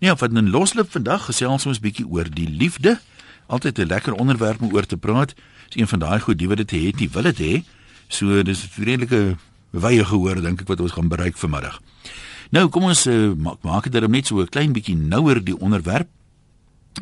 Ja, 0.00 0.16
van 0.16 0.32
'n 0.32 0.50
loslip 0.50 0.90
vandag 0.90 1.24
gesels 1.24 1.66
ons 1.66 1.80
bietjie 1.80 2.08
oor 2.08 2.24
die 2.30 2.48
liefde. 2.48 3.00
Altyd 3.46 3.78
'n 3.78 3.86
lekker 3.86 4.12
onderwerp 4.12 4.60
om 4.60 4.72
oor 4.72 4.86
te 4.86 4.96
praat. 4.96 5.34
Is 5.68 5.76
een 5.76 5.88
van 5.88 5.98
daai 5.98 6.20
goed 6.20 6.38
die 6.38 6.48
wat 6.48 6.56
dit 6.56 6.70
het, 6.70 6.98
die 6.98 7.10
wil 7.10 7.22
dit 7.22 7.38
hê. 7.38 7.64
So 8.08 8.42
dis 8.42 8.64
'n 8.64 8.82
redelike 8.82 9.36
wye 9.70 10.04
gehoor 10.04 10.40
dink 10.40 10.60
ek 10.60 10.68
wat 10.68 10.80
ons 10.80 10.92
gaan 10.92 11.08
bereik 11.08 11.36
vanmiddag. 11.36 11.80
Nou 12.50 12.68
kom 12.68 12.82
ons 12.82 13.06
uh, 13.06 13.34
maak 13.34 13.62
maak 13.62 13.90
dit 13.90 14.08
net 14.08 14.26
so 14.26 14.40
'n 14.40 14.48
klein 14.48 14.72
bietjie 14.72 14.96
nouer 14.96 15.44
die 15.44 15.58
onderwerp. 15.58 16.08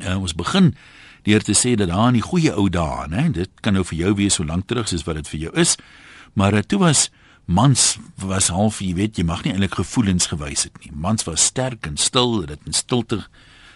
Uh, 0.01 0.21
ons 0.21 0.35
begin 0.35 0.75
deur 1.23 1.43
te 1.43 1.55
sê 1.55 1.75
dat 1.75 1.89
daar 1.89 2.07
in 2.07 2.13
die 2.13 2.23
goeie 2.23 2.55
ou 2.55 2.69
dae, 2.69 3.09
né, 3.09 3.31
dit 3.31 3.51
kan 3.61 3.73
nou 3.73 3.85
vir 3.85 3.99
jou 3.99 4.15
wees 4.15 4.35
so 4.35 4.45
lank 4.45 4.67
terug 4.67 4.89
soos 4.89 5.05
wat 5.05 5.15
dit 5.15 5.29
vir 5.29 5.41
jou 5.41 5.53
is, 5.55 5.77
maar 6.33 6.55
uh, 6.55 6.61
toe 6.61 6.79
was 6.79 7.11
mans 7.49 7.97
was 8.21 8.51
half, 8.53 8.83
jy 8.85 8.93
weet, 8.99 9.17
jy 9.17 9.25
mag 9.25 9.41
nie 9.45 9.55
eintlik 9.55 9.79
gevoelens 9.79 10.29
gewys 10.29 10.67
het 10.69 10.75
nie. 10.85 10.91
Mans 10.93 11.25
was 11.25 11.47
sterk 11.49 11.87
en 11.89 11.97
stil, 11.97 12.43
het 12.43 12.53
dit 12.53 12.67
in 12.69 12.77
stilte 12.77 13.23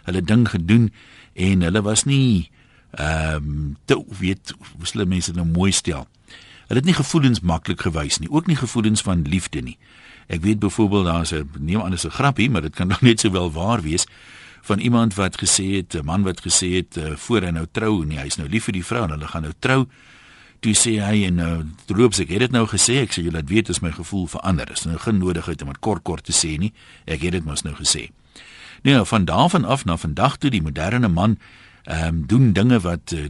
hulle 0.04 0.20
ding 0.22 0.44
gedoen 0.50 0.90
en 1.32 1.64
hulle 1.64 1.82
was 1.86 2.04
nie 2.04 2.50
ehm 2.92 3.36
um, 3.40 3.76
te 3.88 3.96
weet 4.18 4.52
hoe 4.58 4.90
hulle 4.90 5.06
mense 5.08 5.32
nou 5.32 5.46
mooi 5.48 5.70
stel. 5.72 6.04
Hulle 6.68 6.82
het 6.82 6.88
nie 6.88 6.98
gevoelens 6.98 7.40
maklik 7.40 7.80
gewys 7.80 8.20
nie, 8.20 8.28
ook 8.28 8.50
nie 8.50 8.58
gevoelens 8.60 9.00
van 9.00 9.24
liefde 9.24 9.64
nie. 9.64 9.78
Ek 10.28 10.44
weet 10.44 10.60
byvoorbeeld 10.60 11.08
daar's 11.08 11.32
'n 11.32 11.48
neem 11.58 11.80
anders 11.80 12.04
'n 12.04 12.12
grappie, 12.12 12.50
maar 12.50 12.62
dit 12.62 12.74
kan 12.74 12.88
nog 12.92 13.00
net 13.00 13.20
sowel 13.20 13.52
waar 13.52 13.82
wees 13.82 14.04
van 14.62 14.78
iemand 14.78 15.14
wat 15.14 15.40
gesê 15.40 15.80
het, 15.80 15.94
'n 15.94 16.04
man 16.04 16.22
wat 16.22 16.40
gesê 16.40 16.76
het 16.76 16.96
uh, 16.96 17.16
voor 17.16 17.40
hy 17.40 17.50
nou 17.50 17.66
trou, 17.72 18.04
nee, 18.04 18.18
hy's 18.18 18.36
nou 18.36 18.48
lief 18.48 18.64
vir 18.64 18.72
die 18.72 18.84
vrou 18.84 19.04
en 19.04 19.10
hulle 19.10 19.28
gaan 19.28 19.42
nou 19.42 19.54
trou 19.58 19.86
toe 20.62 20.74
sê 20.78 20.96
hy 21.02 21.24
en 21.26 21.38
nou 21.40 21.52
droop 21.90 22.14
ek 22.22 22.30
het 22.30 22.44
dit 22.46 22.54
nou 22.54 22.64
gesê 22.70 23.02
ek 23.02 23.14
sê 23.14 23.24
jy 23.26 23.32
laat 23.34 23.50
weet 23.50 23.70
as 23.72 23.82
my 23.82 23.90
gevoel 23.92 24.28
verander. 24.30 24.70
Is 24.70 24.86
nou 24.86 24.98
geen 24.98 25.18
nodigheid 25.18 25.62
om 25.62 25.72
dit 25.72 25.82
kort 25.82 26.02
kort 26.06 26.24
te 26.24 26.34
sê 26.36 26.54
nie. 26.58 26.72
Ek 27.04 27.24
het 27.26 27.34
dit 27.34 27.44
mos 27.44 27.64
nou 27.66 27.74
gesê. 27.74 28.10
Nee 28.82 29.02
van 29.04 29.24
daarvan 29.24 29.64
af 29.64 29.84
na 29.84 29.96
vandag 29.96 30.38
toe 30.38 30.50
die 30.50 30.62
moderne 30.62 31.08
man 31.08 31.38
ehm 31.84 32.08
um, 32.08 32.26
doen 32.26 32.52
dinge 32.52 32.78
wat 32.80 33.12
uh, 33.12 33.26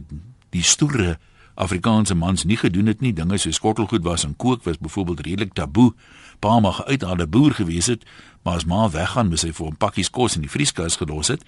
die 0.53 0.63
stoere 0.63 1.17
Afrikaanse 1.55 2.15
mans 2.15 2.43
nie 2.43 2.57
gedoen 2.57 2.85
het 2.89 3.01
nie. 3.01 3.13
Dinge 3.13 3.37
soos 3.37 3.55
skottelgoed 3.55 4.03
was 4.03 4.23
en 4.25 4.35
kook 4.35 4.63
was 4.63 4.77
byvoorbeeld 4.77 5.25
redelik 5.25 5.53
taboe. 5.53 5.93
Pa 6.39 6.59
mag 6.59 6.85
uit 6.85 7.03
'n 7.03 7.29
boer 7.29 7.53
gewees 7.53 7.85
het 7.85 8.05
maar 8.43 8.55
as 8.55 8.65
ma 8.65 8.89
weggaan 8.89 9.27
moes 9.31 9.41
hy 9.41 9.51
vir 9.51 9.67
'n 9.67 9.77
pakkies 9.77 10.09
kos 10.09 10.35
in 10.35 10.41
die 10.41 10.51
vrieskas 10.51 10.97
gelos 10.97 11.27
het 11.27 11.43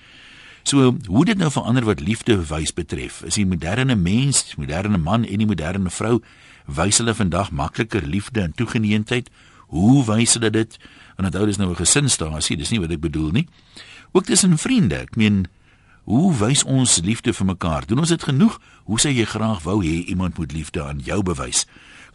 So 0.65 0.95
hoe 1.05 1.25
dit 1.25 1.37
nou 1.37 1.51
verander 1.53 1.85
wat 1.85 1.99
liefde 2.01 2.39
wys 2.49 2.71
betref. 2.73 3.19
Is 3.21 3.37
die 3.37 3.45
moderne 3.45 3.93
mens, 3.95 4.47
die 4.49 4.57
moderne 4.57 4.97
man 4.97 5.21
en 5.21 5.37
die 5.37 5.45
moderne 5.45 5.91
vrou 5.93 6.15
wys 6.65 6.97
hulle 6.97 7.13
vandag 7.13 7.51
makliker 7.53 8.01
liefde 8.01 8.41
en 8.41 8.55
toegeneentheid? 8.57 9.29
Hoe 9.69 10.01
wys 10.07 10.33
hulle 10.33 10.49
dit? 10.49 10.77
En 11.21 11.29
onthou 11.29 11.45
dis 11.45 11.61
nou 11.61 11.69
'n 11.69 11.77
gesinsstasie, 11.77 12.57
dis 12.57 12.71
nie 12.71 12.79
wat 12.79 12.89
ek 12.91 12.99
bedoel 12.99 13.31
nie. 13.31 13.47
Ook 14.11 14.25
tussen 14.25 14.57
vriende. 14.57 14.95
Ek 14.95 15.15
meen 15.15 15.45
hoe 16.03 16.33
wys 16.33 16.63
ons 16.63 16.99
liefde 17.03 17.33
vir 17.33 17.45
mekaar? 17.45 17.85
Doen 17.85 17.99
ons 17.99 18.09
dit 18.09 18.23
genoeg? 18.23 18.59
Hoe 18.85 18.99
sê 18.99 19.13
jy 19.13 19.25
graag 19.25 19.61
wou 19.63 19.85
hê 19.85 20.05
iemand 20.05 20.37
moet 20.37 20.51
liefde 20.51 20.83
aan 20.83 20.99
jou 20.99 21.23
bewys? 21.23 21.67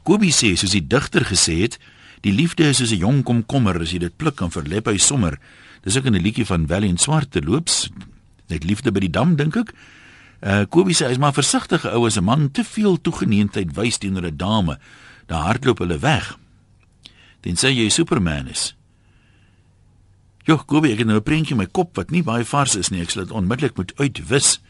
Kobie 0.02 0.32
sê 0.32 0.56
soos 0.56 0.70
die 0.70 0.86
digter 0.86 1.24
gesê 1.24 1.60
het, 1.60 1.78
die 2.20 2.32
liefde 2.32 2.64
is 2.64 2.76
soos 2.76 2.90
'n 2.90 2.98
jong 2.98 3.22
komkommer, 3.22 3.80
as 3.80 3.92
jy 3.92 3.98
dit 3.98 4.16
pluk 4.16 4.40
en 4.40 4.50
verlep 4.50 4.86
hy 4.86 4.96
sommer. 4.96 5.38
Dis 5.82 5.96
ook 5.96 6.04
in 6.04 6.14
'n 6.14 6.22
liedjie 6.22 6.46
van 6.46 6.66
Valley 6.66 6.88
en 6.88 6.98
Swart 6.98 7.30
te 7.30 7.42
loops 7.42 7.90
net 8.50 8.64
liefde 8.64 8.92
by 8.92 9.00
die 9.00 9.10
dam 9.10 9.36
dink 9.36 9.56
ek. 9.56 9.72
Uh 10.40 10.64
Kobie 10.68 10.94
sê 10.96 11.08
hy's 11.10 11.20
maar 11.20 11.36
versigtige 11.36 11.90
ou 11.92 12.06
as 12.06 12.16
'n 12.16 12.24
man 12.24 12.50
te 12.50 12.64
veel 12.64 13.00
toegeneentheid 13.00 13.76
wys 13.76 13.98
teenoor 13.98 14.26
'n 14.26 14.36
dame, 14.36 14.78
dan 15.26 15.42
hardloop 15.42 15.78
hulle 15.78 15.98
weg. 15.98 16.38
Dan 17.40 17.56
sê 17.56 17.68
jy 17.72 17.88
Superman 17.88 18.48
is. 18.48 18.74
Jo, 20.44 20.56
Kobie, 20.56 20.92
ek 20.92 20.98
het 20.98 21.06
nou 21.06 21.18
'n 21.18 21.22
prentjie 21.22 21.52
in 21.52 21.58
my 21.58 21.66
kop 21.66 21.96
wat 21.96 22.10
nie 22.10 22.22
baie 22.22 22.44
vars 22.44 22.74
is 22.76 22.90
nie. 22.90 23.02
Ek 23.02 23.10
sal 23.10 23.24
dit 23.24 23.32
onmiddellik 23.32 23.76
moet 23.76 23.92
uitwis. 23.96 24.60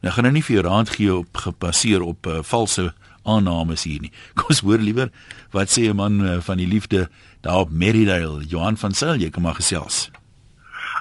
Nou 0.00 0.12
gaan 0.14 0.24
nou 0.24 0.32
nie 0.32 0.42
vir 0.42 0.54
jou 0.56 0.64
raad 0.64 0.88
gee 0.88 1.14
op 1.14 1.36
gebaseer 1.36 2.02
op 2.02 2.26
uh, 2.26 2.42
valse 2.42 2.94
aannames 3.22 3.84
hier 3.84 4.00
nie. 4.00 4.12
Kom 4.34 4.46
ons 4.48 4.60
hoor 4.60 4.78
liewer 4.78 5.10
wat 5.50 5.68
sê 5.68 5.90
'n 5.90 5.96
man 5.96 6.20
uh, 6.20 6.40
van 6.40 6.56
die 6.56 6.66
liefde 6.66 7.10
daar 7.40 7.60
op 7.60 7.70
Merrydale, 7.70 8.44
Johan 8.46 8.76
van 8.76 8.92
Sail, 8.92 9.20
jy 9.20 9.30
kom 9.30 9.42
maar 9.42 9.54
gesels. 9.54 10.10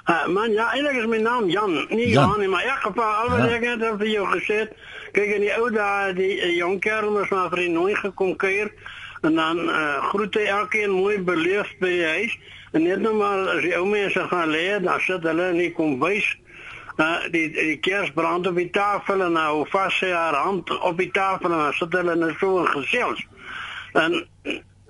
Uh, 0.09 0.27
man, 0.27 0.51
ja, 0.51 0.71
eintlik 0.73 0.95
is 0.97 1.05
my 1.05 1.17
naam 1.21 1.49
Jan. 1.49 1.85
Nie 1.89 2.07
Jan, 2.09 2.39
Jan 2.41 2.49
maar 2.49 2.65
ek 2.65 2.79
gepa 2.87 3.09
al 3.21 3.27
wat 3.29 3.43
ja. 3.45 3.57
ek 3.59 3.65
het 3.67 3.83
vir 4.01 4.07
jou 4.09 4.23
gesê. 4.31 4.63
Kyk 5.13 5.35
in 5.35 5.43
die 5.45 5.51
ou 5.53 5.67
dae, 5.69 6.15
die 6.17 6.31
uh, 6.39 6.47
jong 6.57 6.79
kerel 6.81 7.13
moes 7.13 7.29
maar 7.29 7.51
vir 7.53 7.67
die 7.67 7.73
nooi 7.75 7.93
gekom 7.99 8.33
kuier 8.41 8.71
en 9.21 9.35
dan 9.37 9.59
uh, 9.67 9.99
groete 10.09 10.41
elkeen 10.47 10.95
mooi 10.95 11.19
beleef 11.21 11.69
by 11.83 11.91
die 11.93 12.07
huis. 12.07 12.33
En 12.73 12.87
net 12.87 13.03
nou 13.05 13.13
maar 13.19 13.51
as 13.53 13.61
die 13.67 13.75
ou 13.77 13.85
mense 13.85 14.23
gaan 14.31 14.49
lê, 14.49 14.63
dan 14.81 15.03
sit 15.05 15.29
hulle 15.29 15.51
in 15.53 15.61
die 15.61 15.73
kombuis. 15.77 16.25
Uh, 16.97 17.29
die 17.29 17.45
die 17.53 17.77
kers 17.77 18.09
brand 18.17 18.49
op 18.49 18.57
die 18.57 18.69
tafel 18.73 19.21
en 19.27 19.37
nou 19.37 19.61
vas 19.69 20.01
sy 20.01 20.09
haar 20.09 20.39
hand 20.41 20.73
op 20.79 20.97
die 20.97 21.11
tafel 21.13 21.53
en 21.53 21.67
dan 21.67 21.77
sit 21.77 21.93
hulle 22.01 22.17
net 22.17 22.41
so 22.41 22.65
gesels. 22.73 23.21
En 23.93 24.23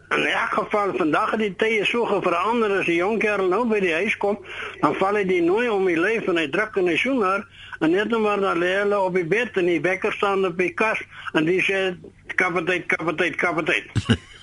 In 0.09 0.25
elk 0.25 0.53
geval 0.53 0.95
vandag 0.97 1.31
het 1.31 1.39
die 1.39 1.55
tye 1.55 1.85
so 1.85 2.21
verander 2.21 2.79
as 2.79 2.85
die 2.89 2.97
jong 2.97 3.19
kerel 3.21 3.47
nou 3.51 3.67
by 3.69 3.79
die 3.83 3.93
huis 3.93 4.15
kom, 4.17 4.39
dan 4.81 4.95
val 4.97 5.15
hy 5.19 5.25
die 5.29 5.41
nooi 5.45 5.69
om 5.69 5.85
die 5.85 5.99
lyf 5.99 6.25
en 6.31 6.37
hy 6.41 6.47
druk 6.49 6.79
hy 6.81 6.95
soen 6.97 7.21
haar 7.21 7.45
en 7.79 7.91
net 7.93 8.09
nou 8.09 8.19
maar 8.23 8.41
dan 8.41 8.57
lê 8.57 8.73
hulle 8.79 8.99
op 8.99 9.13
die 9.13 9.27
bed 9.29 9.57
en 9.61 9.65
die 9.69 9.81
wekker 9.83 10.13
staan 10.17 10.45
op 10.49 10.57
die 10.57 10.73
kas 10.73 10.97
en 11.37 11.45
die 11.45 11.61
sê 11.61 11.93
kapiteit 12.41 12.85
kapiteit 12.89 13.35
kapiteit. 13.37 13.85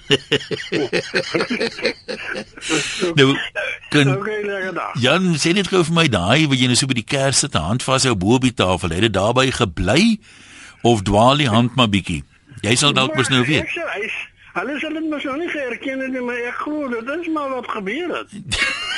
nou 3.18 3.34
kan 3.90 4.06
Jan 5.02 5.34
sê 5.34 5.50
net 5.56 5.66
gou 5.72 5.82
vir 5.82 5.96
my 5.98 6.06
daai 6.06 6.46
wat 6.46 6.58
jy 6.62 6.70
nou 6.70 6.78
so 6.78 6.86
by 6.86 6.94
die 7.00 7.10
kers 7.16 7.42
sit, 7.42 7.58
hand 7.58 7.82
vas 7.82 8.06
jou 8.06 8.14
bo 8.14 8.38
op 8.38 8.46
die 8.46 8.54
tafel, 8.54 8.94
het 8.94 9.02
dit 9.08 9.16
daarbey 9.18 9.50
gebly 9.50 10.22
of 10.86 11.02
dwaal 11.02 11.42
die 11.42 11.50
hand 11.50 11.74
maar 11.74 11.90
bietjie? 11.90 12.22
Jy 12.62 12.78
sal 12.78 12.94
dalk 12.94 13.18
mos 13.18 13.34
nou 13.34 13.42
weet. 13.44 13.66
Sê 13.66 13.82
Hulle 14.56 14.78
sal 14.80 14.94
dit 14.96 15.04
mos 15.10 15.24
nou 15.28 15.36
nie 15.36 15.48
herken 15.52 16.00
nie, 16.00 16.20
maar 16.24 16.38
ek 16.48 16.60
glo 16.64 16.88
dit 16.88 17.08
is 17.12 17.26
maar 17.34 17.50
wat 17.52 17.68
gebeur 17.76 18.12
het. 18.16 18.30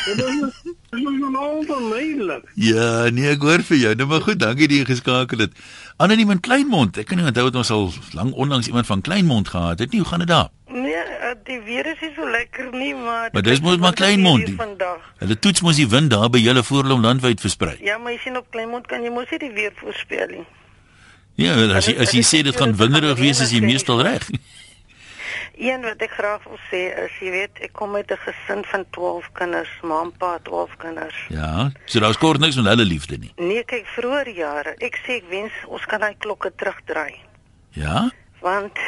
Dit 0.08 0.20
is 0.24 0.36
dit 0.64 1.00
is 1.04 1.16
nog 1.20 1.34
onvermydelik. 1.36 2.44
Ja, 2.54 3.08
nee, 3.12 3.26
ek 3.34 3.42
hoor 3.44 3.60
vir 3.66 3.76
jou. 3.76 3.91
Nou 3.98 4.06
maar 4.08 4.22
goed, 4.24 4.38
dankie 4.41 4.69
dat 4.70 4.78
jy 4.78 4.84
geskakel 4.88 5.42
het. 5.42 5.58
Anoniem 6.00 6.30
in 6.32 6.41
Kleinmond. 6.41 6.96
Ek 7.02 7.10
kan 7.10 7.19
nie 7.20 7.26
onthou 7.28 7.44
dat 7.50 7.58
ons 7.60 7.72
al 7.74 7.91
lank 8.16 8.38
onlangs 8.41 8.70
iemand 8.70 8.88
van 8.88 9.02
Kleinmond 9.04 9.50
gehad 9.52 9.82
het 9.82 9.92
nie. 9.92 10.00
Hoe 10.00 10.08
gaan 10.08 10.22
dit 10.24 10.30
daar? 10.30 10.48
Nee, 10.72 10.94
eh, 10.94 11.34
die 11.44 11.58
weer 11.66 11.90
is 11.92 12.00
nie 12.00 12.12
so 12.16 12.30
lekker 12.30 12.70
nie, 12.72 12.94
maar 12.94 13.28
Maar 13.34 13.44
dis 13.50 13.60
mos 13.60 13.76
maar 13.82 13.92
Kleinmond. 13.98 14.54
Hulle 15.19 15.38
toets 15.38 15.60
mos 15.66 15.76
die 15.76 15.88
wind 15.88 16.14
daar 16.14 16.30
by 16.32 16.40
julle 16.40 16.62
voorlom 16.64 17.04
landwyd 17.04 17.44
versprei. 17.44 17.76
Ja, 17.84 17.98
maar 17.98 18.14
jy 18.14 18.22
sien 18.25 18.38
op 18.40 18.48
Kleinmond 18.54 18.86
kan 18.88 19.04
jy 19.04 19.12
mos 19.12 19.28
nie 19.34 19.42
die 19.44 19.52
weer 19.52 19.75
voorspel 19.82 20.38
nie. 20.38 20.46
Ja, 21.34 21.58
as 21.76 21.90
jy 21.90 21.98
as 22.00 22.14
jy 22.16 22.25
sê 22.25 22.40
dit 22.46 22.56
gaan 22.56 22.72
winderig 22.78 23.19
wees, 23.20 23.42
is 23.44 23.52
jy 23.52 23.60
meestal 23.60 24.00
reg. 24.06 24.25
Een 25.58 25.82
wat 25.82 26.02
ek 26.06 26.12
graag 26.14 26.44
wil 26.46 26.58
sê 26.70 26.80
is, 27.02 27.14
jy 27.19 27.30
weet, 27.34 27.56
ek 27.66 27.72
kom 27.74 27.96
uit 27.98 28.10
'n 28.14 28.20
gesin 28.22 28.60
van 28.64 28.84
12 28.94 29.30
kinders, 29.32 29.70
ma 29.82 30.00
en 30.06 30.12
pa 30.16 30.38
12 30.42 30.76
kinders. 30.76 31.19
Ja, 31.28 31.70
so 31.84 31.98
daar's 32.00 32.19
kort 32.19 32.38
niks 32.38 32.54
van 32.54 32.66
hulle 32.66 32.84
liefde 32.84 33.19
nie. 33.19 33.32
Nee, 33.36 33.64
kyk, 33.64 33.86
vroeër 33.86 34.28
jare, 34.28 34.74
ek 34.78 35.00
sê 35.02 35.19
ek 35.19 35.26
wens 35.28 35.52
ons 35.66 35.84
kan 35.86 36.00
daai 36.00 36.14
klokke 36.19 36.54
terugdraai. 36.54 37.19
Ja? 37.70 38.10
Want 38.41 38.78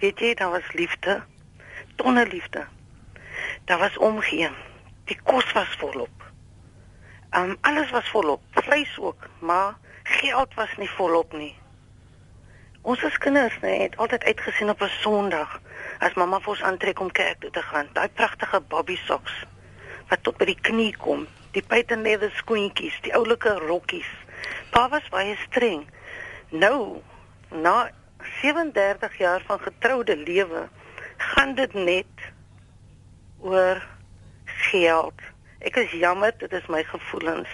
weet 0.00 0.18
jy, 0.18 0.34
daar 0.34 0.50
was 0.50 0.72
liefde, 0.72 1.22
tonne 1.96 2.26
liefde. 2.26 2.66
Daar 3.64 3.78
was 3.78 3.98
omgee. 3.98 4.50
Die 5.04 5.18
kos 5.22 5.52
was 5.52 5.76
volop. 5.78 6.32
Um 7.36 7.56
alles 7.60 7.90
was 7.90 8.08
volop, 8.08 8.40
vleis 8.50 8.98
ook, 8.98 9.28
maar 9.40 9.76
geld 10.02 10.54
was 10.54 10.72
nie 10.76 10.90
volop 10.90 11.32
nie. 11.32 11.54
Ons 12.82 13.02
as 13.06 13.18
kinders 13.22 13.54
nee, 13.62 13.84
het 13.84 13.96
altyd 13.96 14.24
uitgesien 14.24 14.70
op 14.70 14.82
'n 14.82 14.90
Sondag 15.00 15.60
as 15.98 16.14
mamma 16.14 16.40
vir 16.40 16.48
ons 16.48 16.62
aantrek 16.62 17.00
om 17.00 17.10
kerk 17.10 17.40
toe 17.40 17.50
te 17.50 17.62
gaan. 17.62 17.88
Daai 17.92 18.08
pragtige 18.08 18.60
bobby 18.60 18.96
socks 19.06 19.32
wat 20.08 20.22
tot 20.22 20.36
by 20.36 20.44
die 20.44 20.60
knie 20.60 20.96
kom, 20.96 21.26
die 21.52 21.62
patent 21.62 22.02
leather 22.02 22.32
skoentjies, 22.34 22.98
die 23.02 23.14
oulike 23.14 23.54
rokkies. 23.68 24.10
Pa 24.70 24.88
was 24.88 25.08
baie 25.08 25.36
streng. 25.46 25.86
Nou, 26.50 27.00
na 27.48 27.90
37 28.42 29.18
jaar 29.18 29.42
van 29.46 29.60
getroude 29.60 30.16
lewe, 30.16 30.68
gaan 31.16 31.54
dit 31.54 31.74
net 31.74 32.30
oor 33.38 33.86
geld. 34.44 35.20
Ek 35.58 35.76
is 35.76 35.90
jammer, 35.90 36.34
dit 36.38 36.52
is 36.52 36.66
my 36.66 36.82
gevoelens. 36.84 37.48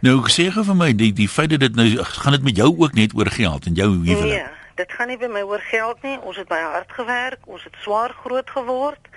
Nou 0.00 0.20
sê 0.32 0.48
gou 0.52 0.64
vir 0.64 0.76
my 0.76 0.92
die 0.96 1.12
die 1.12 1.28
feit 1.28 1.50
dat 1.52 1.60
dit 1.60 1.76
nou 1.76 1.88
gaan 2.04 2.32
dit 2.32 2.42
met 2.42 2.56
jou 2.56 2.70
ook 2.76 2.96
net 2.96 3.14
oor 3.16 3.28
geld 3.32 3.66
en 3.66 3.74
jou 3.74 3.88
huwelik. 3.90 4.24
Nee, 4.24 4.59
dit 4.80 4.96
gaan 4.96 5.12
nie 5.12 5.18
by 5.20 5.28
my 5.32 5.42
oor 5.48 5.62
geld 5.70 6.02
nie. 6.06 6.16
Ons 6.24 6.40
het 6.40 6.48
baie 6.50 6.64
hard 6.64 6.92
gewerk, 6.96 7.46
ons 7.46 7.64
het 7.68 7.76
swaar 7.84 8.14
groot 8.24 8.50
geword. 8.56 9.12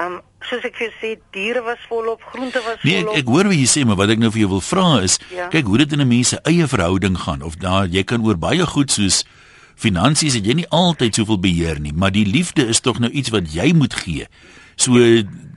Um, 0.00 0.22
soos 0.48 0.64
ek 0.64 0.78
vir 0.78 0.86
jou 0.86 0.94
sê, 1.02 1.10
diere 1.36 1.60
was 1.66 1.80
volop, 1.90 2.22
groente 2.32 2.62
was 2.64 2.78
volop. 2.80 2.88
Nee, 2.88 3.02
ek, 3.04 3.18
ek 3.20 3.28
hoor 3.28 3.50
wat 3.50 3.58
jy 3.58 3.68
sê, 3.68 3.84
maar 3.84 3.98
wat 4.00 4.14
ek 4.14 4.22
nou 4.22 4.30
vir 4.32 4.46
jou 4.46 4.52
wil 4.54 4.64
vra 4.64 4.86
is, 5.04 5.18
ja. 5.28 5.50
kyk 5.52 5.68
hoe 5.68 5.82
dit 5.82 5.92
in 5.92 6.00
'n 6.00 6.08
mens 6.08 6.32
se 6.32 6.38
eie 6.48 6.66
verhouding 6.66 7.18
gaan 7.26 7.44
of 7.44 7.60
daar 7.60 7.84
jy 7.84 8.04
kan 8.04 8.24
oor 8.24 8.38
baie 8.40 8.66
goed 8.66 8.90
soos 8.90 9.24
finansies 9.76 10.34
het 10.38 10.46
jy 10.46 10.54
nie 10.62 10.68
altyd 10.70 11.14
soveel 11.14 11.40
beheer 11.40 11.80
nie, 11.80 11.92
maar 11.92 12.12
die 12.12 12.24
liefde 12.24 12.64
is 12.64 12.80
tog 12.80 13.00
nou 13.04 13.10
iets 13.10 13.32
wat 13.34 13.52
jy 13.52 13.72
moet 13.76 13.94
gee. 13.94 14.28
So 14.76 14.96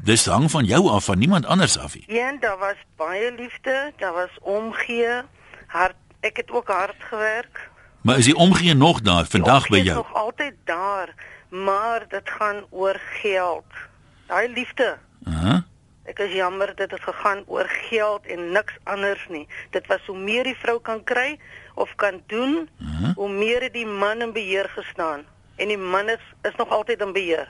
dis 0.05 0.25
hang 0.25 0.49
van 0.51 0.65
jou 0.65 0.89
af, 0.91 1.05
van 1.05 1.19
niemand 1.19 1.45
anders 1.45 1.77
af 1.79 1.95
nie. 1.95 2.03
Een, 2.07 2.39
daar 2.39 2.57
was 2.57 2.79
baie 2.97 3.31
liefde, 3.31 3.93
daar 3.97 4.13
was 4.13 4.33
omgee, 4.41 5.23
hard. 5.67 5.95
Ek 6.19 6.37
het 6.37 6.51
ook 6.51 6.67
hard 6.67 6.99
gewerk. 6.99 7.69
Maar 8.05 8.17
is 8.21 8.25
die 8.29 8.35
omgee 8.37 8.73
nog 8.77 9.01
daar 9.01 9.25
vandag 9.25 9.67
by 9.67 9.77
Omgee 9.77 9.79
is 9.81 9.85
jou? 9.85 9.97
nog 9.97 10.13
altyd 10.13 10.53
daar, 10.63 11.13
maar 11.49 12.05
dit 12.09 12.29
gaan 12.37 12.63
oor 12.69 12.99
geld. 13.21 13.65
Daai 14.27 14.47
liefde. 14.53 14.97
Aha. 15.25 15.63
Ek 16.05 16.19
is 16.21 16.33
jammer 16.37 16.69
dit 16.77 16.91
het 16.91 17.01
gegaan 17.01 17.41
oor 17.49 17.65
geld 17.89 18.25
en 18.29 18.51
niks 18.53 18.73
anders 18.83 19.23
nie. 19.29 19.47
Dit 19.73 19.87
was 19.89 20.05
hoe 20.05 20.17
meer 20.17 20.43
die 20.45 20.55
vrou 20.61 20.77
kan 20.81 21.01
kry 21.03 21.39
of 21.75 21.89
kan 21.97 22.21
doen, 22.29 22.69
Aha. 22.81 23.13
hoe 23.15 23.29
meer 23.29 23.61
het 23.65 23.73
die 23.73 23.87
man 23.89 24.21
in 24.21 24.33
beheer 24.33 24.69
gestaan. 24.75 25.25
En 25.57 25.67
die 25.67 25.77
man 25.77 26.09
is 26.09 26.21
is 26.43 26.53
nog 26.57 26.69
altyd 26.69 27.01
in 27.01 27.13
beheer. 27.13 27.47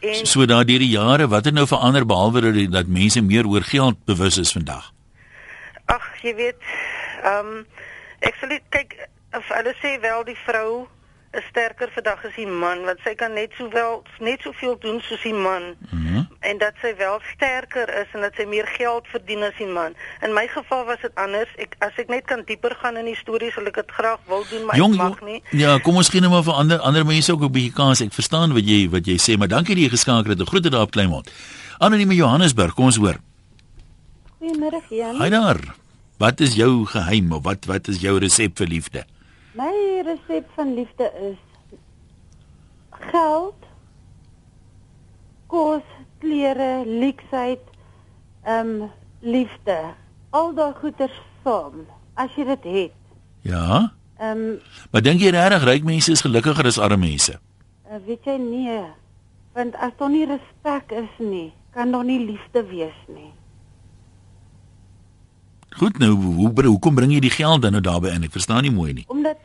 En 0.00 0.26
So 0.26 0.44
daar 0.44 0.64
deur 0.64 0.78
die 0.78 0.88
jare, 0.92 1.28
wat 1.28 1.44
het 1.44 1.54
nou 1.54 1.66
verander 1.66 2.06
behalwe 2.06 2.40
dat 2.52 2.72
dat 2.72 2.86
mense 2.86 3.22
meer 3.22 3.46
oor 3.48 3.62
geld 3.62 4.04
bewus 4.04 4.36
is 4.36 4.52
vandag? 4.52 4.92
ag, 5.86 6.06
jy 6.22 6.34
weet, 6.34 6.56
ehm 7.22 7.46
um, 7.46 7.66
ek 8.18 8.34
net 8.48 8.62
kyk 8.68 8.96
of 9.32 9.44
hulle 9.48 9.74
sê 9.82 10.00
wel 10.00 10.24
die 10.24 10.38
vrou 10.46 10.86
is 11.32 11.44
sterker 11.50 11.90
vandag 11.92 12.24
as 12.24 12.34
die 12.36 12.46
man 12.46 12.84
want 12.86 12.98
sy 13.04 13.14
kan 13.14 13.34
net 13.34 13.52
sowel 13.58 14.02
net 14.20 14.40
soveel 14.40 14.78
doen 14.80 15.00
soos 15.00 15.22
die 15.22 15.34
man. 15.34 15.74
Mhm. 15.90 16.24
en 16.46 16.58
dat 16.58 16.74
sy 16.80 16.94
wel 16.96 17.18
sterker 17.34 17.88
is 18.00 18.06
en 18.14 18.20
dat 18.20 18.32
sy 18.38 18.44
meer 18.46 18.66
geld 18.66 19.06
verdien 19.10 19.42
as 19.42 19.54
die 19.58 19.66
man. 19.66 19.94
In 20.22 20.32
my 20.32 20.46
geval 20.46 20.84
was 20.84 21.00
dit 21.02 21.10
anders. 21.14 21.48
Ek 21.58 21.74
as 21.80 21.92
ek 21.98 22.08
net 22.08 22.24
kan 22.24 22.42
dieper 22.46 22.76
gaan 22.80 22.96
in 22.96 23.04
die 23.04 23.16
storie 23.16 23.50
sal 23.52 23.66
ek 23.66 23.74
dit 23.74 23.90
graag 23.90 24.20
wil 24.28 24.44
doen, 24.50 24.64
maar 24.66 24.76
Jong, 24.76 24.92
ek 24.94 24.98
mag 24.98 25.20
nie. 25.22 25.42
ja, 25.50 25.78
kom 25.78 25.96
ons 25.96 26.08
gee 26.08 26.20
nou 26.20 26.30
maar 26.30 26.44
vir 26.44 26.54
ander 26.54 26.78
ander 26.78 27.04
mense 27.06 27.32
ook 27.32 27.42
'n 27.42 27.52
bietjie 27.52 27.72
kans. 27.72 28.00
Ek 28.00 28.12
verstaan 28.12 28.52
wat 28.54 28.62
jy 28.64 28.88
wat 28.88 29.06
jy 29.06 29.16
sê, 29.18 29.36
maar 29.38 29.48
dankie 29.48 29.74
dat 29.74 29.82
jy 29.84 29.90
geskakel 29.90 30.30
het. 30.30 30.40
'n 30.40 30.46
Groete 30.46 30.70
daar 30.70 30.82
op 30.86 30.90
Kleinmond. 30.90 31.30
Anonieme 31.78 32.14
Johannesburg, 32.14 32.74
kom 32.74 32.84
ons 32.84 32.96
hoor. 32.96 33.16
Goeiemiddag 34.38 34.82
Jan. 34.90 35.20
Hi 35.22 35.28
daar. 35.30 35.60
Wat 36.18 36.40
is 36.40 36.54
jou 36.54 36.86
geheim 36.86 37.32
of 37.32 37.42
wat 37.42 37.64
wat 37.66 37.88
is 37.88 38.00
jou 38.00 38.18
resep 38.18 38.56
vir 38.56 38.66
liefde? 38.66 39.04
My 39.56 40.02
resep 40.04 40.48
van 40.54 40.74
liefde 40.74 41.06
is 41.30 41.38
geld, 42.90 43.64
kos, 45.46 45.84
klere, 46.20 46.84
leksheid, 46.86 47.62
ehm 48.44 48.82
um, 48.82 48.90
liefde. 49.20 49.78
Al 50.30 50.52
daai 50.54 50.74
goeder 50.80 51.12
saam 51.44 51.86
as 52.20 52.34
jy 52.36 52.44
dit 52.52 52.64
het. 52.74 52.98
Ja. 53.48 53.92
Ehm 54.18 54.44
um, 54.50 54.60
Maar 54.92 55.02
dink 55.02 55.20
jy 55.24 55.32
regtig 55.34 55.64
ryk 55.64 55.84
mense 55.84 56.12
is 56.12 56.24
gelukkiger 56.24 56.66
as 56.66 56.78
arme 56.78 57.06
mense? 57.08 57.38
uh, 57.86 57.98
weet 58.06 58.24
jy 58.26 58.36
nee, 58.42 58.80
want 59.54 59.76
as 59.78 59.92
daar 59.98 60.10
nie 60.10 60.26
respek 60.26 60.90
is 60.92 61.12
nie, 61.22 61.52
kan 61.72 61.92
daar 61.94 62.04
nie 62.04 62.18
liefde 62.26 62.64
wees 62.66 62.96
nie. 63.08 63.30
Goed 65.76 65.98
nou, 65.98 66.10
hoe 66.10 66.34
hoe 66.34 66.64
hoekom 66.64 66.94
bring 66.94 67.12
jy 67.12 67.20
die 67.20 67.30
geld 67.34 67.62
dan 67.62 67.72
nou 67.76 67.82
daarbey 67.84 68.14
in? 68.16 68.24
Ek 68.24 68.32
verstaan 68.32 68.62
nie 68.64 68.72
mooi 68.72 68.92
nie. 68.96 69.04
Omdat 69.12 69.36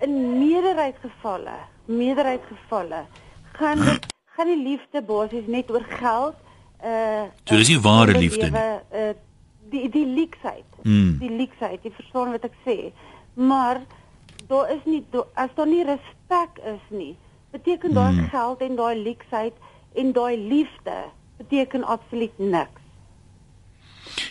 in 0.00 0.14
meerderheid 0.38 0.96
gevalle, 1.02 1.56
meerderheid 1.84 2.44
gevalle 2.48 3.02
gaan 3.58 3.82
dit 3.84 4.06
gaan 4.38 4.46
die 4.46 4.62
liefde 4.62 5.02
basies 5.02 5.46
net 5.50 5.70
oor 5.74 5.84
geld. 5.98 6.36
Uh 6.84 7.26
So 7.44 7.56
dis 7.58 7.68
nie 7.68 7.80
ware 7.84 8.14
uh, 8.14 8.18
liefde 8.22 8.48
nie. 8.48 8.50
lewe, 8.54 8.82
Uh, 8.94 9.12
die 9.70 9.88
die 9.92 10.06
leksheid. 10.06 10.64
Mm. 10.82 11.18
Die 11.20 11.30
leksheid, 11.36 11.82
jy 11.84 11.90
verstaan 11.96 12.30
wat 12.32 12.44
ek 12.48 12.54
sê. 12.64 12.76
Maar 13.34 13.80
daar 14.48 14.70
is 14.72 14.84
nie 14.86 15.02
daar- 15.10 15.28
as 15.34 15.50
daar 15.54 15.66
nie 15.68 15.84
respek 15.84 16.62
is 16.64 16.84
nie, 16.90 17.16
beteken 17.52 17.92
daai 17.94 18.12
Mm. 18.12 18.28
geld 18.30 18.60
en 18.60 18.76
daai 18.76 18.96
leksheid 19.02 19.52
en 19.94 20.12
daai 20.12 20.36
liefde 20.48 20.96
beteken 21.36 21.84
absoluut 21.84 22.38
niks. 22.38 22.80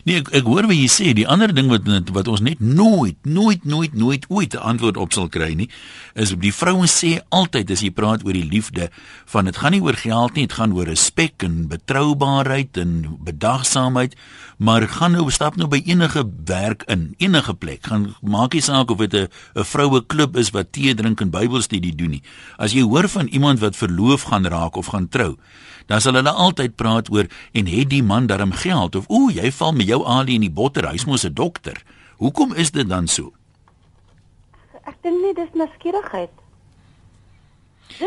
Nee, 0.04 0.22
ek, 0.22 0.31
ek 0.39 0.48
hoor 0.50 0.68
wat 0.69 0.78
jy 0.78 0.88
sê. 0.92 1.13
Die 1.18 1.28
ander 1.28 1.54
ding 1.54 1.69
wat 1.72 1.88
wat 2.16 2.28
ons 2.28 2.44
net 2.44 2.60
nooit, 2.60 3.18
nooit, 3.25 3.66
nooit, 3.66 3.94
nooit 3.94 4.25
ooit 4.30 4.56
'n 4.56 4.63
antwoord 4.72 4.98
op 4.98 5.13
sal 5.13 5.30
kry 5.30 5.54
nie, 5.54 5.69
is 6.16 6.34
die 6.36 6.54
vrouens 6.54 6.94
sê 7.04 7.19
altyd 7.30 7.72
as 7.72 7.81
jy 7.81 7.92
praat 7.92 8.24
oor 8.25 8.34
die 8.34 8.50
liefde 8.50 8.89
van 9.25 9.45
dit 9.45 9.57
gaan 9.57 9.72
nie 9.72 9.81
oor 9.81 9.95
geld 9.95 10.34
nie, 10.36 10.48
dit 10.48 10.57
gaan 10.57 10.74
oor 10.74 10.86
respek 10.86 11.44
en 11.44 11.68
betroubaarheid 11.68 12.78
en 12.78 13.18
bedagsaamheid, 13.24 14.16
maar 14.57 14.88
gaan 14.88 15.12
nou 15.12 15.30
stap 15.31 15.56
nou 15.56 15.68
by 15.68 15.81
enige 15.86 16.24
werk 16.45 16.84
in, 16.88 17.13
enige 17.18 17.54
plek. 17.54 17.86
Gaan 17.86 18.16
maak 18.22 18.54
nie 18.54 18.62
saak 18.62 18.92
of 18.92 18.98
dit 18.98 19.13
'n 19.13 19.28
'n 19.56 19.63
vroue 19.63 20.01
klub 20.06 20.38
is 20.38 20.50
wat 20.51 20.72
tee 20.72 20.94
drink 20.94 21.22
en 21.22 21.30
Bybelstudie 21.30 21.95
doen 21.95 22.10
nie. 22.10 22.24
As 22.57 22.74
jy 22.74 22.81
hoor 22.81 23.07
van 23.10 23.28
iemand 23.28 23.60
wat 23.60 23.75
verloof 23.75 24.24
gaan 24.24 24.45
raak 24.45 24.75
of 24.75 24.88
gaan 24.88 25.10
trou, 25.10 25.38
dan 25.88 26.01
sal 26.01 26.13
hulle 26.13 26.31
altyd 26.31 26.75
praat 26.75 27.10
oor 27.13 27.28
en 27.51 27.69
het 27.72 27.89
die 27.89 28.04
man 28.04 28.28
darm 28.28 28.51
geld 28.51 28.95
of 28.95 29.07
ooh 29.07 29.31
jy 29.34 29.51
val 29.51 29.74
met 29.77 29.88
jou 29.88 30.01
alie 30.06 30.35
in 30.35 30.45
die 30.45 30.53
botter 30.53 30.89
hy's 30.89 31.06
mos 31.06 31.25
'n 31.25 31.33
dokter. 31.33 31.83
Hoekom 32.18 32.53
is 32.53 32.71
dit 32.71 32.89
dan 32.89 33.07
so? 33.07 33.33
Ek 34.88 34.95
dink 35.03 35.21
nie 35.21 35.33
dis 35.33 35.53
nuuskierigheid. 35.53 36.29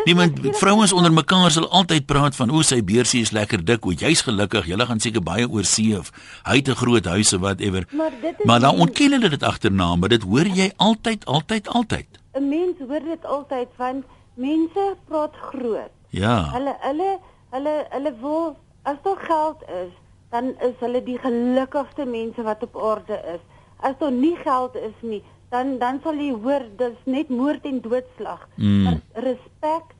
Niemand 0.05 0.31
nuuskierigheid. 0.31 0.57
vrouens 0.57 0.93
onder 0.93 1.13
mekaar 1.13 1.51
sal 1.51 1.69
altyd 1.69 2.05
praat 2.05 2.35
van 2.35 2.49
o 2.49 2.61
sy 2.61 2.81
beursie 2.83 3.21
is 3.21 3.31
lekker 3.31 3.65
dik, 3.65 3.85
o 3.85 3.91
jy's 3.91 4.21
gelukkig, 4.21 4.65
julle 4.65 4.85
gaan 4.85 4.99
seker 4.99 5.23
baie 5.23 5.47
oor 5.49 5.63
see 5.63 5.97
of 5.97 6.11
hy 6.43 6.55
het 6.55 6.69
'n 6.69 6.75
groot 6.75 7.05
huis 7.05 7.33
of 7.33 7.41
whatever. 7.41 7.87
Maar 7.91 8.11
Maar 8.43 8.59
dan 8.59 8.75
ontken 8.75 9.11
hulle 9.11 9.29
dit 9.29 9.43
agterna, 9.43 9.95
maar 9.95 10.09
dit 10.09 10.23
hoor 10.23 10.47
jy 10.47 10.71
altyd, 10.77 11.25
altyd, 11.25 11.67
altyd. 11.67 12.07
'n 12.33 12.49
Mens 12.49 12.77
hoor 12.79 13.03
dit 13.03 13.25
altyd 13.25 13.67
van 13.77 14.03
mense 14.33 14.95
praat 15.07 15.35
groot. 15.35 15.91
Ja. 16.09 16.51
Hulle 16.51 16.75
hulle 16.79 17.19
hulle 17.51 17.85
hulle 17.89 18.13
wil 18.21 18.57
as 18.83 18.97
daar 19.03 19.17
geld 19.17 19.61
is, 19.67 19.91
dan 20.31 20.53
is 20.63 20.75
hulle 20.79 21.03
die 21.03 21.17
gelukkigste 21.19 22.05
mense 22.05 22.41
wat 22.43 22.63
op 22.63 22.77
aarde 22.77 23.17
is. 23.35 23.41
As 23.81 23.95
daar 23.99 24.11
nie 24.11 24.35
geld 24.43 24.75
is 24.75 24.97
nie, 25.01 25.23
dan 25.51 25.77
dan 25.79 25.99
sal 26.03 26.15
jy 26.15 26.31
hoor 26.43 26.63
dis 26.77 26.97
net 27.05 27.29
moord 27.29 27.65
en 27.65 27.81
doodslag. 27.81 28.47
Mm. 28.55 28.83
Maar 28.83 28.99
respek 29.27 29.95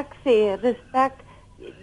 ek 0.00 0.12
sê 0.24 0.36
respek 0.60 1.22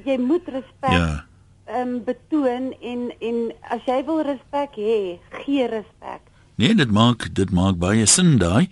jy 0.05 0.17
moet 0.21 0.45
respek 0.53 0.93
Ja. 0.93 1.23
ehm 1.65 2.03
betoon 2.05 2.73
en 2.81 3.09
en 3.19 3.37
as 3.69 3.81
jy 3.85 4.03
wil 4.05 4.21
respek 4.21 4.77
hê, 4.77 5.19
gee 5.43 5.67
respek. 5.67 6.21
Nee, 6.55 6.75
dit 6.75 6.91
maak 6.91 7.27
dit 7.33 7.51
maak 7.51 7.77
baie 7.77 8.05
sin 8.05 8.37
daai. 8.37 8.69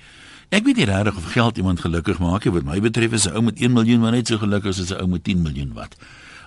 Ek 0.50 0.63
weet 0.63 0.78
nie 0.78 0.86
regtig 0.86 1.18
of 1.18 1.31
geld 1.34 1.57
iemand 1.57 1.81
gelukkig 1.81 2.19
maak 2.19 2.46
nie. 2.46 2.54
Wat 2.54 2.63
my 2.63 2.80
betref 2.81 3.12
is 3.13 3.25
'n 3.28 3.36
ou 3.36 3.42
met 3.42 3.60
1 3.60 3.74
miljoen 3.74 4.00
maar 4.00 4.12
net 4.12 4.28
so 4.28 4.38
gelukkig 4.38 4.69
as 4.80 4.92
'n 4.92 5.02
ou 5.02 5.07
met 5.07 5.24
10 5.24 5.42
miljoen 5.42 5.74
wat. 5.74 5.96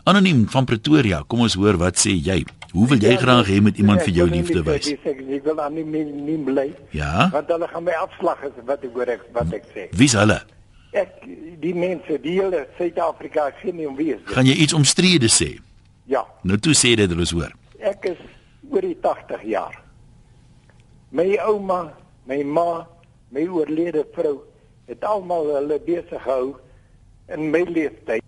Anoniem 0.09 0.47
van 0.49 0.65
Pretoria, 0.65 1.19
kom 1.29 1.43
ons 1.45 1.53
hoor 1.61 1.77
wat 1.77 1.99
sê 2.01 2.15
jy? 2.17 2.39
Hoe 2.73 2.87
wil 2.89 3.03
jy 3.05 3.11
graag 3.21 3.49
hê 3.53 3.59
met 3.61 3.77
iemand 3.77 4.01
vir 4.07 4.15
jou 4.17 4.25
liefde 4.31 4.63
wys? 4.65 4.87
Ek 4.95 5.19
ek 5.21 5.45
wil 5.45 5.59
aan 5.61 5.75
nie 5.77 5.83
nie, 5.85 6.37
bly. 6.47 6.71
Ja. 6.97 7.27
Want 7.35 7.51
hulle 7.53 7.67
gaan 7.69 7.85
my 7.85 7.97
afslag 8.01 8.41
is 8.49 8.55
wat 8.71 8.87
ek 8.89 8.95
hoor 8.97 9.11
ek 9.13 9.27
wat 9.37 9.53
ek 9.53 9.67
sê. 9.75 9.85
Wie's 10.01 10.15
hulle? 10.17 10.39
Ek 10.97 11.13
die 11.61 11.75
mense, 11.77 12.17
die 12.25 12.39
hele 12.39 12.63
Suid-Afrika, 12.79 13.51
sien 13.61 13.77
nie 13.77 13.89
om 13.91 13.99
wie 13.99 14.15
is 14.15 14.23
dit. 14.23 14.33
Gaan 14.33 14.49
jy 14.49 14.55
iets 14.65 14.77
omstrede 14.79 15.29
sê? 15.29 15.51
Ja, 16.09 16.23
Nou 16.41 16.57
toe 16.57 16.73
sê 16.73 16.95
dit 16.97 17.13
ons 17.13 17.35
hoor. 17.37 17.53
ek 17.77 18.09
is 18.15 18.23
oor 18.71 18.89
die 18.89 18.97
80 19.05 19.45
jaar. 19.45 19.77
My 21.13 21.37
ouma, 21.51 21.83
my 22.25 22.41
ma, 22.45 22.87
my 23.29 23.45
oorlede 23.45 24.07
vrou 24.17 24.39
het 24.89 25.05
almal 25.05 25.53
hulle 25.59 25.79
besig 25.85 26.25
gehou 26.25 26.57
in 27.29 27.51
my 27.53 27.61
lewenstyd 27.69 28.25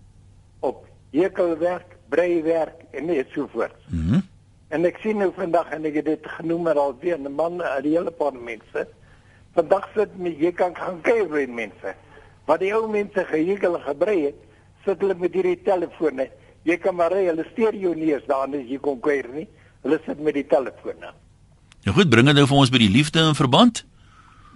hekelwerk, 1.11 1.97
breiwerk 2.09 2.85
en 2.91 3.05
net 3.05 3.27
so 3.33 3.47
voort. 3.51 3.75
Mm 3.89 4.21
En 4.71 4.87
ek 4.87 5.01
sien 5.03 5.17
nou 5.19 5.33
vandag 5.35 5.67
en 5.75 5.83
ek 5.89 5.97
het 5.99 6.05
dit 6.07 6.27
genoem 6.37 6.61
maar 6.63 6.77
alweer 6.79 7.17
'n 7.19 7.33
man, 7.35 7.59
'n 7.59 7.83
hele 7.83 8.11
paar 8.11 8.31
mense. 8.33 8.87
Vandag 9.53 9.89
sit 9.95 10.17
my 10.17 10.29
jy 10.29 10.51
kan 10.51 10.75
gaan 10.75 11.01
kyk 11.01 11.27
by 11.29 11.45
mense. 11.45 11.95
Wat 12.45 12.59
die 12.59 12.71
ou 12.73 12.87
mense 12.87 13.25
gehekel 13.25 13.79
gebrei 13.79 14.25
het, 14.25 14.39
sit 14.85 15.01
hulle 15.01 15.15
met 15.19 15.33
hierdie 15.33 15.61
telefone. 15.63 16.29
Jy 16.63 16.77
kan 16.77 16.95
maar 16.95 17.11
ry, 17.11 17.25
hulle 17.25 17.45
stereo 17.51 17.93
nie 17.93 18.13
eens 18.13 18.25
daar 18.29 18.47
as 18.47 18.67
jy 18.69 18.79
kon 18.79 18.99
kuier 18.99 19.27
nie. 19.33 19.47
Hulle 19.83 19.99
sit 20.05 20.19
met 20.19 20.33
die 20.33 20.47
telefone. 20.47 21.13
Nou 21.83 21.95
goed, 21.95 22.09
bring 22.09 22.25
dit 22.25 22.35
nou 22.35 22.47
vir 22.47 22.57
ons 22.57 22.69
by 22.69 22.77
die 22.77 22.93
liefde 22.93 23.19
in 23.19 23.35
verband. 23.35 23.85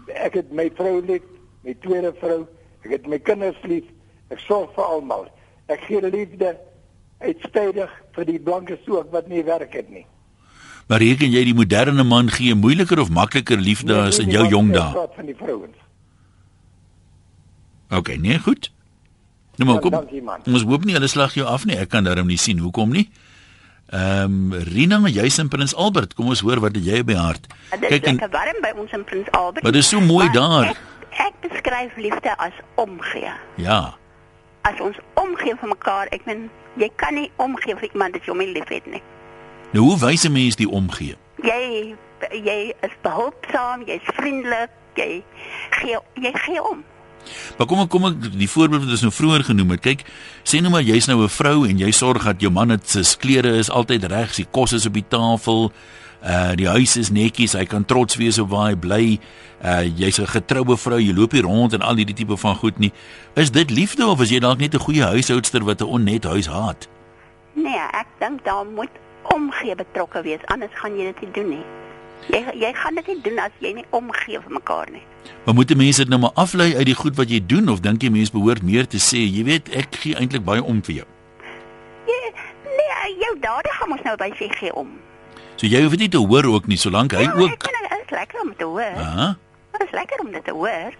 Ek 0.07 0.33
het 0.33 0.51
my 0.51 0.69
vrou 0.77 1.01
lief, 1.01 1.23
my 1.65 1.73
tweede 1.81 2.13
vrou, 2.21 2.45
ek 2.85 2.91
het 2.91 3.07
my 3.07 3.19
kinders 3.19 3.57
lief. 3.63 3.87
Ek 4.29 4.39
sorg 4.39 4.71
vir 4.77 4.85
almal. 4.85 5.27
Ek 5.67 5.81
gee 5.87 6.01
liefde 6.01 6.57
uitstydig 7.21 7.89
vir 8.15 8.25
die 8.25 8.39
blankes 8.39 8.83
ook 8.87 9.11
wat 9.11 9.27
nie 9.27 9.43
werk 9.43 9.73
het 9.73 9.89
nie. 9.89 10.05
Maar 10.87 10.99
reken 11.01 11.31
jy 11.31 11.43
die 11.47 11.53
moderne 11.57 12.03
man 12.03 12.29
gee 12.29 12.53
moeiliker 12.55 12.99
of 13.01 13.09
makliker 13.09 13.57
liefde 13.57 13.93
Nee, 13.93 14.07
as 14.11 14.19
in 14.21 14.29
jou 14.29 14.45
jong 14.47 14.71
dae? 14.73 14.91
praat 14.93 15.15
van 15.15 15.25
die 15.25 15.35
vrouens. 15.35 15.77
OK, 17.89 18.15
nee, 18.17 18.39
goed. 18.39 18.71
Nou 19.57 19.65
maar 19.69 19.75
Ja, 19.75 19.81
kom. 19.81 19.91
dankie. 19.91 20.21
Ons 20.53 20.63
hoop 20.63 20.85
nie 20.85 20.93
hulle 20.93 21.07
slag 21.07 21.33
jou 21.33 21.47
af 21.47 21.65
nie. 21.65 21.77
Ek 21.77 21.89
kan 21.89 22.03
daarom 22.03 22.27
nie 22.27 22.37
sien 22.37 22.57
hoekom 22.59 22.91
nie. 22.91 23.09
Ehm 23.89 24.51
um, 24.53 24.53
Rina, 24.53 24.97
jy's 25.07 25.37
in 25.37 25.47
Prins 25.47 25.75
Albert. 25.75 26.13
Kom 26.13 26.27
ons 26.27 26.41
hoor 26.41 26.59
wat 26.59 26.75
jy 26.75 27.03
by 27.03 27.13
hart. 27.13 27.47
Dit 27.79 28.05
is 28.05 28.17
warm 28.31 28.61
by 28.61 28.73
ons 28.79 28.91
in 28.91 29.03
Prins 29.03 29.29
Albert. 29.31 29.63
Maar 29.63 29.71
dit 29.71 29.81
is 29.81 29.89
so 29.89 30.01
mooi 30.01 30.25
Maar 30.25 30.33
daar. 30.33 30.65
Ek, 30.69 30.77
ek 31.27 31.49
beskryf 31.49 31.95
liefde 31.97 32.37
as 32.37 32.53
omgee. 32.75 33.31
Ja. 33.55 33.95
As 34.65 34.81
ons 34.81 34.97
omgee 35.21 35.55
vir 35.61 35.69
mekaar, 35.71 36.09
ek 36.15 36.25
meen 36.25 36.47
jy 36.81 36.89
kan 36.99 37.15
nie 37.15 37.29
omgee 37.41 37.75
vir 37.77 37.89
iemand 37.91 38.17
wat 38.17 38.25
jy 38.27 38.37
nie 38.39 38.51
liefhet 38.55 38.89
nie. 38.89 39.03
Nou 39.73 39.85
hoe 39.89 39.99
wys 39.99 40.25
'n 40.25 40.31
mens 40.31 40.55
die 40.55 40.69
omgee? 40.69 41.15
Jy 41.43 41.95
jy 42.31 42.73
is 42.81 42.95
behulpsaam, 43.03 43.85
jy's 43.85 44.07
vriendelik, 44.17 44.71
jy 44.95 45.23
gee 45.69 45.97
jy 46.15 46.31
gee 46.33 46.61
om. 46.63 46.83
Maar 47.57 47.67
kom 47.67 47.79
ek 47.79 47.89
kom 47.89 48.05
ek 48.05 48.31
die 48.37 48.49
voorbeeld 48.49 48.85
wat 48.85 48.95
ons 48.97 49.05
nou 49.05 49.11
vroeër 49.11 49.43
genoem 49.43 49.75
het. 49.75 49.81
Kyk, 49.81 50.05
sê 50.43 50.61
nou 50.61 50.71
maar 50.71 50.85
jy's 50.85 51.07
nou 51.07 51.23
'n 51.23 51.29
vrou 51.29 51.67
en 51.67 51.77
jy 51.77 51.91
sorg 51.91 52.23
dat 52.23 52.41
jou 52.41 52.51
man 52.51 52.79
se 52.83 53.17
klere 53.17 53.57
is 53.57 53.69
altyd 53.69 54.03
reg, 54.03 54.33
sy 54.33 54.45
kos 54.51 54.73
is 54.73 54.85
op 54.85 54.93
die 54.93 55.07
tafel, 55.07 55.71
uh 56.25 56.55
die 56.57 56.67
huis 56.67 56.95
is 56.97 57.11
netjies, 57.13 57.53
hy 57.53 57.65
kan 57.69 57.85
trots 57.85 58.17
wees 58.17 58.39
op 58.41 58.49
waar 58.49 58.71
hy 58.71 58.75
bly. 58.75 59.19
Uh 59.61 59.83
jy's 59.85 60.19
'n 60.19 60.27
getroue 60.27 60.77
vrou, 60.77 60.99
jy 60.99 61.13
loop 61.13 61.31
hier 61.31 61.45
rond 61.45 61.73
en 61.73 61.81
al 61.81 61.95
hierdie 61.95 62.15
tipe 62.15 62.37
van 62.37 62.55
goed 62.55 62.79
nie. 62.79 62.91
Is 63.35 63.51
dit 63.51 63.69
liefde 63.69 64.05
of 64.07 64.21
is 64.21 64.29
jy 64.29 64.39
dalk 64.39 64.59
net 64.59 64.73
'n 64.73 64.79
goeie 64.79 65.03
huishoudster 65.03 65.63
wat 65.63 65.81
'n 65.81 65.85
onnet 65.85 66.23
huis 66.23 66.47
haat? 66.47 66.87
Nee, 67.53 67.79
ek 67.93 68.07
dink 68.19 68.43
daar 68.43 68.65
moet 68.65 68.89
omgee 69.33 69.75
betrokke 69.75 70.21
wees, 70.21 70.39
anders 70.45 70.71
gaan 70.73 70.97
jy 70.97 71.03
dit 71.03 71.21
nie 71.21 71.31
doen 71.31 71.49
nie. 71.49 71.65
Jy 72.29 72.41
jy 72.57 72.73
gaan 72.73 72.95
dit 72.95 73.07
nie 73.07 73.21
doen 73.21 73.39
as 73.39 73.51
jy 73.59 73.73
nie 73.73 73.85
omgee 73.89 74.39
vir 74.41 74.51
mekaar 74.51 74.89
nie. 74.91 75.03
Maar 75.45 75.55
moet 75.55 75.75
mense 75.77 76.01
dit 76.01 76.09
nou 76.09 76.19
maar 76.19 76.33
aflei 76.33 76.75
uit 76.75 76.85
die 76.85 76.97
goed 76.97 77.15
wat 77.15 77.29
jy 77.29 77.39
doen 77.45 77.69
of 77.69 77.79
dink 77.85 78.01
jy 78.01 78.09
mense 78.09 78.33
behoort 78.33 78.63
meer 78.63 78.87
te 78.87 78.97
sê, 78.97 79.21
jy 79.21 79.43
weet, 79.43 79.69
ek 79.69 79.95
gee 80.01 80.15
eintlik 80.15 80.43
baie 80.45 80.63
om 80.63 80.81
vir 80.81 80.95
jou. 80.95 81.07
Jy 82.09 82.21
nee, 82.65 83.17
jou 83.21 83.33
dade 83.39 83.69
gaan 83.77 83.91
ons 83.91 84.01
nou 84.03 84.15
by 84.17 84.31
sê 84.39 84.49
gee 84.57 84.73
om. 84.73 84.89
So 85.55 85.67
jy 85.67 85.81
hoef 85.85 85.95
dit 85.95 86.05
nie 86.05 86.09
te 86.09 86.19
hoor 86.19 86.45
ook 86.51 86.67
nie, 86.67 86.77
solank 86.77 87.15
hy 87.15 87.23
ja, 87.23 87.31
ook 87.33 87.67
vind 87.69 87.89
dit 87.89 88.01
is 88.05 88.11
lekker 88.11 88.41
om 88.41 88.53
te 88.57 88.63
hoor. 88.63 88.99
Aha. 89.05 89.37
Dit 89.71 89.87
is 89.87 89.91
lekker 89.91 90.19
om 90.19 90.31
dit 90.31 90.45
te 90.45 90.51
hoor. 90.51 90.93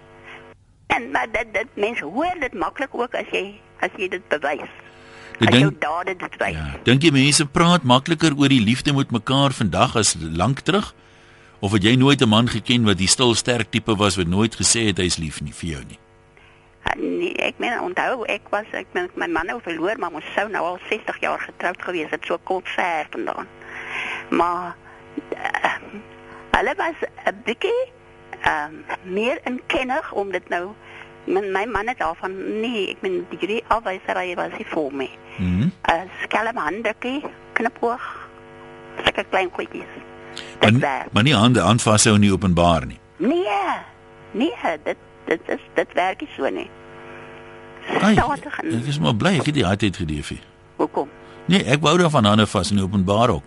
En 0.88 1.12
maar 1.12 1.28
dit 1.32 1.54
dit 1.54 1.68
mense 1.74 2.06
hoor 2.06 2.40
dit 2.40 2.54
maklik 2.54 2.96
ook 2.96 3.16
as 3.16 3.32
jy 3.32 3.46
as 3.84 3.96
jy 4.00 4.08
dit 4.10 4.28
bewys. 4.32 4.72
Ek 5.44 5.52
dink 5.52 5.82
dade 5.84 6.16
dit 6.16 6.38
wys. 6.40 6.56
ja, 6.56 6.68
dink 6.88 7.04
jy 7.04 7.12
mense 7.12 7.46
praat 7.46 7.84
makliker 7.84 8.38
oor 8.40 8.50
die 8.50 8.64
liefde 8.64 8.94
met 8.96 9.12
mekaar 9.12 9.52
vandag 9.52 9.98
as 10.00 10.16
lank 10.22 10.64
terug? 10.64 10.94
Of 11.60 11.76
het 11.76 11.84
jy 11.84 11.96
nooit 12.00 12.22
'n 12.22 12.30
man 12.30 12.48
geken 12.48 12.86
wat 12.86 12.98
die 12.98 13.12
stil 13.12 13.36
sterk 13.36 13.72
tipe 13.72 13.96
was 13.96 14.16
wat 14.16 14.28
nooit 14.28 14.56
gesê 14.56 14.88
het 14.88 14.98
hy's 14.98 15.18
lief 15.18 15.42
nie 15.42 15.54
vir 15.54 15.70
jou 15.70 15.84
nie? 15.84 16.00
Nee, 16.96 17.34
ek 17.42 17.58
meen 17.60 17.80
onthou 17.82 18.24
ek 18.30 18.48
was 18.50 18.66
ek 18.72 18.88
met 18.94 19.16
my 19.18 19.28
man 19.28 19.46
nou 19.46 19.60
verloor, 19.62 19.98
maar 20.00 20.14
ons 20.14 20.34
sou 20.36 20.48
nou 20.50 20.64
al 20.64 20.80
60 20.90 21.20
jaar 21.20 21.40
getroud 21.40 21.82
gewees 21.82 22.12
het, 22.12 22.26
so 22.26 22.38
kort 22.44 22.70
ver 22.70 23.08
vandaan. 23.12 23.48
Maar 24.30 24.76
uh, 25.32 25.76
hulle 26.52 26.74
was 26.78 26.98
'n 27.26 27.36
bietjie 27.46 27.92
ehm 28.42 28.74
meer 29.04 29.40
inkennig 29.44 30.12
om 30.12 30.32
dit 30.32 30.50
nou 30.50 30.68
my, 31.26 31.42
my 31.42 31.66
man 31.66 31.88
het 31.88 31.98
daarvan 31.98 32.60
nee, 32.62 32.90
ek 32.90 33.02
meen 33.02 33.26
die 33.30 33.38
drie 33.40 33.64
afwysery 33.68 34.36
was 34.36 34.52
nie 34.58 34.66
vir 34.66 34.92
my. 34.92 35.10
Mhm. 35.38 35.62
'n 35.62 35.72
uh, 35.92 36.02
Skelm 36.24 36.58
handdrukkie, 36.58 37.24
knipoog, 37.54 38.30
sulke 39.04 39.24
klein 39.30 39.50
goedjies. 39.52 39.92
Maar, 40.60 40.72
Dit 40.72 40.82
werk. 40.82 41.12
maar 41.12 41.24
nie 41.24 41.34
hande 41.36 41.62
aanvashou 41.62 42.18
nie 42.18 42.32
openbaar 42.32 42.86
nie. 42.86 43.00
Nee. 43.18 43.44
Nee, 44.32 44.54
dit 44.84 44.98
dit 45.26 45.40
is 45.46 45.60
dit 45.74 45.94
werk 45.94 46.20
nie 46.22 46.30
so 46.36 46.50
nie. 46.50 46.70
Statig 47.98 48.60
ek 48.60 48.88
is 48.90 49.00
maar 49.00 49.16
bly 49.16 49.38
ek 49.40 49.46
het 49.46 49.54
die 49.56 49.66
hardheid 49.66 49.98
gedeefie. 49.98 50.40
hoekom? 50.76 51.10
Nee, 51.46 51.64
ek 51.64 51.82
wou 51.82 51.98
daarvan 51.98 52.26
hande 52.26 52.48
vas 52.48 52.72
in 52.72 52.82
openbaar 52.82 53.30
ook. 53.30 53.44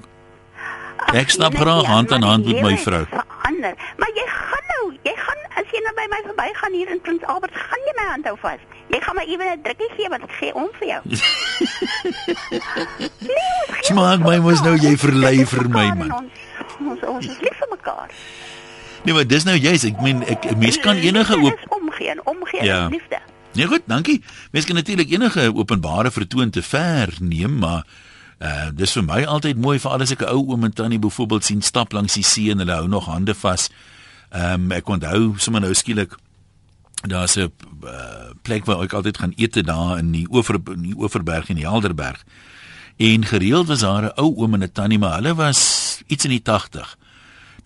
Ek 1.16 1.30
stap 1.30 1.54
graag 1.56 1.84
hand 1.88 2.12
aan 2.12 2.22
hand 2.22 2.44
met 2.46 2.60
my 2.62 2.76
vrou. 2.78 3.04
Verander. 3.08 3.74
Maar 3.96 4.10
jy 4.14 4.24
gaan 4.28 4.64
nou, 4.74 4.84
jy 5.02 5.14
gaan 5.16 5.40
as 5.60 5.70
jy 5.72 5.80
nou 5.84 5.94
by 5.96 6.06
my 6.12 6.20
verbygaan 6.26 6.72
hier 6.76 6.90
in 6.92 7.00
Prins 7.00 7.24
Albert, 7.24 7.54
gaan 7.56 7.86
jy 7.88 7.94
my 7.96 8.06
hand 8.10 8.26
hou 8.28 8.36
vas. 8.42 8.60
Jy 8.92 9.00
gaan 9.04 9.16
my 9.16 9.24
ewen 9.28 9.48
'n 9.52 9.62
drukkie 9.62 9.88
gee 9.96 10.08
want 10.08 10.22
ek 10.22 10.32
gee 10.40 10.52
om 10.54 10.68
vir 10.78 10.86
jou. 10.88 11.00
nee, 13.30 13.82
Smaak 13.88 14.20
my 14.24 14.36
mos 14.38 14.60
nou, 14.64 14.76
jy 14.76 14.96
verlei 15.00 15.44
vir 15.46 15.68
my, 15.68 15.86
man. 15.96 16.12
Ons 16.12 16.32
ons, 16.92 17.02
ons 17.16 17.26
is 17.26 17.40
lief 17.40 17.56
vir 17.62 17.68
mekaar. 17.72 18.12
Nee, 19.04 19.14
maar 19.14 19.26
dis 19.26 19.44
nou 19.44 19.56
juist, 19.56 19.84
ek 19.84 20.00
meen 20.04 20.22
ek 20.26 20.44
'n 20.52 20.58
mens 20.58 20.78
kan 20.78 20.96
enige 20.96 21.36
oop 21.40 21.58
omgee 21.80 22.10
en 22.10 22.20
omgee 22.26 22.62
Ja. 22.64 22.88
liefde. 22.88 23.18
Nee 23.54 23.66
goed, 23.66 23.82
dankie. 23.86 24.22
Mens 24.52 24.64
kan 24.66 24.74
natuurlik 24.74 25.10
enige 25.10 25.50
openbare 25.54 26.10
vertoon 26.10 26.50
te 26.50 26.62
ver 26.62 27.08
neem, 27.20 27.58
maar 27.58 27.82
uh 28.40 28.70
dis 28.72 28.92
vir 28.92 29.02
my 29.02 29.24
altyd 29.24 29.58
mooi 29.58 29.78
vir 29.78 29.90
alles 29.90 30.12
ek 30.12 30.22
'n 30.22 30.30
ou 30.30 30.52
oom 30.52 30.64
en 30.64 30.72
tannie 30.72 30.98
byvoorbeeld 30.98 31.44
sien 31.44 31.62
stap 31.62 31.92
langs 31.92 32.14
die 32.14 32.22
see 32.22 32.50
en 32.50 32.58
hulle 32.58 32.72
hou 32.74 32.88
nog 32.88 33.06
hande 33.06 33.34
vas. 33.34 33.70
Ehm 34.30 34.70
um, 34.70 34.72
ek 34.72 34.88
onthou 34.88 35.34
sommer 35.38 35.60
nou 35.60 35.74
skielik 35.74 36.14
daar's 37.06 37.36
'n 37.36 37.50
uh, 37.84 38.30
plek 38.42 38.64
waar 38.64 38.82
ek 38.82 38.92
altyd 38.92 39.18
gaan 39.18 39.32
eet 39.36 39.66
daar 39.66 39.98
in 39.98 40.12
die 40.12 40.26
Oever 40.30 40.60
in 40.72 40.82
die 40.82 40.94
Oeverberg 40.96 41.48
en 41.48 41.56
die 41.56 41.68
Helderberg. 41.68 42.24
En 42.96 43.24
gereeld 43.24 43.66
was 43.66 43.80
daar 43.80 44.02
'n 44.02 44.12
ou 44.16 44.36
oom 44.36 44.54
en 44.54 44.62
'n 44.62 44.72
tannie, 44.72 44.98
maar 44.98 45.14
hulle 45.14 45.34
was 45.34 46.02
iets 46.06 46.24
in 46.24 46.30
die 46.30 46.42
80 46.42 46.96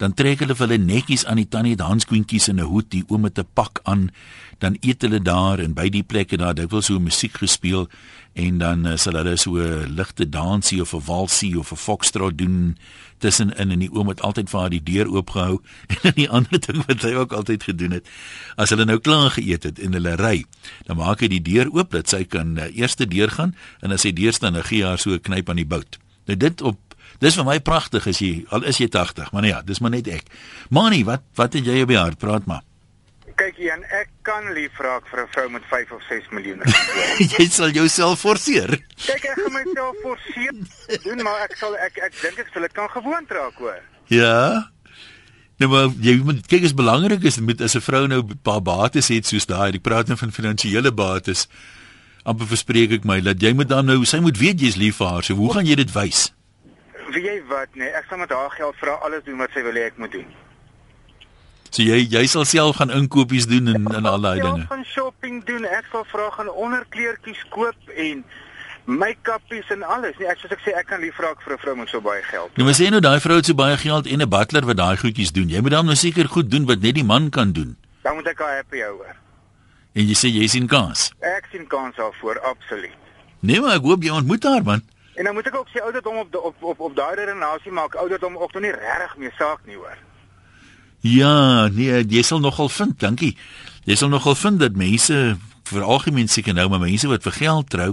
dan 0.03 0.15
trek 0.19 0.41
hulle 0.43 0.57
hulle 0.59 0.79
netjies 0.83 1.25
aan 1.31 1.39
die 1.39 1.49
tannie 1.49 1.77
het 1.77 1.85
handskoentjies 1.87 2.49
en 2.51 2.61
'n 2.61 2.71
hoed, 2.71 2.91
die 2.91 3.05
oom 3.09 3.23
met 3.23 3.39
'n 3.39 3.47
pak 3.55 3.81
aan, 3.83 4.11
dan 4.59 4.77
eet 4.81 5.03
hulle 5.03 5.21
daar 5.23 5.59
en 5.59 5.75
by 5.75 5.89
die 5.89 6.03
plekke 6.03 6.37
daar 6.37 6.55
dikwels 6.55 6.87
so 6.87 6.99
musiek 6.99 7.37
gespeel 7.39 7.89
en 8.33 8.59
dan 8.59 8.87
uh, 8.87 8.97
sal 8.97 9.17
hulle 9.21 9.37
so 9.37 9.61
'n 9.61 9.95
ligte 9.97 10.29
dansie 10.29 10.81
of 10.81 10.93
'n 10.95 11.05
walsie 11.07 11.59
of 11.59 11.73
'n 11.73 11.77
foxtrot 11.77 12.39
doen 12.39 12.77
tussenin 13.19 13.55
en 13.57 13.79
die 13.79 13.93
oom 13.93 14.09
het 14.09 14.21
altyd 14.21 14.51
vir 14.51 14.61
haar 14.61 14.71
die 14.71 14.83
deur 14.83 15.09
oopgehou 15.09 15.61
en 15.93 15.97
dan 16.03 16.13
die 16.15 16.31
ander 16.31 16.61
ding 16.61 16.85
wat 16.87 17.03
hy 17.03 17.13
ook 17.15 17.33
altyd 17.33 17.63
gedoen 17.63 17.91
het 17.91 18.09
as 18.57 18.71
hulle 18.71 18.85
nou 18.85 18.99
klaar 18.99 19.31
geëet 19.31 19.63
het 19.63 19.79
en 19.79 19.93
hulle 19.93 20.17
ry 20.17 20.45
dan 20.87 20.97
maak 20.97 21.21
hy 21.21 21.29
die 21.29 21.43
deur 21.43 21.69
oop 21.73 21.91
dat 21.91 22.09
sy 22.09 22.25
kan 22.25 22.57
uh, 22.59 22.71
eers 22.77 22.97
deur 22.97 23.31
gaan 23.31 23.55
en 23.81 23.93
as 23.93 24.03
hy 24.03 24.13
deur 24.13 24.33
staan 24.33 24.53
dan 24.53 24.65
gee 24.65 24.85
haar 24.85 24.99
so 24.99 25.11
'n 25.13 25.21
knyp 25.21 25.49
aan 25.49 25.61
die 25.61 25.69
bout 25.69 25.99
nou 26.27 26.37
dit 26.37 26.63
op 26.63 26.79
Dis 27.23 27.37
vir 27.39 27.45
my 27.47 27.61
pragtig 27.61 28.07
as 28.11 28.19
jy 28.19 28.45
al 28.51 28.65
is 28.67 28.81
jy 28.83 28.89
80, 28.89 29.31
maar 29.31 29.43
nee 29.43 29.53
ja, 29.53 29.63
dis 29.63 29.79
maar 29.79 29.91
net 29.95 30.09
ek. 30.09 30.27
Mani, 30.71 31.05
wat 31.05 31.23
wat 31.39 31.53
het 31.55 31.65
jy 31.65 31.83
op 31.83 31.89
die 31.89 31.99
hart? 31.99 32.19
Praat 32.19 32.47
maar. 32.51 32.65
Kyk 33.43 33.57
hier, 33.59 33.73
en 33.75 33.83
ek 33.99 34.11
kan 34.23 34.45
lief 34.55 34.77
raak 34.79 35.09
vir 35.11 35.23
'n 35.25 35.31
vrou 35.35 35.49
met 35.51 35.65
5 35.67 35.93
of 35.97 36.03
6 36.07 36.29
miljoen. 36.31 36.61
jy 37.35 37.47
sal 37.51 37.75
jouself 37.75 38.21
forceer. 38.23 38.71
Kyk, 38.95 39.25
ek 39.33 39.41
gaan 39.41 39.57
myself 39.57 39.97
forceer 40.05 40.55
doen, 41.03 41.23
maar 41.27 41.43
ek 41.49 41.57
sal 41.59 41.75
ek 41.75 41.99
ek 42.07 42.15
dink 42.21 42.39
ek 42.39 42.53
sal 42.55 42.63
dit 42.63 42.77
kan 42.77 42.91
gewoond 42.93 43.35
raak 43.35 43.59
hoor. 43.59 43.83
Ja. 44.07 44.71
Nou 45.59 45.71
maar 45.73 45.91
jy 45.99 46.21
moet 46.23 46.47
kyk 46.47 46.69
is 46.71 46.75
belangrik 46.79 47.27
is 47.27 47.41
met 47.43 47.61
as 47.61 47.75
'n 47.75 47.83
vrou 47.83 48.07
nou 48.07 48.23
'n 48.23 48.39
paar 48.47 48.63
bates 48.63 49.11
het 49.11 49.27
soos 49.27 49.47
daai, 49.47 49.75
ek 49.75 49.83
praat 49.83 50.07
nou 50.07 50.19
van 50.19 50.31
finansiële 50.31 50.93
bates. 50.95 51.49
amper 52.23 52.47
verspreek 52.47 52.93
ek 52.93 53.05
my 53.05 53.19
dat 53.21 53.43
jy 53.43 53.51
moet 53.53 53.69
dan 53.69 53.87
nou 53.87 54.05
sy 54.05 54.21
moet 54.23 54.39
weet 54.39 54.61
jy's 54.63 54.79
lief 54.79 54.97
vir 55.03 55.09
haar. 55.11 55.25
So 55.27 55.35
hoe 55.35 55.53
gaan 55.55 55.67
jy 55.67 55.75
dit 55.75 55.91
wys? 55.91 56.31
Wie 57.11 57.25
jy 57.27 57.43
wat 57.51 57.75
nee, 57.75 57.91
ek 57.91 58.07
sal 58.09 58.19
met 58.23 58.31
haar 58.31 58.51
geld 58.55 58.77
vra 58.79 58.95
alles 59.03 59.25
doen 59.27 59.39
wat 59.43 59.51
sy 59.51 59.63
wil 59.67 59.75
hê 59.75 59.91
ek 59.91 59.99
moet 59.99 60.13
doen. 60.13 60.29
So 61.73 61.83
jy 61.83 62.03
jy 62.13 62.27
sal 62.29 62.45
self 62.45 62.77
gaan 62.77 62.91
inkopies 62.93 63.47
doen 63.49 63.71
en 63.73 63.87
en 63.97 64.05
al 64.09 64.21
daai 64.21 64.41
dinge. 64.41 64.65
van 64.69 64.85
shopping 64.85 65.45
doen. 65.49 65.65
Ek 65.65 65.87
sal 65.93 66.05
vra 66.11 66.27
gaan 66.31 66.51
onderkleertjies 66.51 67.45
koop 67.49 67.95
en 67.97 68.25
make-upies 68.85 69.71
en 69.73 69.83
alles. 69.83 70.19
Nee, 70.19 70.29
ek 70.29 70.43
soos 70.43 70.53
ek 70.53 70.61
sê 70.67 70.75
ek 70.77 70.87
kan 70.91 71.01
lief 71.01 71.17
raak 71.19 71.41
vir 71.41 71.55
'n 71.55 71.59
vrou 71.63 71.77
met 71.77 71.89
so 71.89 72.01
baie 72.01 72.23
geld. 72.23 72.51
Nou 72.57 72.67
maar 72.69 72.77
sê 72.77 72.91
nou 72.91 73.01
daai 73.01 73.21
vrou 73.21 73.37
het 73.37 73.47
so 73.47 73.55
baie 73.55 73.77
geld 73.77 74.07
en 74.07 74.21
'n 74.21 74.29
butler 74.29 74.67
wat 74.67 74.77
daai 74.77 74.97
goedjies 74.97 75.33
doen. 75.33 75.49
Jy 75.49 75.61
moet 75.61 75.71
dan 75.71 75.87
nou 75.87 75.97
seker 75.97 76.29
goed 76.29 76.51
doen 76.51 76.67
wat 76.67 76.81
net 76.81 76.95
die 76.95 77.05
man 77.05 77.31
kan 77.31 77.53
doen. 77.53 77.77
Dan 78.03 78.15
moet 78.15 78.27
ek 78.27 78.39
haar 78.39 78.57
happy 78.57 78.81
hou 78.81 78.93
hoor. 79.01 79.17
En 79.95 80.07
jy 80.07 80.15
sê 80.15 80.29
jy 80.29 80.47
sien 80.49 80.67
kans. 80.67 81.13
Ek 81.21 81.49
sien 81.53 81.67
kans 81.67 81.97
daarvoor, 81.97 82.41
absoluut. 82.41 82.97
Nee 83.41 83.61
maar 83.61 83.77
ek 83.77 83.83
hoop 83.83 84.03
jy 84.03 84.11
ontmoet 84.11 84.45
haar 84.45 84.63
man. 84.63 84.83
En 85.15 85.25
dan 85.25 85.35
moet 85.35 85.47
ek 85.47 85.55
ook 85.55 85.69
sê 85.69 85.81
ouderdom 85.81 86.17
op 86.17 86.33
de, 86.33 86.41
op 86.41 86.57
op 86.63 86.81
op 86.81 86.97
daai 86.97 87.15
redenasie 87.17 87.73
maak 87.73 87.95
ouderdom 87.95 88.37
ook 88.37 88.53
nog 88.53 88.63
nie 88.63 88.73
regtig 88.73 89.17
meer 89.17 89.33
saak 89.39 89.61
nie 89.67 89.77
hoor. 89.77 89.97
Ja, 91.03 91.67
nee, 91.69 92.05
jy 92.07 92.23
sal 92.23 92.39
nogal 92.41 92.69
vind, 92.71 93.01
dankie. 93.03 93.33
Jy 93.85 93.97
sal 93.99 94.11
nogal 94.13 94.37
vind 94.39 94.61
dat 94.63 94.77
mense 94.79 95.17
vir 95.73 95.83
algemeen 95.83 96.29
seker 96.31 96.55
nou, 96.55 96.69
maar 96.71 96.83
mense 96.83 97.09
wat 97.11 97.25
vir 97.27 97.35
geld 97.41 97.71
trou, 97.75 97.89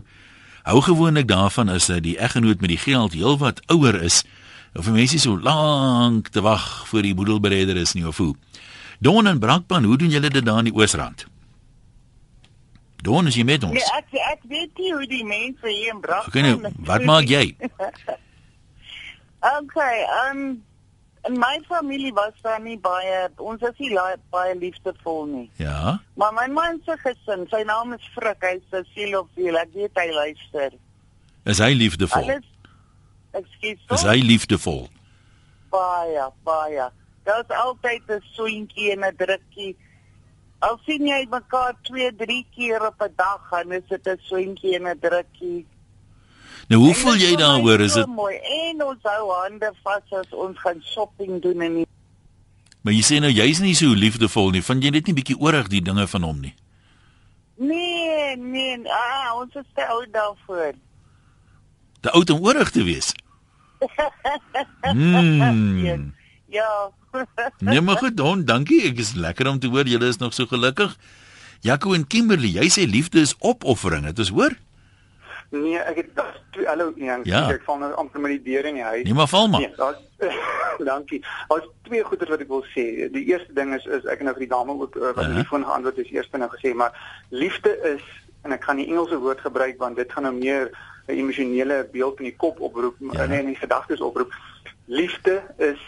hou 0.67 0.81
gewoonlik 0.85 1.25
daarvan 1.29 1.71
as 1.73 1.87
dat 1.89 2.03
die 2.05 2.17
eggenoot 2.21 2.61
met 2.61 2.69
die 2.69 2.81
geld 2.81 3.15
heelwat 3.17 3.63
ouer 3.73 3.97
is 4.05 4.21
of 4.77 4.85
vir 4.85 4.99
mense 4.99 5.17
so 5.23 5.39
lank 5.41 6.29
te 6.29 6.43
wag 6.45 6.65
voor 6.91 7.01
die 7.07 7.15
boedelbereder 7.17 7.79
is 7.81 7.95
nie 7.97 8.05
of 8.05 8.21
hoe. 8.21 8.35
Don 9.01 9.27
en 9.27 9.39
Brakpan, 9.39 9.83
hoe 9.83 9.97
doen 9.97 10.13
julle 10.13 10.29
dit 10.29 10.45
daar 10.45 10.61
in 10.61 10.69
die 10.69 10.75
Oosrand? 10.75 11.25
Don, 13.01 13.27
is 13.31 13.39
jy 13.39 13.45
met 13.47 13.63
ons? 13.63 13.73
Nee, 13.73 13.97
ek 13.97 14.13
ek 14.35 14.47
weet 14.51 14.77
nie 14.77 14.93
hoe 14.93 15.07
die 15.09 15.25
mense 15.25 15.65
hier 15.71 15.95
in 15.95 16.01
Brakpan. 16.03 16.29
Okay, 16.29 16.45
nou, 16.45 16.73
wat 16.85 17.05
maak 17.07 17.29
jy? 17.31 17.55
Okay, 19.39 20.03
um 20.27 20.59
in 21.27 21.39
my 21.39 21.59
familie 21.67 22.13
was 22.13 22.33
daar 22.41 22.61
nie 22.61 22.77
baie 22.77 23.29
ons 23.37 23.61
is 23.61 23.77
nie 23.77 23.95
baie 24.29 24.55
liefdevol 24.55 25.25
nie. 25.25 25.49
Ja. 25.55 25.99
Maar 26.15 26.33
my 26.33 26.47
man 26.47 26.81
se 26.85 26.97
gesin, 26.97 27.47
sy 27.49 27.63
naam 27.63 27.93
is 27.93 28.11
Frik, 28.13 28.41
hy's 28.41 28.71
'n 28.71 28.85
sielofeel. 28.93 29.57
Ek 29.57 29.73
weet 29.73 29.95
hy 29.95 30.11
luister. 30.11 30.71
Is 31.45 31.59
hy 31.59 31.73
liefdevol? 31.73 32.23
Alles 32.23 32.45
Ekskuus. 33.31 33.79
Is 33.89 34.03
hy 34.03 34.21
liefdevol? 34.25 34.89
baie 35.69 36.25
baie. 36.43 36.89
Daar's 37.23 37.51
altyd 37.65 38.03
'n 38.07 38.23
soentjie 38.35 38.91
en 38.91 39.05
'n 39.05 39.15
drukkie. 39.15 39.77
Al 40.59 40.79
sien 40.85 41.07
jy 41.07 41.25
mekaar 41.29 41.75
2, 41.81 42.15
3 42.15 42.45
keer 42.55 42.85
op 42.85 43.01
'n 43.01 43.13
dag, 43.15 43.49
dan 43.49 43.71
is 43.71 43.87
dit 43.87 44.07
'n 44.07 44.17
swentjie 44.21 44.75
en 44.75 44.87
'n 44.87 44.99
drukkie. 44.99 45.65
Nou 46.69 46.81
hoe 46.83 46.93
voel 46.93 47.17
jy 47.17 47.35
daaroor? 47.39 47.81
Is 47.81 47.95
dit 47.97 48.09
mooi? 48.13 48.35
En 48.69 48.83
ons 48.85 49.07
hou 49.09 49.29
hande 49.33 49.71
vas 49.83 50.17
as 50.19 50.33
ons 50.37 50.57
gaan 50.61 50.81
shopping 50.85 51.39
doen 51.41 51.63
en 51.65 51.79
nie. 51.79 51.85
Maar 52.85 52.93
jy 52.93 53.05
sê 53.07 53.17
nou 53.23 53.31
jy's 53.33 53.61
nie 53.63 53.73
so 53.77 53.95
liefdevol 53.97 54.53
nie. 54.53 54.61
Vind 54.63 54.85
jy 54.85 54.91
dit 54.99 55.09
nie 55.09 55.15
bietjie 55.17 55.37
oorig 55.41 55.71
die 55.73 55.81
dinge 55.81 56.05
van 56.11 56.27
hom 56.27 56.43
nie? 56.43 56.53
Nee, 57.59 58.37
nee, 58.37 58.77
ah, 58.85 59.33
ons 59.41 59.57
is 59.59 59.65
te 59.75 59.83
oud 59.83 60.13
daarvoor. 60.13 60.77
Te 62.05 62.13
oud 62.15 62.29
om 62.35 62.45
oorig 62.45 62.71
te 62.75 62.85
wees. 62.87 63.11
Mm. 64.89 66.13
Ja. 66.51 66.89
nee, 67.59 67.81
maar 67.81 67.97
goed, 67.97 68.15
dan 68.17 68.45
dankie. 68.45 68.81
Ek 68.89 68.99
is 69.01 69.13
lekker 69.13 69.47
om 69.47 69.59
te 69.59 69.69
hoor 69.71 69.87
julle 69.87 70.07
is 70.09 70.17
nog 70.17 70.33
so 70.33 70.49
gelukkig. 70.49 70.95
Jaco 71.65 71.93
en 71.93 72.07
Kimberley, 72.07 72.55
jy 72.55 72.69
sê 72.71 72.85
liefde 72.89 73.21
is 73.21 73.35
opoffering, 73.39 74.07
dit 74.09 74.19
is 74.23 74.31
hoor? 74.33 74.55
Nee, 75.49 75.77
ek 75.79 75.95
het 75.95 76.09
daar's 76.13 76.41
twee 76.51 76.65
hallo 76.65 76.91
nee, 76.95 77.19
Ja. 77.23 77.49
ek 77.49 77.63
val 77.65 77.77
nou 77.81 77.93
amper 77.93 78.21
met 78.21 78.31
die 78.31 78.53
deur 78.53 78.65
in 78.65 78.73
die 78.77 78.83
huis. 78.83 79.03
Nee, 79.03 79.13
maar 79.13 79.27
val 79.27 79.47
maar. 79.47 79.59
Nee, 79.59 79.73
daar's 79.75 79.97
dankie. 80.91 81.25
Daar's 81.47 81.67
twee 81.87 82.03
goeie 82.03 82.29
wat 82.29 82.39
ek 82.39 82.47
wil 82.47 82.63
sê. 82.75 82.85
Die 83.11 83.25
eerste 83.31 83.53
ding 83.53 83.73
is 83.73 83.85
is 83.85 84.05
ek 84.05 84.21
het 84.21 84.27
nou 84.27 84.35
vir 84.37 84.45
die 84.45 84.53
dame 84.53 84.75
ook 84.77 84.95
uh, 84.95 85.01
wat 85.01 85.23
uh 85.23 85.25
-huh. 85.25 85.35
die 85.35 85.45
foon 85.45 85.65
geantwoord 85.65 85.97
het, 85.97 86.05
is 86.05 86.11
eers 86.11 86.29
nou 86.31 86.49
gesê, 86.53 86.73
maar 86.75 86.93
liefde 87.29 87.73
is 87.95 88.03
en 88.43 88.51
ek 88.51 88.63
gaan 88.63 88.77
die 88.77 88.87
Engelse 88.87 89.17
woord 89.17 89.41
gebruik 89.41 89.77
want 89.77 89.95
dit 89.95 90.11
gaan 90.11 90.23
nou 90.23 90.35
meer 90.35 90.69
'n 91.07 91.17
emosionele 91.17 91.87
beeld 91.91 92.17
in 92.19 92.23
die 92.29 92.35
kop 92.35 92.59
oproep 92.59 92.95
Ja. 92.99 93.09
ja. 93.13 93.23
en 93.23 93.31
in 93.31 93.45
die 93.45 93.55
gedagtes 93.55 94.01
oproep. 94.01 94.33
Liefde 94.85 95.41
is 95.57 95.81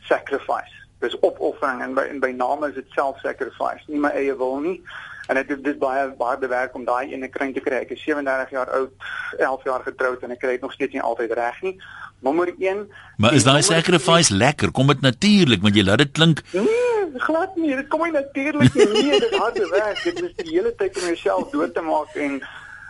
sacrifice. 0.00 0.72
Dis 0.98 1.16
opoffering 1.20 1.82
en 1.82 1.94
by 1.94 2.02
en 2.02 2.20
by 2.20 2.30
name 2.30 2.68
is 2.68 2.74
dit 2.74 2.86
self-sacrifice. 2.88 3.84
Nie 3.86 3.98
my 3.98 4.08
eie 4.08 4.36
wil 4.36 4.58
nie. 4.58 4.82
En 5.26 5.38
dit 5.38 5.66
is 5.66 5.78
baie 5.78 6.14
harde 6.18 6.48
werk 6.50 6.74
om 6.74 6.84
daai 6.84 7.12
ene 7.12 7.28
kring 7.28 7.54
te 7.54 7.60
kry. 7.60 7.82
Ek 7.84 7.92
is 7.94 8.02
37 8.02 8.50
jaar 8.50 8.70
oud, 8.78 8.90
11 9.38 9.64
jaar 9.64 9.84
getroud 9.86 10.22
en 10.22 10.34
ek 10.34 10.40
kry 10.42 10.56
dit 10.56 10.64
nog 10.64 10.72
steeds 10.72 10.96
nie 10.96 11.02
altyd 11.02 11.34
reg 11.38 11.60
nie. 11.62 11.76
Nommer 12.22 12.52
1. 12.58 12.82
Maar 13.22 13.34
is 13.34 13.46
daai 13.46 13.62
sacrifice 13.62 14.34
lekker? 14.34 14.70
Kom 14.70 14.90
dit 14.90 15.00
natuurlik 15.00 15.62
want 15.62 15.78
jy 15.78 15.84
laat 15.86 16.02
dit 16.04 16.12
klink 16.12 16.42
Nee, 16.52 17.20
glad 17.26 17.56
nie. 17.56 17.76
Dit 17.76 17.88
kom 17.88 18.02
nie 18.06 18.14
natuurlik 18.14 18.74
nie. 18.74 18.88
Nee, 18.92 19.20
dit 19.20 19.34
harde 19.38 19.68
werk. 19.70 20.02
Dit 20.04 20.20
is 20.22 20.34
die 20.42 20.50
hele 20.56 20.74
tyd 20.78 20.98
om 21.00 21.08
jouself 21.12 21.50
dood 21.54 21.74
te 21.74 21.82
maak 21.86 22.14
en 22.14 22.40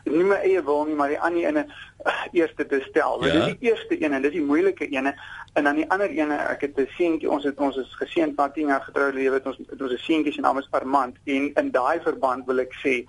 nie 0.04 0.26
my 0.26 0.40
eie 0.42 0.62
wil 0.66 0.84
nie, 0.88 0.96
maar 0.98 1.12
die 1.12 1.20
ander 1.20 1.48
ene 1.48 1.66
eerste 2.38 2.66
te 2.66 2.80
stel. 2.88 3.24
Ja. 3.24 3.32
Dit 3.32 3.40
is 3.40 3.56
die 3.58 3.70
eerste 3.70 4.04
een 4.04 4.12
en 4.12 4.22
dis 4.22 4.32
die 4.32 4.44
moeilike 4.44 4.88
ene. 4.88 5.14
En 5.52 5.64
dan 5.64 5.76
die 5.76 5.88
ander 5.90 6.10
ene, 6.10 6.34
ek 6.34 6.60
het 6.60 6.78
'n 6.78 6.88
seentjie, 6.96 7.30
ons 7.30 7.44
het 7.44 7.58
ons 7.58 7.76
is 7.76 7.94
geseënd 8.00 8.36
na 8.36 8.48
10 8.50 8.66
jaar 8.66 8.80
getroud 8.80 9.14
lewe, 9.14 9.34
het 9.34 9.46
ons 9.46 9.58
het 9.58 9.82
ons 9.82 9.92
'n 9.92 10.04
seentjie 10.06 10.32
se 10.32 10.40
naam 10.40 10.58
is 10.58 10.70
Armand 10.70 11.16
en 11.24 11.52
in 11.54 11.70
daai 11.70 12.00
verband 12.00 12.46
wil 12.46 12.58
ek 12.58 12.74
sê 12.84 13.04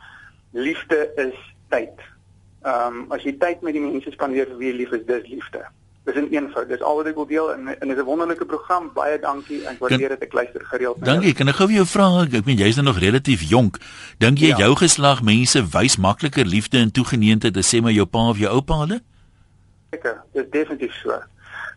liefde 0.51 1.11
is 1.15 1.37
tyd. 1.69 1.99
Ehm 2.63 2.87
um, 2.87 3.11
as 3.11 3.23
jy 3.23 3.37
tyd 3.37 3.61
met 3.61 3.73
die 3.73 3.81
mense 3.81 4.11
spandeer 4.11 4.47
vir 4.47 4.57
wie 4.57 4.71
jy 4.71 4.77
lief 4.77 4.91
is, 4.91 5.05
dis 5.05 5.27
liefde. 5.27 5.65
Dis 6.05 6.15
'n 6.15 6.27
eenvoud. 6.35 6.67
Dis 6.67 6.81
al 6.81 6.95
wat 6.95 7.05
ek 7.07 7.15
wil 7.15 7.25
deel 7.27 7.53
en 7.53 7.67
en 7.67 7.87
dit 7.87 7.97
is 7.97 8.03
'n 8.03 8.05
wonderlike 8.05 8.45
program. 8.45 8.91
Baie 8.93 9.19
dankie. 9.19 9.63
Ek 9.67 9.79
waardeer 9.79 10.09
dit. 10.09 10.21
Ek 10.21 10.33
luister 10.33 10.61
gereeld. 10.65 11.05
Dankie, 11.05 11.33
kan 11.33 11.47
ek 11.47 11.55
gou 11.55 11.67
vir 11.67 11.75
jou 11.75 11.85
vra? 11.87 12.23
Ek 12.37 12.45
meen 12.45 12.57
jy's 12.57 12.75
nou 12.75 12.85
nog 12.85 12.97
relatief 12.99 13.41
jonk. 13.41 13.77
Dink 14.17 14.37
jy 14.39 14.47
Ja. 14.47 14.57
jou 14.57 14.75
geslag 14.75 15.21
mense 15.23 15.63
wys 15.69 15.97
makliker 15.97 16.45
liefde 16.45 16.77
en 16.77 16.91
toegeneentheid 16.91 17.57
as 17.57 17.69
sê 17.75 17.81
maar 17.81 17.91
jou 17.91 18.05
pa 18.05 18.29
of 18.29 18.37
jou 18.37 18.51
oupa 18.51 18.73
hulle? 18.79 19.01
Seker, 19.91 20.21
dis 20.33 20.45
definitief 20.49 20.93
so. 21.03 21.11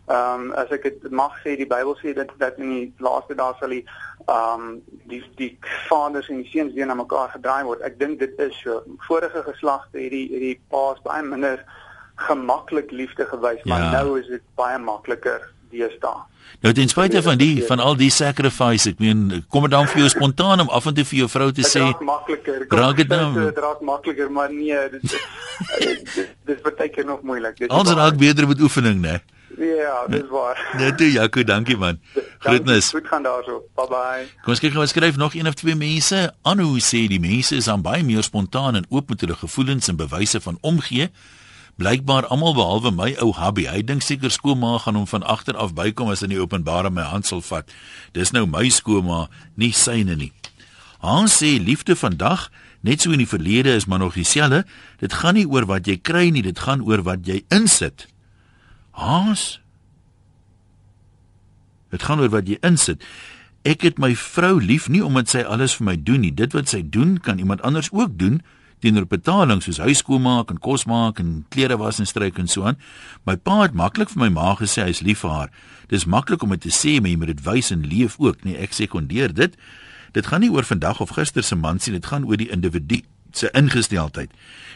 Ehm 0.09 0.41
um, 0.41 0.51
as 0.53 0.69
ek 0.71 0.83
dit 0.83 1.11
mag 1.11 1.31
sê, 1.43 1.55
die 1.57 1.67
Bybel 1.67 1.95
sê 2.03 2.13
dat 2.15 2.29
dat 2.37 2.57
in 2.57 2.69
die 2.69 2.93
laaste 2.99 3.35
dae 3.35 3.53
sal 3.59 3.69
die 3.69 3.83
ehm 4.27 4.61
um, 4.61 4.81
die 5.07 5.23
die 5.35 5.57
vaders 5.89 6.29
en 6.29 6.41
die 6.41 6.49
seuns 6.51 6.73
weer 6.73 6.85
na 6.85 6.93
mekaar 6.95 7.29
gedraai 7.29 7.63
word. 7.63 7.81
Ek 7.81 7.99
dink 7.99 8.19
dit 8.19 8.31
is 8.39 8.59
so. 8.63 8.83
Vorige 9.07 9.43
geslagte 9.43 9.99
het 9.99 10.11
die 10.11 10.29
het 10.31 10.39
die 10.39 10.59
paas 10.69 11.01
baie 11.03 11.23
minder 11.23 11.63
gemaklik 12.17 12.91
liefde 12.91 13.25
gewys, 13.29 13.63
maar 13.63 13.81
Ja. 13.81 13.91
nou 13.91 14.19
is 14.19 14.27
dit 14.27 14.41
baie 14.55 14.77
makliker 14.79 15.51
deesdae. 15.71 16.25
Nou 16.61 16.73
ten 16.73 16.87
spyte 16.89 17.21
van 17.21 17.37
die 17.37 17.63
van 17.67 17.79
al 17.79 17.95
die 17.99 18.09
sacrifice, 18.09 18.89
ek 18.89 18.99
meen, 18.99 19.43
kom 19.49 19.61
dit 19.67 19.71
dan 19.71 19.87
vir 19.87 19.97
jou 19.97 20.09
spontaan 20.09 20.59
om 20.63 20.69
af 20.69 20.85
en 20.85 20.93
toe 20.93 21.03
vir 21.05 21.17
jou 21.17 21.29
vrou 21.29 21.51
te 21.51 21.61
Dit 21.61 21.69
sê, 21.75 21.79
raak 21.83 22.01
makliker. 22.01 22.65
raak 22.69 22.95
dit 22.97 23.07
nou- 23.07 23.33
Dit 23.45 23.57
raak 23.57 23.81
makliker, 23.81 24.31
maar 24.31 24.51
nee, 24.53 24.89
dit 24.89 25.01
dit 25.01 26.29
dis 26.47 26.61
baie 26.63 26.89
keer 26.89 27.05
nog 27.05 27.21
moeilik. 27.21 27.57
Dis 27.57 27.67
ons 27.69 27.91
raak 27.93 28.17
beter 28.17 28.47
met 28.47 28.61
oefening, 28.61 29.01
né? 29.01 29.19
Ja, 29.57 30.05
dis 30.07 30.27
waar. 30.29 30.57
Net 30.79 30.97
toe 30.97 31.11
Jaco, 31.11 31.43
dankie 31.43 31.77
man. 31.77 31.99
Groetnis. 32.39 32.89
Goed 32.89 33.07
gaan 33.07 33.23
daarso. 33.23 33.61
Bye 33.75 33.87
bye. 33.89 34.25
Kom 34.43 34.53
ons 34.53 34.59
kyk 34.59 34.71
gou 34.71 34.79
wat 34.83 34.89
skryf 34.89 35.17
nog 35.17 35.33
een 35.35 35.47
of 35.47 35.53
twee 35.53 35.75
mense. 35.75 36.33
Anu 36.43 36.77
sê 36.79 37.07
die 37.07 37.19
mense 37.19 37.55
is 37.55 37.65
dan 37.65 37.81
baie 37.81 38.03
meer 38.03 38.23
spontaan 38.23 38.75
en 38.75 38.85
oop 38.89 39.09
met 39.09 39.21
hulle 39.21 39.35
gevoelens 39.35 39.87
en 39.87 39.95
bewyse 39.97 40.41
van 40.41 40.57
omgee. 40.61 41.09
Blykbaar 41.77 42.25
almal 42.33 42.55
behalwe 42.57 42.91
my 42.91 43.11
ou 43.21 43.35
hubby. 43.37 43.67
Hy 43.69 43.83
dink 43.85 44.01
seker 44.01 44.33
skoolma 44.33 44.79
gaan 44.81 44.97
hom 44.97 45.05
van 45.09 45.23
agter 45.23 45.57
af 45.57 45.75
bykom 45.77 46.09
as 46.09 46.23
hy 46.23 46.31
in 46.31 46.33
die 46.33 46.41
openbare 46.41 46.89
my 46.89 47.05
hand 47.05 47.29
sal 47.29 47.43
vat. 47.45 47.69
Dis 48.17 48.33
nou 48.33 48.47
my 48.49 48.65
skoolma, 48.73 49.27
nie 49.55 49.69
syne 49.77 50.17
nie. 50.17 50.31
Hans 51.05 51.37
sê 51.37 51.59
liefde 51.61 51.93
vandag, 51.93 52.47
net 52.81 53.05
so 53.05 53.13
in 53.13 53.21
die 53.21 53.29
verlede 53.29 53.75
is 53.77 53.85
maar 53.85 54.01
nog 54.01 54.17
dieselfde. 54.17 54.63
Dit 54.97 55.21
gaan 55.21 55.37
nie 55.37 55.45
oor 55.45 55.69
wat 55.69 55.85
jy 55.85 55.99
kry 56.01 56.31
nie, 56.33 56.41
dit 56.41 56.57
gaan 56.65 56.81
oor 56.81 57.05
wat 57.05 57.29
jy 57.29 57.43
insit. 57.53 58.09
Hans 58.97 59.59
Dit 61.93 62.03
gaan 62.03 62.19
oor 62.19 62.33
wat 62.33 62.49
jy 62.49 62.57
insit. 62.67 63.03
Ek 63.67 63.85
het 63.87 63.99
my 63.99 64.13
vrou 64.17 64.57
lief 64.59 64.87
nie 64.91 65.03
omdat 65.03 65.31
sy 65.31 65.43
alles 65.47 65.77
vir 65.79 65.87
my 65.91 65.95
doen 65.95 66.23
nie. 66.25 66.33
Dit 66.35 66.55
wat 66.55 66.71
sy 66.71 66.81
doen, 66.83 67.17
kan 67.23 67.39
iemand 67.39 67.63
anders 67.67 67.89
ook 67.93 68.17
doen 68.19 68.41
teenoor 68.79 69.07
betaling 69.09 69.61
soos 69.63 69.79
huis 69.81 70.03
skoonmaak 70.03 70.51
en 70.53 70.59
kos 70.61 70.85
maak 70.85 71.19
en 71.19 71.45
klere 71.53 71.77
was 71.81 71.99
en 71.99 72.09
stryk 72.09 72.37
en 72.37 72.47
so 72.47 72.67
aan. 72.67 72.77
My 73.25 73.35
pa 73.35 73.63
het 73.63 73.73
maklik 73.73 74.11
vir 74.13 74.27
my 74.27 74.29
ma 74.29 74.53
gesê 74.59 74.85
hy 74.85 74.93
is 74.93 75.03
lief 75.05 75.23
vir 75.25 75.33
haar. 75.33 75.51
Dis 75.89 76.05
maklik 76.05 76.43
om 76.43 76.53
dit 76.53 76.61
te 76.67 76.73
sê, 76.73 76.97
maar 77.01 77.09
jy 77.09 77.17
moet 77.17 77.33
dit 77.33 77.43
wys 77.45 77.71
en 77.73 77.85
leef 77.87 78.17
ook, 78.19 78.43
nee, 78.45 78.57
ek 78.61 78.75
sekondeer 78.77 79.33
dit. 79.33 79.55
Dit 80.13 80.29
gaan 80.29 80.43
nie 80.45 80.51
oor 80.53 80.67
vandag 80.67 81.01
of 81.01 81.15
gister 81.17 81.43
se 81.43 81.55
man 81.55 81.79
sien, 81.79 81.97
dit 81.97 82.05
gaan 82.05 82.27
oor 82.27 82.37
die 82.37 82.51
individu 82.53 83.01
se 83.33 83.49
ingesteldheid. 83.57 84.31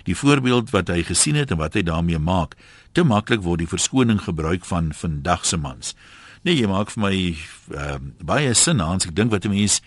Die 0.05 0.17
voorbeeld 0.17 0.73
wat 0.73 0.89
hy 0.89 1.03
gesien 1.05 1.37
het 1.39 1.51
en 1.51 1.59
wat 1.61 1.77
hy 1.77 1.85
daarmee 1.85 2.19
maak. 2.19 2.57
Te 2.97 3.05
maklik 3.07 3.43
word 3.45 3.61
die 3.63 3.69
verskoning 3.69 4.21
gebruik 4.25 4.65
van 4.65 4.91
vandag 4.93 5.45
se 5.45 5.57
mans. 5.57 5.95
Nee, 6.41 6.57
jy 6.57 6.67
maak 6.69 6.89
vir 6.93 7.03
my 7.03 7.15
ehm 7.15 7.95
um, 7.95 8.13
baie 8.25 8.53
sin 8.57 8.81
Hans. 8.81 9.05
Ek 9.05 9.15
dink 9.15 9.31
wat 9.31 9.45
'n 9.45 9.53
mens 9.53 9.81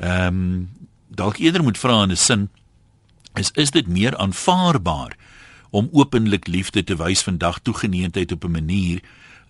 ehm 0.00 0.26
um, 0.26 0.68
dalk 1.08 1.38
eerder 1.38 1.62
moet 1.62 1.78
vra 1.78 2.02
in 2.02 2.10
'n 2.10 2.16
sin 2.16 2.48
is 3.34 3.50
is 3.54 3.70
dit 3.70 3.86
meer 3.86 4.16
aanvaarbaar 4.16 5.16
om 5.70 5.88
openlik 5.92 6.46
liefde 6.46 6.84
te 6.84 6.96
wys 6.96 7.22
vandag 7.22 7.58
toegeneentheid 7.58 8.32
op 8.32 8.44
'n 8.44 8.50
manier 8.50 9.00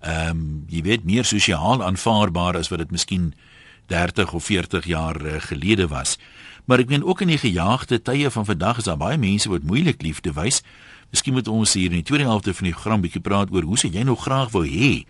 ehm 0.01 0.31
um, 0.31 0.64
jy 0.68 0.83
weet 0.83 1.05
meer 1.05 1.25
sosiaal 1.25 1.85
aanvaarbaar 1.85 2.57
as 2.57 2.68
wat 2.68 2.79
dit 2.79 2.90
miskien 2.90 3.35
30 3.87 4.33
of 4.33 4.44
40 4.44 4.85
jaar 4.85 5.27
uh, 5.27 5.35
gelede 5.38 5.88
was. 5.88 6.18
Maar 6.64 6.79
ek 6.79 6.88
meen 6.88 7.05
ook 7.05 7.20
in 7.20 7.29
die 7.29 7.38
gejaagde 7.38 8.03
tye 8.03 8.31
van 8.31 8.44
vandag 8.44 8.79
is 8.79 8.85
daar 8.85 8.97
baie 8.97 9.18
mense 9.18 9.49
wat 9.49 9.62
moeilik 9.62 10.03
liefde 10.03 10.33
wys. 10.33 10.62
Miskien 11.11 11.33
moet 11.33 11.49
ons 11.49 11.73
hier 11.73 11.90
in 11.92 12.01
die 12.01 12.03
tweede 12.03 12.25
helfte 12.25 12.55
van 12.55 12.64
die 12.64 12.73
program 12.73 13.01
bietjie 13.01 13.20
praat 13.20 13.53
oor 13.53 13.62
hoe 13.62 13.79
sê 13.79 13.92
jy 13.92 14.03
nou 14.03 14.16
graag 14.16 14.51
wou 14.51 14.64
hê 14.66 15.05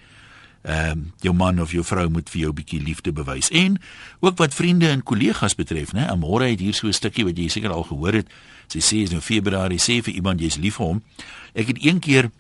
ehm 0.65 0.91
um, 0.91 1.13
jou 1.21 1.35
man 1.35 1.61
of 1.61 1.73
jou 1.73 1.85
vrou 1.85 2.09
moet 2.09 2.31
vir 2.31 2.41
jou 2.41 2.51
'n 2.51 2.55
bietjie 2.55 2.83
liefde 2.83 3.13
bewys. 3.13 3.51
En 3.51 3.81
ook 4.21 4.39
wat 4.39 4.55
vriende 4.55 4.89
en 4.89 5.03
kollegas 5.03 5.55
betref, 5.55 5.93
né? 5.93 6.09
Amore 6.09 6.45
het 6.45 6.61
hier 6.61 6.75
so 6.75 6.87
'n 6.87 6.93
stukkie 6.93 7.25
wat 7.25 7.37
jy 7.37 7.49
seker 7.49 7.71
al 7.71 7.83
gehoor 7.83 8.13
het. 8.13 8.27
Sy 8.67 8.79
sê 8.79 9.03
is 9.03 9.11
nou 9.11 9.21
Februarie 9.21 9.79
sê 9.79 10.03
vir 10.03 10.15
iemand 10.15 10.41
jy's 10.41 10.57
lief 10.57 10.75
vir 10.75 10.87
hom. 10.87 11.03
Ek 11.55 11.67
het 11.67 11.85
een 11.85 11.99
keer 11.99 12.31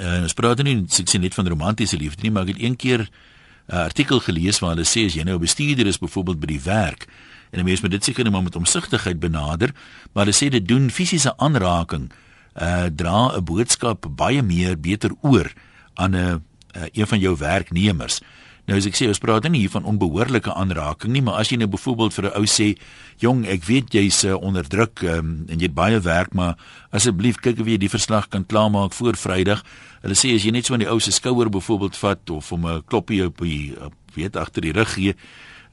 uh, 0.00 0.22
ons 0.22 0.34
praat 0.34 0.62
nie 0.62 0.76
ek 0.76 1.08
sê 1.10 1.18
net 1.20 1.34
van 1.34 1.48
romantiese 1.48 1.96
liefde 1.96 2.22
nie, 2.22 2.30
maar 2.30 2.42
ek 2.42 2.54
het 2.54 2.62
een 2.62 2.76
keer 2.76 3.00
'n 3.00 3.74
uh, 3.74 3.84
artikel 3.84 4.20
gelees 4.20 4.58
waar 4.58 4.70
hulle 4.70 4.86
sê 4.86 5.06
as 5.06 5.14
jy 5.14 5.22
nou 5.22 5.36
'n 5.36 5.40
bestuurder 5.40 5.86
is 5.86 5.98
byvoorbeeld 5.98 6.40
by 6.40 6.46
die 6.46 6.62
werk 6.64 7.06
en 7.50 7.60
'n 7.60 7.64
mens 7.64 7.80
moet 7.80 7.90
dit 7.90 8.04
seker 8.04 8.24
net 8.24 8.42
met 8.42 8.56
omsigtigheid 8.56 9.20
benader, 9.20 9.74
maar 10.12 10.24
hulle 10.24 10.36
sê 10.36 10.50
dit 10.50 10.68
doen 10.68 10.90
fisiese 10.90 11.36
aanraking 11.36 12.12
uh 12.54 12.86
dra 12.86 13.36
'n 13.36 13.44
boodskap 13.44 14.06
baie 14.16 14.42
meer 14.42 14.80
beter 14.80 15.10
oor 15.22 15.52
aan 15.94 16.16
'n 16.16 16.42
uh, 16.76 16.88
een 16.92 17.06
van 17.06 17.18
jou 17.18 17.36
werknemers. 17.36 18.20
Nou 18.64 18.78
as 18.80 18.86
ek 18.88 18.96
sê 18.96 19.06
ons 19.10 19.20
praat 19.20 19.44
nie 19.52 19.66
hier 19.66 19.72
van 19.74 19.84
onbehoorlike 19.84 20.52
aanraking 20.56 21.12
nie, 21.12 21.20
maar 21.24 21.42
as 21.42 21.50
jy 21.52 21.58
nou 21.60 21.68
byvoorbeeld 21.68 22.14
vir 22.16 22.24
'n 22.24 22.36
ou 22.40 22.46
sê, 22.48 22.78
"Jong, 23.20 23.46
ek 23.46 23.64
weet 23.64 23.92
jy's 23.92 24.24
uh, 24.24 24.40
onder 24.40 24.64
druk 24.64 25.02
um, 25.02 25.44
en 25.48 25.58
jy 25.58 25.68
het 25.68 25.74
baie 25.74 26.00
werk, 26.00 26.32
maar 26.32 26.56
asseblief 26.90 27.36
kyk 27.36 27.60
of 27.60 27.66
jy 27.66 27.76
die 27.76 27.92
verslag 27.92 28.28
kan 28.28 28.46
klaarmaak 28.46 28.92
voor 28.92 29.16
Vrydag." 29.16 29.62
Hulle 30.00 30.14
sê 30.14 30.34
as 30.34 30.44
jy 30.44 30.50
net 30.50 30.66
so 30.66 30.72
aan 30.72 30.80
die 30.80 30.88
ou 30.88 30.98
se 30.98 31.12
skouer 31.12 31.50
byvoorbeeld 31.50 31.96
vat 31.96 32.30
of 32.30 32.48
hom 32.48 32.66
'n 32.66 32.82
kloppie 32.88 33.24
op 33.24 33.38
die 33.38 33.76
op, 33.80 33.92
weet 34.14 34.36
agter 34.36 34.62
die 34.62 34.72
rug 34.72 34.94
gee, 34.94 35.14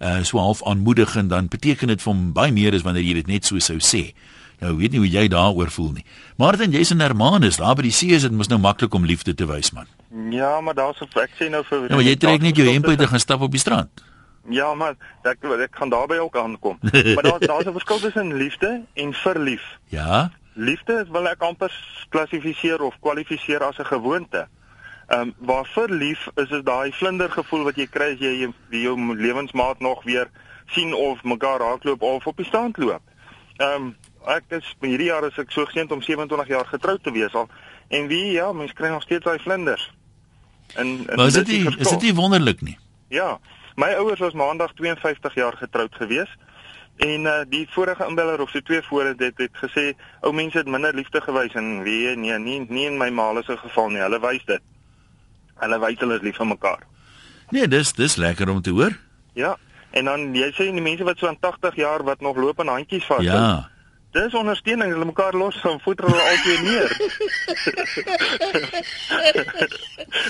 uh, 0.01 0.23
so 0.23 0.37
half 0.37 0.63
aanmoedigend, 0.63 1.29
dan 1.29 1.47
beteken 1.47 1.87
dit 1.87 2.01
vir 2.01 2.13
hom 2.13 2.33
baie 2.33 2.51
meer 2.51 2.73
as 2.73 2.81
wanneer 2.81 3.03
jy 3.03 3.13
dit 3.13 3.27
net 3.27 3.45
so 3.45 3.59
sou 3.59 3.77
sê. 3.79 4.13
Nou 4.61 4.75
weet 4.77 4.93
nie 4.93 4.99
hoe 5.01 5.09
jy 5.09 5.25
daaroor 5.33 5.71
voel 5.73 5.89
nie. 5.95 6.03
Martin, 6.37 6.69
jy's 6.69 6.91
in 6.93 7.01
Hermanus, 7.01 7.57
daar 7.57 7.73
by 7.77 7.87
die 7.87 7.95
see 7.97 8.13
is 8.13 8.27
dit 8.27 8.33
mos 8.35 8.49
nou 8.51 8.59
maklik 8.61 8.93
om 8.93 9.07
liefde 9.09 9.33
te 9.33 9.47
wys, 9.49 9.71
man. 9.73 9.89
Ja, 10.29 10.59
maar 10.61 10.77
daar's 10.77 11.01
ek 11.01 11.33
sê 11.39 11.49
nou 11.49 11.63
vir 11.65 11.87
Ja, 11.89 11.95
maar 11.95 12.05
jy 12.05 12.15
trek 12.21 12.45
net 12.45 12.59
jou 12.59 12.67
hemp 12.69 12.85
uit 12.85 13.01
en 13.01 13.09
gaan 13.09 13.23
stap 13.23 13.41
op 13.41 13.51
die 13.51 13.61
strand. 13.61 14.03
Ja, 14.49 14.73
maar 14.77 14.93
ek 15.25 15.41
ek 15.65 15.75
gaan 15.81 15.89
daarby 15.89 16.19
ook 16.21 16.37
aankom. 16.37 16.77
maar 17.15 17.23
daar 17.23 17.39
daar's 17.39 17.65
'n 17.65 17.73
verskil 17.73 17.99
tussen 17.99 18.33
liefde 18.37 18.85
en 18.93 19.13
verlief. 19.13 19.65
Ja. 19.89 20.31
Liefde 20.53 21.05
wil 21.09 21.27
ek 21.27 21.41
amper 21.41 21.71
klassifiseer 22.09 22.81
of 22.81 22.99
kwalifiseer 22.99 23.63
as 23.63 23.77
'n 23.77 23.85
gewoonte. 23.85 24.47
Ehm 25.07 25.21
um, 25.21 25.33
waar 25.37 25.65
verlief 25.65 26.27
is 26.35 26.49
is 26.49 26.63
daai 26.63 26.91
vlindergevoel 26.91 27.63
wat 27.63 27.75
jy 27.75 27.87
kry 27.87 28.13
as 28.13 28.19
jy 28.19 28.37
jou, 28.39 28.53
jou 28.69 29.15
lewensmaat 29.15 29.79
nog 29.79 30.03
weer 30.03 30.29
sien 30.67 30.93
of 30.93 31.23
mekaar 31.23 31.59
raakloop 31.59 32.01
of 32.01 32.27
op 32.27 32.37
die 32.37 32.45
strand 32.45 32.77
loop. 32.77 33.01
Ehm 33.57 33.73
um, 33.73 33.95
ek 34.25 34.43
is 34.59 34.75
hierdie 34.81 35.09
jaar 35.09 35.25
is 35.27 35.37
ek 35.41 35.51
so 35.51 35.65
geseënd 35.65 35.91
om 35.91 36.01
27 36.01 36.47
jaar 36.47 36.65
getroud 36.65 37.03
te 37.03 37.11
wees 37.11 37.33
al 37.33 37.49
en 37.91 38.07
wie 38.07 38.31
ja, 38.31 38.51
mens 38.53 38.73
kry 38.73 38.89
nog 38.89 39.03
steeds 39.03 39.25
daai 39.25 39.39
vlinders. 39.39 39.89
En, 40.75 40.87
en 41.07 41.25
is 41.25 41.33
dit 41.33 41.47
nie, 41.47 41.65
is 41.77 41.89
dit 41.89 42.01
nie 42.01 42.13
wonderlik 42.15 42.61
nie? 42.61 42.77
Ja. 43.11 43.39
My 43.75 43.91
ouers 43.99 44.19
was 44.19 44.33
maandag 44.33 44.73
52 44.73 45.35
jaar 45.35 45.57
getroud 45.57 45.95
gewees. 45.95 46.31
En 47.01 47.25
uh, 47.25 47.41
die 47.49 47.65
vorige 47.69 48.05
inbeller 48.07 48.41
of 48.41 48.49
so 48.49 48.59
twee 48.61 48.81
voor 48.81 49.13
dit 49.17 49.37
het 49.37 49.57
gesê 49.63 49.91
ou 50.21 50.33
mense 50.33 50.57
het 50.57 50.67
minder 50.67 50.95
liefde 50.95 51.21
gewys 51.21 51.55
en 51.57 51.81
wie 51.83 52.15
nee 52.15 52.37
nie 52.39 52.59
nie 52.69 52.85
in 52.85 52.99
my 52.99 53.09
maal 53.09 53.41
se 53.43 53.57
geval 53.57 53.89
nie. 53.89 54.03
Hulle 54.03 54.19
wys 54.19 54.45
dit. 54.45 54.61
Hulle 55.63 55.79
wys 55.79 55.99
hulle 55.99 56.19
is 56.19 56.25
lief 56.27 56.37
vir 56.37 56.47
mekaar. 56.47 56.85
Nee, 57.51 57.67
dis 57.67 57.93
dis 57.93 58.15
lekker 58.15 58.49
om 58.49 58.61
te 58.61 58.71
hoor. 58.75 58.95
Ja. 59.33 59.57
En 59.91 60.05
dan 60.05 60.29
jy 60.35 60.51
sê 60.55 60.69
die 60.71 60.83
mense 60.83 61.03
wat 61.03 61.17
so 61.17 61.27
aan 61.27 61.39
80 61.39 61.75
jaar 61.75 62.03
wat 62.03 62.21
nog 62.21 62.37
loop 62.37 62.59
en 62.59 62.71
handjies 62.71 63.05
vas. 63.05 63.23
Ja. 63.23 63.70
Dis 64.11 64.33
ondersteuning, 64.35 64.91
hulle 64.91 65.05
mekaar 65.07 65.35
los 65.39 65.55
van 65.63 65.77
voet 65.79 66.01
hulle 66.03 66.23
altyd 66.31 66.61
neer. 66.65 66.91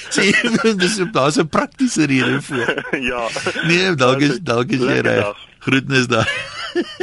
Sien, 0.13 0.77
dis 0.77 0.99
daar's 1.15 1.39
'n 1.41 1.49
praktiese 1.49 2.05
rede 2.05 2.41
vir. 2.41 2.85
ja. 3.11 3.23
Nee, 3.65 3.95
dalk 3.95 4.21
is 4.21 4.37
dalk 4.45 4.69
is 4.69 4.85
jy 4.85 4.99
reg. 5.01 5.37
Groetnis 5.65 6.05
daar. 6.07 6.29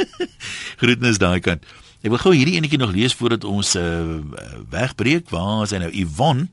Groetnis 0.81 1.19
daai 1.19 1.39
kant. 1.39 1.67
Ek 1.99 2.15
wil 2.15 2.23
gou 2.23 2.31
hierdie 2.31 2.55
enetjie 2.55 2.79
nog 2.79 2.95
lees 2.95 3.13
voordat 3.13 3.43
ons 3.43 3.75
uh, 3.75 4.23
wegbreek. 4.71 5.27
Waar 5.29 5.67
is 5.67 5.75
hy 5.75 5.83
nou? 5.83 5.91
Yvonne. 5.91 6.47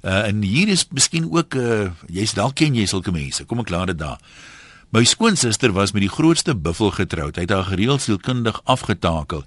Uh, 0.00 0.30
en 0.30 0.42
hier 0.46 0.70
is 0.70 0.86
miskien 0.94 1.26
ook 1.26 1.58
uh, 1.58 1.90
jy's 2.06 2.38
dalk 2.38 2.54
ken 2.54 2.78
jy 2.78 2.86
sulke 2.86 3.10
mense. 3.10 3.44
Kom 3.50 3.66
ek 3.66 3.74
laat 3.74 3.90
dit 3.90 3.98
daar. 3.98 4.22
My 4.90 5.04
skoonsister 5.04 5.70
was 5.70 5.92
met 5.92 6.02
die 6.02 6.10
grootste 6.10 6.56
buffel 6.56 6.90
getroud. 6.90 7.36
Hy 7.38 7.44
het 7.44 7.52
haar 7.54 7.68
gereeld 7.68 8.02
sielkundig 8.02 8.56
afgetakel. 8.66 9.44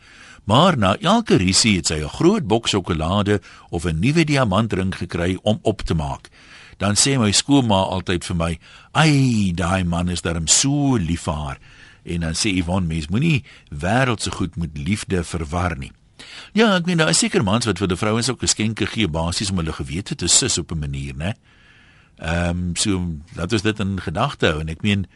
Maar 0.48 0.78
na 0.80 0.94
elke 1.04 1.36
risie 1.36 1.76
het 1.82 1.92
sy 1.92 2.00
'n 2.00 2.16
groot 2.16 2.48
boks 2.48 2.72
sjokolade 2.72 3.42
of 3.70 3.84
'n 3.84 4.00
nuwe 4.00 4.24
diamantring 4.24 4.96
gekry 4.96 5.38
om 5.42 5.60
op 5.62 5.82
te 5.82 5.94
maak. 5.94 6.30
Dan 6.78 6.96
sê 6.96 7.20
my 7.20 7.32
skoolma 7.32 7.76
altyd 7.76 8.26
vir 8.26 8.36
my: 8.36 8.60
"Ai, 8.92 9.52
daai 9.56 9.84
man 9.84 10.10
is 10.10 10.22
darm 10.22 10.48
so 10.48 10.96
lief 10.96 11.22
vir 11.22 11.34
haar." 11.34 11.60
En 12.04 12.20
dan 12.20 12.34
sê 12.34 12.48
Yvonne 12.56 12.88
mens 12.88 13.08
moenie 13.08 13.44
wêreldse 13.70 14.32
goed 14.32 14.56
met 14.56 14.78
liefde 14.78 15.24
verwar 15.24 15.78
nie. 15.78 15.92
Ja, 16.54 16.76
ek 16.76 16.86
meen 16.86 16.98
daar 16.98 17.10
is 17.10 17.18
seker 17.18 17.44
mans 17.44 17.66
wat 17.66 17.78
vir 17.78 17.88
die 17.88 17.98
vrouens 17.98 18.30
ook 18.30 18.40
geskenke 18.40 18.86
gee 18.86 19.08
basies 19.08 19.52
om 19.52 19.58
hulle 19.58 19.74
gewete 19.74 20.16
te 20.16 20.28
sus 20.28 20.58
op 20.58 20.72
'n 20.72 20.80
manier, 20.80 21.16
né? 21.16 21.34
Ehm 22.18 22.50
um, 22.50 22.76
so 22.76 23.18
laat 23.36 23.54
ons 23.54 23.62
dit 23.62 23.80
in 23.80 23.98
gedagte 24.02 24.48
hou 24.48 24.60
en 24.60 24.70
ek 24.70 24.82
meen 24.82 25.08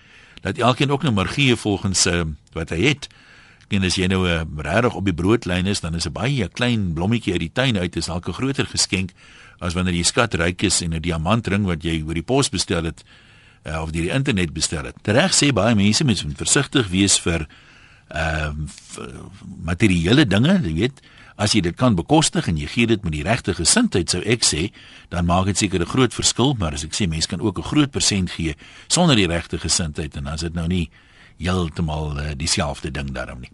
dat 0.48 0.58
elkeen 0.58 0.92
ook 0.92 1.04
nou 1.04 1.14
maar 1.14 1.28
gee 1.28 1.56
volgens 1.56 2.06
uh, 2.06 2.24
wat 2.56 2.70
hy 2.70 2.82
het. 2.88 3.08
En 3.68 3.84
as 3.84 3.98
jy 4.00 4.08
nou 4.08 4.24
uh, 4.28 4.42
regtig 4.64 4.96
op 4.96 5.06
die 5.06 5.16
broodlyn 5.16 5.68
is, 5.68 5.84
dan 5.84 5.96
is 5.96 6.08
'n 6.08 6.16
baie 6.16 6.48
klein 6.48 6.94
blommetjie 6.94 7.34
uit 7.34 7.44
die 7.44 7.52
tuin 7.54 7.78
uit 7.78 7.96
is 7.96 8.06
dalk 8.06 8.28
'n 8.28 8.40
groter 8.40 8.66
geskenk 8.66 9.12
as 9.60 9.74
wanneer 9.74 9.94
jy 9.94 10.04
skatryk 10.04 10.62
is 10.64 10.82
en 10.82 10.94
'n 10.94 11.02
diamantring 11.02 11.66
wat 11.66 11.84
jy 11.84 12.04
oor 12.06 12.14
die 12.14 12.24
pos 12.24 12.50
bestel 12.50 12.84
het 12.84 13.04
uh, 13.66 13.82
of 13.82 13.92
deur 13.92 14.08
die 14.08 14.14
internet 14.14 14.54
bestel 14.54 14.86
het. 14.86 14.96
Reg 15.04 15.34
sê 15.34 15.52
baie 15.54 15.76
mense 15.76 16.06
moet 16.06 16.22
versigtig 16.38 16.88
wees 16.88 17.20
vir 17.20 17.48
ehm 18.08 18.68
uh, 19.00 19.06
materiële 19.64 20.26
dinge, 20.26 20.62
jy 20.64 20.74
weet, 20.74 21.02
as 21.38 21.54
jy 21.54 21.62
dit 21.62 21.76
kan 21.78 21.95
bekostig 21.95 22.50
en 22.50 22.58
jy 22.58 22.67
gee 22.71 22.89
dit 22.89 23.04
met 23.06 23.13
die 23.13 23.23
regte 23.26 23.54
gesindheid 23.58 24.10
sou 24.10 24.23
ek 24.26 24.45
sê, 24.45 24.67
dan 25.13 25.30
maak 25.30 25.45
dit 25.45 25.58
seker 25.58 25.80
'n 25.82 25.93
groot 25.93 26.13
verskil, 26.13 26.56
maar 26.58 26.73
as 26.73 26.84
ek 26.84 26.93
sê 26.97 27.08
mense 27.08 27.30
kan 27.30 27.41
ook 27.41 27.60
'n 27.60 27.69
groot 27.71 27.91
persent 27.91 28.32
gee 28.32 28.56
sonder 28.88 29.15
die 29.15 29.28
regte 29.28 29.58
gesindheid 29.58 30.17
en 30.17 30.23
dan 30.23 30.34
is 30.34 30.41
dit 30.41 30.54
nou 30.54 30.67
nie 30.67 30.89
heeltemal 31.38 32.17
uh, 32.17 32.32
dieselfde 32.36 32.91
ding 32.91 33.13
daarom 33.13 33.39
nie. 33.39 33.52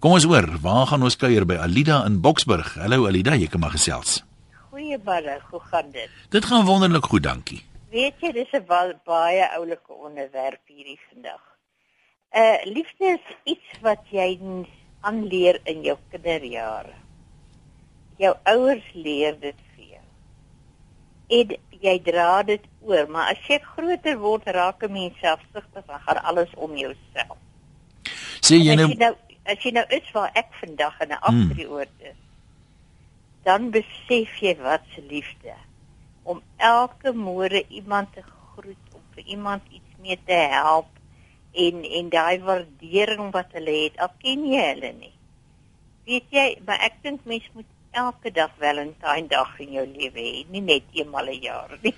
Kom 0.00 0.12
ons 0.12 0.24
hoor, 0.24 0.58
waar 0.60 0.86
gaan 0.86 1.02
ons 1.02 1.16
kuier 1.16 1.46
by 1.46 1.56
Alida 1.56 2.04
in 2.04 2.20
Boksburg? 2.20 2.74
Hallo 2.74 3.06
Alida, 3.06 3.34
jy 3.34 3.48
kan 3.48 3.60
maar 3.60 3.72
gesels. 3.72 4.22
Goeiemôre, 4.70 5.40
hoe 5.50 5.60
gaan 5.60 5.90
dit? 5.92 6.10
Dit 6.30 6.44
gaan 6.44 6.66
wonderlik 6.66 7.04
goed, 7.04 7.22
dankie. 7.22 7.62
Weet 7.90 8.20
jy, 8.20 8.32
dis 8.32 8.52
'n 8.52 8.66
baie 9.04 9.48
oulike 9.56 9.92
onderwerp 9.92 10.60
hierdie 10.66 11.00
vandag. 11.08 11.40
Uh 12.36 12.58
liefde 12.64 13.16
is 13.16 13.26
iets 13.44 13.80
wat 13.80 14.02
jy 14.10 14.38
aanleer 15.00 15.60
in 15.64 15.82
jou 15.82 15.96
kinderjare 16.10 17.03
jou 18.18 18.34
ouers 18.44 18.88
leer 18.94 19.36
dit 19.40 19.60
vir 19.74 19.84
jou. 19.96 20.04
En 21.38 21.56
jy 21.84 21.94
dra 22.04 22.42
dit 22.42 22.64
oor, 22.84 23.08
maar 23.10 23.32
as 23.34 23.48
jy 23.48 23.58
groter 23.74 24.18
word, 24.18 24.46
raak 24.46 24.82
'n 24.82 24.92
mens 24.92 25.18
selfsugtig 25.20 25.84
en 25.88 26.00
gaan 26.06 26.22
alles 26.24 26.52
om 26.54 26.76
jouself. 26.76 27.38
Sê 28.40 28.56
jy 28.60 28.76
nou 28.76 28.88
as 28.88 28.92
jy 28.92 28.98
nou 28.98 29.14
as 29.44 29.64
jy 29.64 29.72
nou 29.72 29.84
is 29.88 30.10
waar 30.12 30.30
ek 30.34 30.50
vandag 30.60 31.00
in 31.00 31.12
'n 31.12 31.24
afdrieoord 31.30 31.96
hmm. 31.98 32.10
is, 32.10 32.20
dan 33.44 33.70
besef 33.70 34.40
jy 34.40 34.56
wat 34.60 34.82
se 34.94 35.02
liefde 35.02 35.54
om 36.22 36.42
elke 36.56 37.12
môre 37.12 37.64
iemand 37.68 38.12
te 38.12 38.22
groet, 38.22 38.84
om 38.94 39.02
vir 39.14 39.24
iemand 39.24 39.62
iets 39.70 39.98
mee 40.00 40.18
te 40.24 40.32
help 40.32 40.88
en 41.52 41.84
en 41.84 42.08
daai 42.08 42.40
waardering 42.40 43.32
wat 43.32 43.52
hulle 43.52 43.76
het, 43.84 43.98
al 43.98 44.12
ken 44.18 44.46
jy 44.48 44.62
hulle 44.72 44.92
nie. 44.92 45.12
Weet 46.08 46.32
jy, 46.34 46.46
maar 46.66 46.80
ek 46.84 46.96
dink 47.02 47.24
mens 47.28 47.46
moet 47.52 47.68
elke 47.94 48.30
dag 48.34 48.50
Valentine 48.58 49.28
dag 49.30 49.54
in 49.62 49.76
jou 49.78 49.84
lewe 49.86 50.20
hê, 50.20 50.42
nie 50.50 50.60
net 50.60 50.82
eenmal 50.92 51.28
'n 51.30 51.40
jaar 51.42 51.78
nie. 51.82 51.94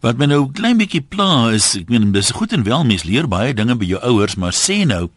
Wat 0.00 0.18
my 0.18 0.26
nou 0.26 0.50
klein 0.52 0.78
bietjie 0.78 1.00
pla 1.00 1.50
is, 1.54 1.76
ek 1.76 1.88
meen 1.88 2.12
dis 2.12 2.30
goed 2.30 2.52
en 2.52 2.64
wel 2.64 2.84
mens 2.84 3.04
leer 3.04 3.28
baie 3.28 3.54
dinge 3.54 3.74
by 3.74 3.84
jou 3.84 4.00
ouers, 4.02 4.36
maar 4.36 4.52
sê 4.52 4.84
nou 4.86 5.08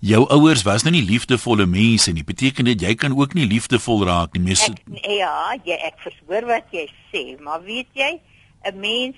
jou 0.00 0.26
ouers 0.30 0.62
was 0.62 0.84
nou 0.84 0.92
nie 0.92 1.02
liefdevolle 1.02 1.66
mense 1.66 2.12
nie. 2.12 2.24
Beteken 2.24 2.64
dit 2.64 2.80
jy 2.80 2.94
kan 2.94 3.16
ook 3.16 3.34
nie 3.34 3.46
liefdevol 3.46 4.04
raak 4.06 4.34
nie. 4.34 4.42
Mes 4.42 4.68
ek, 4.68 4.82
Ja, 5.02 5.56
jy 5.64 5.74
ek 5.74 5.98
vershoor 6.04 6.46
wat 6.46 6.68
jy 6.70 6.88
sê, 7.12 7.40
maar 7.40 7.62
weet 7.62 7.88
jy, 7.94 8.20
'n 8.64 8.80
mens 8.80 9.16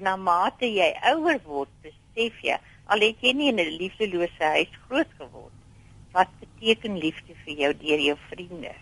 na 0.00 0.16
mate 0.16 0.66
jy 0.66 0.94
ouer 1.12 1.40
word, 1.44 1.68
besef 1.82 2.32
jy, 2.42 2.58
al 2.86 3.00
het 3.00 3.16
jy 3.20 3.32
nie 3.32 3.48
in 3.48 3.60
'n 3.60 3.78
liefdelose 3.78 4.44
huis 4.56 4.72
groot 4.88 5.08
geword, 5.18 5.52
wat 6.12 6.28
beteken 6.40 6.98
liefde 6.98 7.34
vir 7.44 7.54
jou 7.54 7.72
deur 7.72 8.00
jou 8.00 8.16
vriende? 8.30 8.74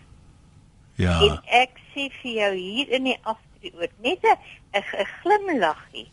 Ja. 1.03 1.17
En 1.27 1.39
ek 1.63 1.81
sê 1.93 2.09
vir 2.21 2.31
jou 2.39 2.51
hier 2.55 2.93
in 2.99 3.09
die 3.11 3.19
afdrieoort 3.21 3.95
net 4.05 4.23
'n 4.29 5.09
glimlaggie 5.19 6.09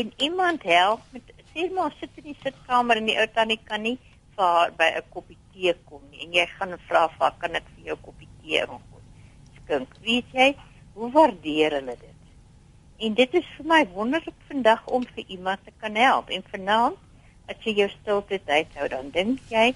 en 0.00 0.12
iemand 0.16 0.62
help 0.62 1.00
met 1.10 1.22
sê 1.54 1.70
maar 1.74 1.94
sit 2.00 2.10
in 2.20 2.32
die 2.32 2.40
sitkamer 2.42 2.98
en 3.00 3.06
die 3.10 3.18
ou 3.18 3.26
tannie 3.34 3.60
kan 3.64 3.82
nie 3.82 3.98
vir 4.36 4.44
haar 4.44 4.72
by 4.78 4.88
'n 4.96 5.08
koppie 5.14 5.38
tee 5.52 5.74
kom 5.88 6.02
nie 6.10 6.24
en 6.26 6.32
jy 6.32 6.46
gaan 6.56 6.74
vra 6.88 7.08
vir 7.18 7.32
kan 7.38 7.54
ek 7.60 7.66
vir 7.74 7.84
jou 7.90 7.96
koppie 8.06 8.28
tee 8.42 8.66
skink. 9.64 9.94
Weet 10.02 10.32
jy 10.32 10.54
hoe 10.94 11.10
waardeer 11.12 11.78
hulle 11.78 11.96
dit? 12.00 12.20
En 12.98 13.14
dit 13.14 13.34
is 13.34 13.46
vir 13.56 13.66
my 13.66 13.80
wonderlik 13.94 14.36
vandag 14.48 14.86
om 14.86 15.06
vir 15.14 15.24
iemand 15.36 15.64
te 15.64 15.72
kan 15.80 15.94
help 15.94 16.30
en 16.30 16.44
vanaand 16.50 16.98
as 17.48 17.56
jy 17.66 17.74
jou 17.80 17.88
stilte 17.88 18.40
uithou 18.48 18.88
dan 18.88 19.10
dink 19.10 19.40
jy 19.50 19.74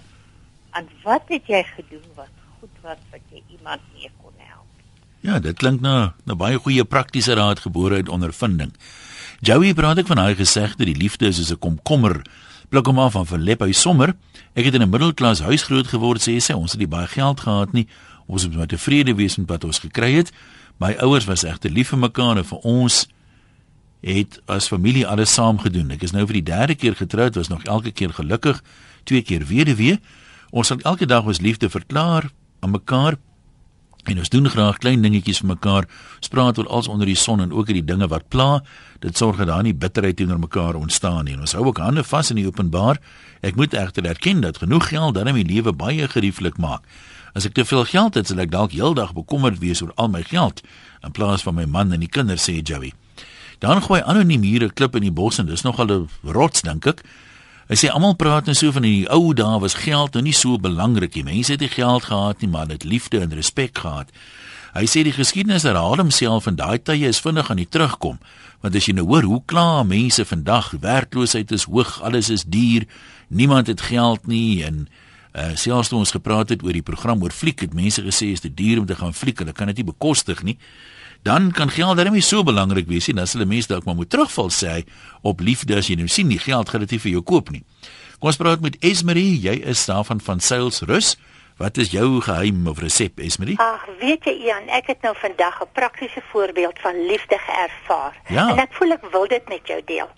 aan 0.71 0.89
wat 1.05 1.29
het 1.29 1.49
jy 1.51 1.63
gedoen 1.75 2.07
wat 2.17 2.35
goed 2.61 2.83
was 2.83 3.03
wat 3.13 3.25
jy 3.33 3.43
iemand 3.57 3.83
mee 3.95 4.11
Ja, 5.29 5.37
dit 5.45 5.57
klink 5.61 5.81
na 5.85 6.15
'n 6.25 6.37
baie 6.37 6.57
goeie 6.57 6.85
praktiese 6.85 7.35
raad 7.35 7.61
gebore 7.61 7.95
uit 7.95 8.09
ondervinding. 8.09 8.73
Joey 9.41 9.75
praat 9.75 9.99
ek 9.99 10.07
van 10.07 10.19
hy 10.19 10.35
gesegde 10.35 10.85
die 10.85 10.97
liefde 10.97 11.27
is 11.27 11.37
soos 11.37 11.53
'n 11.53 11.59
komkommer. 11.59 12.23
Pluk 12.69 12.87
hom 12.87 12.99
af 12.99 13.13
van 13.13 13.27
verlep 13.27 13.61
hy 13.61 13.73
sommer. 13.73 14.17
Ek 14.55 14.65
het 14.65 14.75
in 14.75 14.83
'n 14.83 14.89
middelklas 14.89 15.41
huis 15.41 15.63
groot 15.63 15.87
geword 15.87 16.21
sê 16.21 16.41
sy, 16.41 16.53
ons 16.53 16.73
het 16.73 16.81
nie 16.81 16.89
baie 16.89 17.07
geld 17.07 17.41
gehad 17.41 17.73
nie. 17.73 17.87
Ons 18.27 18.43
het 18.43 18.57
met 18.57 18.69
tevrede 18.69 19.15
wees 19.15 19.37
met 19.37 19.49
wat 19.49 19.65
ons 19.65 19.79
gekry 19.79 20.15
het. 20.15 20.33
My 20.79 20.97
ouers 20.99 21.25
was 21.27 21.45
egter 21.45 21.71
lief 21.71 21.89
vir 21.89 21.99
mekaar 21.99 22.37
en 22.37 22.45
vir 22.45 22.59
ons 22.59 23.07
het 24.01 24.41
as 24.47 24.69
familie 24.69 25.07
alles 25.07 25.35
saam 25.35 25.59
gedoen. 25.59 25.91
Ek 25.91 26.03
is 26.03 26.13
nou 26.13 26.25
vir 26.27 26.35
die 26.35 26.53
derde 26.53 26.75
keer 26.75 26.95
getroud, 26.95 27.35
was 27.35 27.49
nog 27.49 27.65
elke 27.65 27.91
keer 27.91 28.13
gelukkig, 28.13 28.63
twee 29.05 29.23
keer 29.23 29.45
weduwee. 29.45 30.01
Ons 30.51 30.67
sal 30.67 30.79
elke 30.79 31.07
dag 31.07 31.25
ons 31.25 31.41
liefde 31.41 31.69
verklaar 31.69 32.31
aan 32.61 32.71
mekaar 32.71 33.17
En 34.09 34.19
ons 34.19 34.29
doen 34.33 34.49
graag 34.49 34.79
klein 34.81 35.03
dingetjies 35.05 35.43
vir 35.43 35.51
mekaar. 35.51 35.87
Ons 36.17 36.31
praat 36.33 36.59
oor 36.59 36.69
alles 36.73 36.89
onder 36.89 37.07
die 37.07 37.17
son 37.17 37.43
en 37.45 37.53
ook 37.53 37.69
oor 37.69 37.77
die 37.77 37.85
dinge 37.85 38.09
wat 38.09 38.29
pla. 38.33 38.63
Dit 39.05 39.21
sorg 39.21 39.37
dat 39.37 39.51
daar 39.51 39.63
nie 39.63 39.75
bitterheid 39.77 40.17
teenoor 40.17 40.41
mekaar 40.41 40.79
ontstaan 40.81 41.27
nie. 41.29 41.35
En 41.37 41.45
ons 41.45 41.53
hou 41.53 41.67
ook 41.69 41.81
hande 41.85 42.05
vas 42.05 42.31
in 42.33 42.41
die 42.41 42.47
openbaar. 42.49 42.97
Ek 43.45 43.61
moet 43.61 43.77
egter 43.77 44.09
erken 44.09 44.41
dat 44.41 44.63
genoeg 44.65 44.89
geld 44.89 45.15
dan 45.15 45.29
my 45.37 45.45
lewe 45.45 45.73
baie 45.77 46.09
gerieflik 46.09 46.57
maak. 46.57 46.89
As 47.37 47.45
ek 47.45 47.53
te 47.55 47.65
veel 47.69 47.85
geld 47.85 48.17
het, 48.17 48.31
sal 48.33 48.41
ek 48.41 48.51
dalk 48.51 48.73
heeldag 48.73 49.13
bekommerd 49.13 49.61
wees 49.61 49.83
oor 49.85 49.93
al 49.97 50.09
my 50.09 50.25
geld 50.25 50.65
in 51.05 51.13
plaas 51.13 51.45
van 51.45 51.55
my 51.55 51.69
man 51.69 51.93
en 51.93 52.01
die 52.01 52.09
kinders, 52.09 52.49
sê 52.49 52.63
Joey. 52.65 52.95
Dan 53.61 53.83
gooi 53.83 54.01
anoniem 54.01 54.43
hier 54.43 54.65
'n 54.65 54.75
klip 54.75 54.97
in 54.97 55.03
die 55.03 55.13
bos 55.13 55.39
en 55.39 55.47
dis 55.47 55.63
nogal 55.63 55.91
'n 55.91 56.09
rots 56.25 56.63
dink 56.63 56.87
ek. 56.87 57.05
Hy 57.69 57.77
sê 57.77 57.91
almal 57.93 58.15
praat 58.17 58.47
nou 58.49 58.55
so 58.57 58.73
van 58.73 58.87
in 58.89 59.03
die 59.03 59.09
ou 59.13 59.35
dae 59.37 59.59
was 59.61 59.75
geld 59.83 60.15
nou 60.17 60.23
nie 60.25 60.33
so 60.33 60.57
belangrik 60.57 61.19
nie. 61.19 61.25
Mense 61.27 61.53
het 61.53 61.61
nie 61.61 61.69
geld 61.69 62.07
gehad 62.09 62.41
nie, 62.41 62.49
maar 62.49 62.71
het 62.73 62.87
liefde 62.89 63.21
en 63.21 63.35
respek 63.37 63.83
gehad. 63.85 64.09
Hy 64.73 64.87
sê 64.89 65.03
die 65.05 65.13
geskiedenis 65.13 65.67
herhaal 65.69 66.01
homself 66.01 66.49
en 66.49 66.57
daai 66.57 66.81
tye 66.81 67.11
is 67.11 67.21
vinnig 67.21 67.51
aan 67.53 67.61
die 67.61 67.69
terugkom. 67.69 68.17
Want 68.65 68.79
as 68.81 68.89
jy 68.89 68.97
nou 68.97 69.05
hoor 69.11 69.29
hoe 69.29 69.43
kla 69.45 69.83
mense 69.85 70.25
vandag, 70.25 70.73
werkloosheid 70.81 71.53
is 71.53 71.69
hoog, 71.69 71.99
alles 72.09 72.33
is 72.33 72.47
duur, 72.49 72.89
niemand 73.29 73.69
het 73.69 73.85
geld 73.91 74.25
nie 74.27 74.65
en 74.65 74.87
uh 75.37 75.53
selfs 75.61 75.93
toe 75.93 76.01
ons 76.01 76.17
gepraat 76.17 76.49
het 76.49 76.65
oor 76.65 76.73
die 76.73 76.83
program 76.83 77.21
oor 77.23 77.37
fliek, 77.37 77.61
het 77.61 77.77
mense 77.77 78.01
gesê 78.03 78.33
is 78.33 78.41
dit 78.41 78.57
duur 78.57 78.81
om 78.81 78.87
te 78.89 78.97
gaan 78.97 79.13
fliek, 79.13 79.45
hulle 79.45 79.53
kan 79.53 79.69
dit 79.69 79.83
nie 79.83 79.91
bekostig 79.93 80.41
nie 80.43 80.57
dan 81.23 81.51
kan 81.53 81.71
geld 81.71 81.97
darem 81.97 82.13
nie 82.13 82.23
so 82.23 82.43
belangrik 82.43 82.87
wees 82.87 83.07
nie. 83.07 83.17
Dan 83.17 83.27
sal 83.27 83.43
'n 83.43 83.49
mens 83.49 83.67
dalk 83.67 83.85
maar 83.85 83.95
moet 83.95 84.11
terugval 84.11 84.51
sê 84.51 84.69
hy 84.69 84.85
op 85.23 85.41
liefde 85.41 85.77
as 85.77 85.89
jy 85.89 85.97
nou 85.97 86.09
sien 86.09 86.29
die 86.29 86.39
geld 86.39 86.69
gaan 86.69 86.81
dit 86.81 86.91
nie 86.91 87.01
vir 87.01 87.11
jou 87.11 87.23
koop 87.23 87.51
nie. 87.51 87.65
Kom 88.19 88.29
ons 88.29 88.37
praat 88.37 88.61
met 88.61 88.77
Esmerie, 88.81 89.41
jy 89.41 89.63
is 89.63 89.87
daarvan 89.87 90.21
van 90.21 90.41
Sales 90.41 90.81
Rus. 90.81 91.17
Wat 91.59 91.77
is 91.77 91.91
jou 91.91 92.21
geheim 92.21 92.67
of 92.67 92.79
resep, 92.79 93.19
Esmerie? 93.19 93.59
Ag, 93.59 93.87
weet 93.99 94.25
jy 94.25 94.35
Ian, 94.47 94.69
ek 94.69 94.87
het 94.87 95.03
nou 95.03 95.15
vandag 95.19 95.63
'n 95.63 95.71
praktiese 95.73 96.23
voorbeeld 96.31 96.79
van 96.79 97.07
liefde 97.07 97.39
geervaar 97.39 98.15
ja. 98.29 98.51
en 98.51 98.59
ek 98.59 98.73
voel 98.73 98.93
ek 98.93 99.11
wil 99.11 99.27
dit 99.27 99.49
met 99.49 99.67
jou 99.67 99.81
deel. 99.85 100.09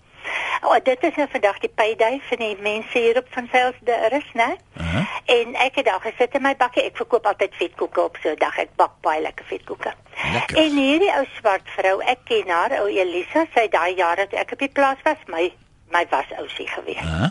Oh, 0.61 0.77
dit 0.83 1.03
is 1.03 1.15
nou 1.15 1.27
vandag 1.31 1.57
die 1.59 1.71
payday 1.75 2.19
vir 2.29 2.37
die 2.37 2.55
mense 2.61 2.99
hier 2.99 3.17
op 3.17 3.27
van 3.33 3.47
Vels 3.47 3.79
de 3.87 3.95
Rus, 4.13 4.29
né? 4.33 4.49
Uh 4.77 4.93
-huh. 4.93 5.05
En 5.25 5.55
ek 5.55 5.75
het 5.75 5.85
daar 5.85 6.01
gesit 6.01 6.33
in 6.33 6.41
my 6.41 6.55
bakkie. 6.55 6.83
Ek 6.83 6.95
verkoop 6.95 7.25
altyd 7.25 7.55
vetkoeke 7.55 8.01
op 8.01 8.17
so 8.21 8.29
'n 8.29 8.37
dag. 8.37 8.57
Ek 8.57 8.75
bak 8.75 8.91
baie 9.01 9.21
lekker 9.21 9.45
vetkoeke. 9.45 9.93
Lekker. 10.33 10.57
En 10.57 10.71
hierdie 10.77 11.13
ou 11.17 11.25
swart 11.37 11.69
vrou, 11.69 11.99
ek 11.99 12.19
ken 12.23 12.47
haar, 12.49 12.71
ou 12.79 12.87
Elisa, 12.87 13.45
sy 13.55 13.67
daai 13.67 13.95
jare 13.95 14.27
toe 14.27 14.39
ek 14.39 14.51
op 14.51 14.59
die 14.59 14.71
plaas 14.71 14.97
was, 15.03 15.17
my 15.27 15.53
my 15.91 16.05
was 16.09 16.31
ousie 16.37 16.67
gewees. 16.67 17.01
Uh 17.01 17.19
-huh. 17.19 17.29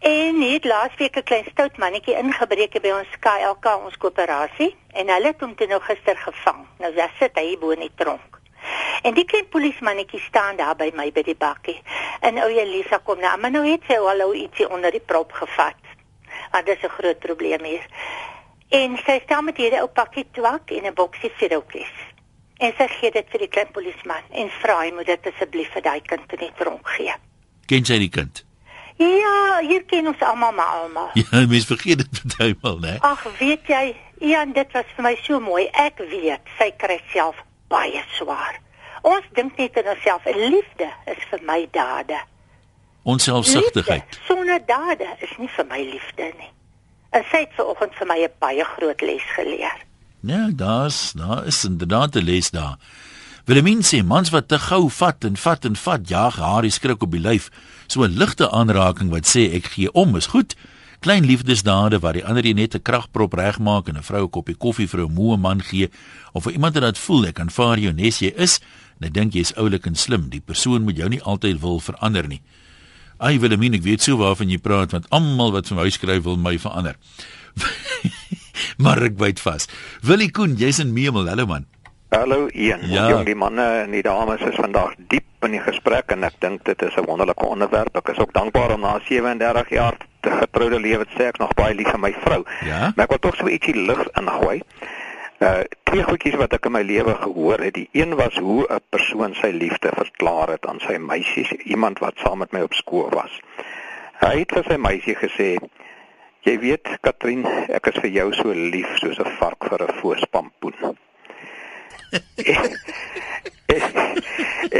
En 0.00 0.38
net 0.38 0.64
laasweek 0.64 1.16
'n 1.16 1.22
klein 1.22 1.44
stout 1.50 1.76
mannetjie 1.76 2.16
ingebreek 2.16 2.80
by 2.80 2.90
ons 2.90 3.18
KLK 3.18 3.66
ons 3.84 3.96
koöperasie 3.96 4.76
en 4.92 5.08
hulle 5.08 5.26
het 5.26 5.40
hom 5.40 5.54
toe 5.54 5.66
nou 5.66 5.80
gister 5.80 6.16
gevang. 6.16 6.66
Nou 6.78 6.94
daar 6.94 7.12
sit 7.18 7.30
hy 7.34 7.58
bo 7.58 7.70
in 7.70 7.80
die 7.80 7.92
tronk. 7.94 8.39
En 9.02 9.14
die 9.14 9.24
klein 9.24 9.48
polismannetjie 9.48 10.20
staan 10.20 10.56
daar 10.56 10.76
by 10.76 10.90
my 10.94 11.08
by 11.12 11.22
die 11.22 11.36
bakkie. 11.38 11.78
En 12.20 12.40
ou 12.42 12.48
Elisa 12.52 12.98
kom 13.04 13.20
nou, 13.20 13.38
maar 13.40 13.50
nou 13.50 13.64
het 13.64 13.86
sy 13.88 13.96
al 13.96 14.26
ou 14.26 14.34
ietsie 14.36 14.68
onder 14.68 14.92
die 14.92 15.04
prop 15.12 15.32
gevat. 15.32 15.78
Want 16.52 16.66
dis 16.66 16.82
'n 16.82 16.96
groot 16.98 17.18
probleem 17.18 17.64
hier. 17.64 17.86
En 18.68 18.98
sy 19.06 19.20
staan 19.24 19.44
met 19.44 19.56
hierdie 19.56 19.80
ou 19.80 19.88
pakkie 19.88 20.26
twak 20.32 20.70
en 20.70 20.86
'n 20.86 20.94
boksie 20.94 21.32
siropies. 21.38 21.94
En 22.58 22.72
sy 22.76 22.86
gee 22.88 23.10
dit 23.10 23.26
vir 23.30 23.38
die 23.38 23.48
klein 23.48 23.70
polisman 23.72 24.22
en 24.30 24.50
vra 24.60 24.80
hy 24.80 24.92
moet 24.92 25.06
dit 25.06 25.26
asseblief 25.26 25.72
vir 25.72 25.82
daai 25.82 26.00
kind 26.00 26.32
in 26.32 26.38
die 26.38 26.52
tronk 26.58 26.88
gee. 26.88 27.14
Ken 27.66 27.82
jy 27.82 27.98
die 27.98 28.08
kind? 28.08 28.44
Ja, 29.00 29.60
hier 29.64 29.84
ken 29.88 30.06
ons 30.06 30.20
almal 30.20 30.52
maar 30.52 30.66
almal. 30.66 31.10
Ja, 31.20 31.46
mens 31.46 31.66
vergeet 31.66 31.98
dit 31.98 32.10
partymal, 32.10 32.78
né? 32.78 32.98
Ag, 33.00 33.22
weet 33.38 33.66
jy, 33.66 33.96
Ian, 34.20 34.52
dit 34.52 34.72
was 34.72 34.84
vir 34.96 35.02
my 35.02 35.14
so 35.22 35.40
mooi. 35.40 35.68
Ek 35.72 36.02
weet 36.10 36.52
sy 36.58 36.68
kry 36.76 37.00
self 37.12 37.40
baie 37.72 38.02
swaar. 38.18 38.60
Ons 39.02 39.26
dink 39.34 39.56
net 39.56 39.76
aan 39.76 39.92
onsself. 39.94 40.24
Liefde 40.24 40.88
is 41.06 41.22
vir 41.30 41.42
my 41.46 41.68
dade. 41.72 42.20
Onselfsugtigheid. 43.02 44.04
Liefde 44.10 44.26
Sonder 44.26 44.60
dade 44.66 45.08
is 45.20 45.36
nie 45.38 45.48
vir 45.48 45.66
my 45.66 45.80
liefde 45.84 46.32
nie. 46.38 46.50
En 47.10 47.24
sy 47.30 47.44
het 47.46 47.54
vanoggend 47.56 47.94
vir 47.98 48.06
my 48.06 48.18
'n 48.22 48.34
baie 48.38 48.64
groot 48.64 49.00
les 49.00 49.26
geleer. 49.36 49.78
Ja, 50.20 50.50
daar's 50.52 51.12
daar 51.12 51.46
is 51.46 51.64
inderdaad 51.64 52.14
'n 52.16 52.24
les 52.24 52.50
daar. 52.50 52.76
Willemien 53.44 53.82
sê 53.82 54.04
mans 54.04 54.30
wat 54.30 54.48
te 54.48 54.58
gou 54.58 54.90
vat 54.90 55.24
en 55.24 55.36
vat 55.36 55.64
en 55.64 55.76
vat, 55.76 56.08
jaag 56.08 56.36
haar 56.36 56.62
die 56.62 56.70
skrik 56.70 57.02
op 57.02 57.10
die 57.10 57.20
lyf. 57.20 57.50
So 57.86 58.02
'n 58.02 58.16
ligte 58.16 58.50
aanraking 58.50 59.10
wat 59.10 59.26
sê 59.26 59.54
ek 59.54 59.64
gee 59.64 59.92
om 59.92 60.16
is 60.16 60.26
goed. 60.26 60.54
Klein 61.00 61.24
liefdesdade 61.24 61.98
waar 61.98 62.12
die 62.12 62.24
ander 62.24 62.54
net 62.54 62.74
'n 62.74 62.82
kragprop 62.82 63.32
regmaak 63.32 63.88
en 63.88 63.96
'n 63.96 64.02
vrou 64.02 64.24
'n 64.24 64.30
koppie 64.30 64.54
koffie 64.54 64.88
vir 64.88 65.00
'n 65.00 65.12
moe 65.12 65.36
man 65.36 65.62
gee 65.62 65.90
of 66.32 66.42
vir 66.42 66.52
iemand 66.52 66.78
wat 66.78 66.98
voel 66.98 67.26
ek 67.26 67.40
aanvaar 67.40 67.78
jou 67.78 67.92
nes 67.92 68.18
jy 68.18 68.32
is 68.36 68.60
en 69.00 69.08
ek 69.08 69.14
dink 69.16 69.34
jy's 69.34 69.54
oulik 69.56 69.86
en 69.88 69.96
slim. 69.96 70.28
Die 70.28 70.42
persoon 70.44 70.84
moet 70.84 71.00
jou 71.00 71.08
nie 71.08 71.22
altyd 71.24 71.60
wil 71.64 71.80
verander 71.80 72.28
nie. 72.28 72.42
Ai 73.20 73.38
Willemien, 73.40 73.74
ek 73.76 73.84
weet 73.84 74.04
so 74.04 74.20
waarvan 74.20 74.52
jy 74.52 74.60
praat 74.60 74.92
want 74.92 75.08
almal 75.10 75.52
wat 75.56 75.68
vir 75.68 75.80
my 75.80 75.88
skryf 75.92 76.24
wil 76.28 76.36
my 76.36 76.56
verander. 76.60 77.00
maar 78.84 79.00
ek 79.02 79.16
byt 79.16 79.40
vas. 79.40 79.68
Willie 80.04 80.30
Koen, 80.30 80.56
jy's 80.60 80.80
in 80.84 80.92
Memel, 80.92 81.28
hallo 81.32 81.48
man. 81.48 81.66
Hallo 82.10 82.48
Ian. 82.52 82.84
Ja. 82.90 83.08
Jong, 83.08 83.24
die 83.28 83.38
manne 83.38 83.64
en 83.84 83.92
die 83.94 84.02
dames 84.02 84.42
is 84.42 84.56
vandag 84.58 84.96
diep 85.12 85.46
in 85.46 85.54
die 85.54 85.62
gesprek 85.62 86.10
en 86.12 86.26
ek 86.26 86.40
dink 86.42 86.64
dit 86.66 86.82
is 86.82 86.96
'n 86.98 87.06
wonderlike 87.06 87.44
onderwerp. 87.46 87.96
Ek 87.96 88.08
is 88.12 88.18
ook 88.18 88.32
dankbaar 88.32 88.74
om 88.74 88.80
na 88.80 88.98
37 89.08 89.70
jaar 89.70 89.96
te 90.20 90.30
getroude 90.30 90.80
lewe 90.80 91.06
te 91.06 91.14
sê 91.16 91.28
ek 91.28 91.38
nog 91.38 91.54
baie 91.54 91.74
lief 91.74 91.88
vir 91.88 92.00
my 92.00 92.12
vrou. 92.12 92.42
Ja. 92.66 92.92
Maar 92.96 93.04
ek 93.04 93.14
wil 93.14 93.18
tog 93.18 93.36
so 93.36 93.48
ietsie 93.48 93.76
lig 93.76 94.02
ingooi. 94.18 94.60
Uh 95.40 95.60
twee 95.88 96.02
goedjies 96.04 96.34
wat 96.36 96.52
ek 96.52 96.66
in 96.68 96.74
my 96.74 96.82
lewe 96.84 97.14
gehoor 97.16 97.62
het. 97.64 97.72
Die 97.74 97.88
een 97.96 98.12
was 98.16 98.36
hoe 98.36 98.66
'n 98.68 98.82
persoon 98.92 99.34
sy 99.34 99.48
liefde 99.56 99.90
verklaar 99.96 100.48
het 100.52 100.66
aan 100.66 100.80
sy 100.80 100.96
meisies, 101.00 101.52
iemand 101.64 101.98
wat 101.98 102.20
saam 102.20 102.38
met 102.38 102.52
my 102.52 102.60
op 102.60 102.74
skool 102.74 103.08
was. 103.08 103.40
Hy 104.20 104.38
het 104.38 104.52
vir 104.52 104.64
sy 104.68 104.76
meisie 104.76 105.14
gesê: 105.16 105.56
"Jy 106.40 106.58
weet, 106.58 106.88
Katrien, 107.00 107.46
ek 107.68 107.86
is 107.86 108.00
vir 108.02 108.10
jou 108.10 108.32
so 108.32 108.52
lief 108.52 108.96
soos 108.98 109.18
'n 109.18 109.30
vark 109.38 109.64
vir 109.64 109.82
'n 109.82 109.94
voorspampoen." 110.00 110.74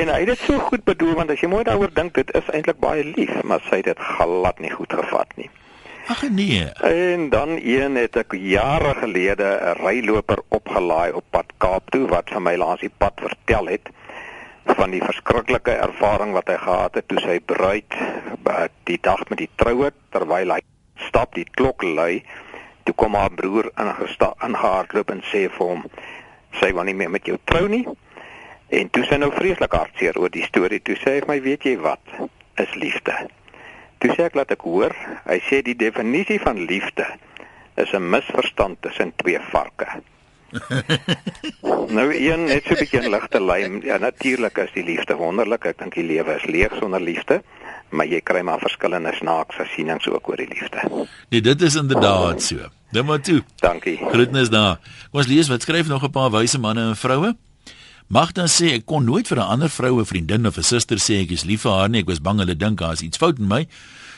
en 0.00 0.08
hy 0.08 0.18
het 0.18 0.26
dit 0.26 0.38
so 0.38 0.58
goed 0.58 0.84
bedoel 0.84 1.14
want 1.14 1.30
as 1.30 1.40
jy 1.40 1.48
mooi 1.48 1.64
daaroor 1.64 1.94
dink, 1.94 2.14
dit 2.14 2.34
is 2.34 2.48
eintlik 2.52 2.78
baie 2.78 3.04
lief, 3.04 3.42
maar 3.42 3.60
sy 3.70 3.76
het 3.76 3.84
dit 3.84 3.98
glad 3.98 4.58
nie 4.58 4.70
goed 4.70 4.92
gevat 4.92 5.36
nie. 5.36 5.50
Ag 6.10 6.30
nee. 6.30 6.64
En 6.64 7.28
dan 7.28 7.48
een 7.62 7.94
het 7.94 8.16
ek 8.16 8.34
jare 8.34 8.94
gelede 8.94 9.46
'n 9.62 9.76
ryloper 9.86 10.42
opgelaai 10.48 11.12
op 11.12 11.24
pad 11.30 11.52
Kaap 11.58 11.90
toe 11.90 12.08
wat 12.08 12.30
vir 12.34 12.42
my 12.42 12.56
langs 12.56 12.80
die 12.80 12.90
pad 12.98 13.12
vertel 13.14 13.66
het 13.66 13.90
van 14.64 14.90
die 14.90 15.02
verskriklike 15.02 15.70
ervaring 15.70 16.32
wat 16.32 16.48
hy 16.48 16.56
gehad 16.56 16.94
het 16.94 17.08
toe 17.08 17.20
sy 17.20 17.38
bruid 17.40 17.94
die 18.84 18.98
dag 19.00 19.22
met 19.28 19.38
die 19.38 19.50
troue 19.54 19.92
terwyl 20.10 20.50
hy 20.50 20.60
stap 21.06 21.34
die 21.34 21.46
klok 21.50 21.82
lui 21.82 22.24
toe 22.82 22.94
kom 22.94 23.14
haar 23.14 23.30
broer 23.30 23.70
ingehardloop 23.78 25.10
en 25.10 25.22
sê 25.22 25.46
vir 25.46 25.66
hom 25.66 25.84
sy 26.60 26.72
wil 26.72 26.84
nie 26.84 26.94
meer 26.94 27.10
met 27.10 27.26
jou 27.26 27.38
trou 27.44 27.68
nie. 27.68 27.86
En 28.68 28.90
toe 28.90 29.04
sy 29.04 29.16
nou 29.16 29.30
vreeslik 29.30 29.72
hartseer 29.72 30.18
oor 30.18 30.30
die 30.30 30.48
storie 30.50 30.82
toe 30.82 30.96
sê 30.96 31.20
hy 31.20 31.26
my 31.26 31.40
weet 31.40 31.62
jy 31.62 31.78
wat? 31.78 32.02
Is 32.56 32.74
liefde 32.74 33.30
toe 34.00 34.14
sê 34.16 34.28
ek 34.28 34.38
laat 34.38 34.54
ek 34.56 34.64
hoor 34.68 34.94
hy 35.26 35.40
sê 35.48 35.62
die 35.62 35.76
definisie 35.76 36.40
van 36.40 36.64
liefde 36.72 37.06
is 37.76 37.92
'n 37.92 38.10
misverstand 38.10 38.82
tussen 38.82 39.12
twee 39.16 39.40
varke 39.52 40.00
nou 41.96 42.06
een 42.14 42.44
net 42.44 42.64
so 42.66 42.74
'n 42.74 42.78
bietjie 42.82 43.00
in 43.00 43.10
ligte 43.10 43.40
lyn. 43.42 43.80
Ja, 43.84 43.98
natuurlik 43.98 44.58
is 44.58 44.72
die 44.74 44.84
liefde 44.84 45.14
wonderlik. 45.16 45.64
Ek 45.64 45.78
dink 45.78 45.94
die 45.94 46.04
lewe 46.04 46.36
is 46.36 46.44
leeg 46.44 46.74
sonder 46.78 47.00
liefde, 47.00 47.42
maar 47.90 48.06
jy 48.06 48.20
kry 48.20 48.42
maar 48.42 48.58
verskillende 48.58 49.12
snaakse 49.14 49.66
sienings 49.74 50.08
ook 50.08 50.28
oor 50.28 50.36
die 50.36 50.48
liefde. 50.48 51.06
Nee, 51.28 51.40
dit 51.40 51.62
is 51.62 51.74
inderdaad 51.74 52.42
so. 52.42 52.56
Nou 52.90 53.04
maar 53.04 53.20
toe. 53.20 53.42
Dankie. 53.60 53.96
Groetnis 54.10 54.50
daar. 54.50 54.80
Kom 55.10 55.20
ons 55.20 55.30
lees 55.30 55.48
wat 55.48 55.62
skryf 55.62 55.86
nog 55.86 56.02
'n 56.02 56.10
paar 56.10 56.30
wyse 56.30 56.58
manne 56.58 56.80
en 56.80 56.96
vroue. 56.96 57.36
Magda 58.10 58.48
sê 58.50 58.72
ek 58.74 58.88
kon 58.90 59.04
nooit 59.06 59.28
vir 59.30 59.38
'n 59.38 59.50
ander 59.54 59.70
vroue 59.70 60.04
vriendin 60.04 60.46
of 60.46 60.58
'n 60.58 60.66
suster 60.66 60.98
sê 60.98 61.22
ek 61.22 61.30
is 61.30 61.44
lief 61.44 61.62
vir 61.62 61.70
haar 61.70 61.88
nie. 61.88 62.00
Ek 62.00 62.08
was 62.08 62.18
bang 62.18 62.38
hulle 62.40 62.56
dink 62.56 62.80
daar 62.80 62.92
is 62.92 63.02
iets 63.02 63.16
fout 63.16 63.38
met 63.38 63.48
my. 63.48 63.66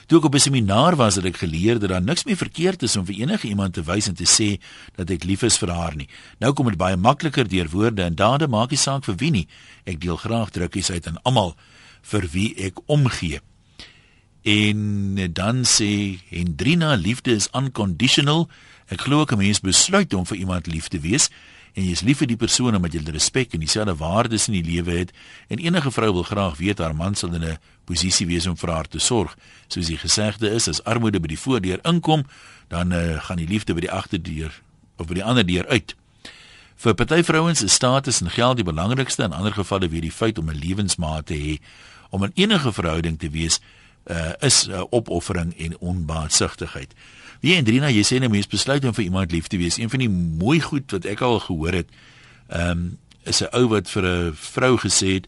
Toe 0.06 0.18
ek 0.18 0.24
op 0.24 0.34
'n 0.34 0.38
seminar 0.38 0.96
was, 0.96 1.16
het 1.16 1.26
ek 1.26 1.36
geleer 1.36 1.78
dat 1.78 1.90
daar 1.90 2.00
niks 2.00 2.24
meer 2.24 2.36
verkeerd 2.36 2.82
is 2.82 2.96
om 2.96 3.04
vir 3.04 3.16
enige 3.16 3.48
iemand 3.48 3.74
te 3.74 3.82
wys 3.82 4.08
en 4.08 4.14
te 4.14 4.24
sê 4.24 4.58
dat 4.96 5.10
ek 5.10 5.24
lief 5.24 5.42
is 5.42 5.58
vir 5.58 5.68
haar 5.68 5.94
nie. 5.94 6.08
Nou 6.40 6.54
kom 6.54 6.68
dit 6.68 6.78
baie 6.78 6.96
makliker 6.96 7.46
deur 7.46 7.68
woorde 7.68 8.02
en 8.02 8.14
dade 8.14 8.48
maak 8.48 8.70
nie 8.70 8.78
saak 8.78 9.04
vir 9.04 9.14
wie 9.16 9.30
nie. 9.30 9.48
Ek 9.84 10.00
deel 10.00 10.16
graag 10.16 10.50
drukkies 10.50 10.90
uit 10.90 11.06
aan 11.06 11.18
almal 11.24 11.54
vir 12.00 12.28
wie 12.32 12.54
ek 12.56 12.78
omgee. 12.86 13.40
En 14.42 15.32
dan 15.34 15.64
sê 15.64 16.18
Hendrina, 16.30 16.94
liefde 16.94 17.32
is 17.32 17.48
unconditional. 17.52 18.48
Ek 18.88 19.00
glo 19.00 19.26
'n 19.28 19.38
mens 19.38 19.60
besluit 19.60 20.14
om 20.14 20.24
vir 20.24 20.38
iemand 20.38 20.66
lief 20.66 20.88
te 20.88 20.98
wees 20.98 21.28
en 21.72 21.84
jy 21.84 21.92
is 21.92 22.02
lief 22.04 22.20
vir 22.20 22.28
die 22.28 22.36
persoon 22.36 22.76
omdat 22.76 22.94
jy 22.94 23.02
respek 23.14 23.54
en 23.54 23.62
dieselfde 23.64 23.94
waardes 23.96 24.48
in 24.48 24.58
die 24.58 24.64
lewe 24.64 24.98
het 24.98 25.12
en 25.48 25.58
enige 25.58 25.90
vrou 25.90 26.12
wil 26.18 26.26
graag 26.28 26.58
weet 26.60 26.78
haar 26.78 26.94
man 26.94 27.14
sal 27.14 27.34
in 27.34 27.44
'n 27.44 27.58
posisie 27.84 28.26
wees 28.26 28.46
om 28.46 28.56
vir 28.56 28.70
haar 28.70 28.88
te 28.88 28.98
sorg. 28.98 29.36
Soos 29.68 29.86
die 29.86 29.98
gesegde 29.98 30.50
is, 30.50 30.68
as 30.68 30.84
armoede 30.84 31.20
by 31.20 31.28
die 31.28 31.38
voordeur 31.38 31.80
inkom, 31.84 32.24
dan 32.68 32.92
uh, 32.92 33.20
gaan 33.22 33.36
die 33.36 33.48
liefde 33.48 33.74
by 33.74 33.80
die 33.80 33.90
agterdeur 33.90 34.52
of 34.98 35.06
by 35.06 35.14
die 35.14 35.24
ander 35.24 35.46
deur 35.46 35.66
uit. 35.66 35.96
Vir 36.76 36.94
party 36.94 37.22
vrouens 37.22 37.62
is 37.62 37.72
status 37.72 38.20
en 38.20 38.30
geld 38.30 38.56
die 38.56 38.66
belangrikste, 38.66 39.22
in 39.22 39.32
ander 39.32 39.52
gevalle 39.52 39.88
weer 39.88 40.02
die 40.02 40.12
feit 40.12 40.38
om 40.38 40.50
'n 40.50 40.58
lewensmaat 40.58 41.26
te 41.26 41.34
hê. 41.34 41.60
Om 42.10 42.24
in 42.24 42.32
enige 42.34 42.72
verhouding 42.72 43.18
te 43.18 43.30
wees 43.30 43.60
uh, 44.10 44.32
is 44.40 44.66
'n 44.66 44.70
uh, 44.70 44.84
opoffering 44.90 45.58
en 45.58 45.78
onbaatsigtigheid. 45.78 46.94
Wie 47.40 47.56
Andrina, 47.56 47.90
jy 47.90 48.02
sê 48.02 48.20
'n 48.20 48.30
mens 48.30 48.46
besluit 48.46 48.84
om 48.84 48.94
vir 48.94 49.04
iemand 49.04 49.32
lief 49.32 49.46
te 49.46 49.56
wees. 49.56 49.76
Een 49.78 49.90
van 49.90 49.98
die 49.98 50.10
mooi 50.10 50.60
goed 50.60 50.90
wat 50.90 51.04
ek 51.04 51.20
al 51.20 51.38
gehoor 51.38 51.72
het, 51.72 51.88
ehm 52.48 52.70
um, 52.70 52.98
is 53.24 53.42
'n 53.42 53.54
ou 53.54 53.68
wat 53.68 53.90
vir 53.90 54.02
'n 54.02 54.34
vrou 54.34 54.76
gesê 54.78 55.06
het, 55.12 55.26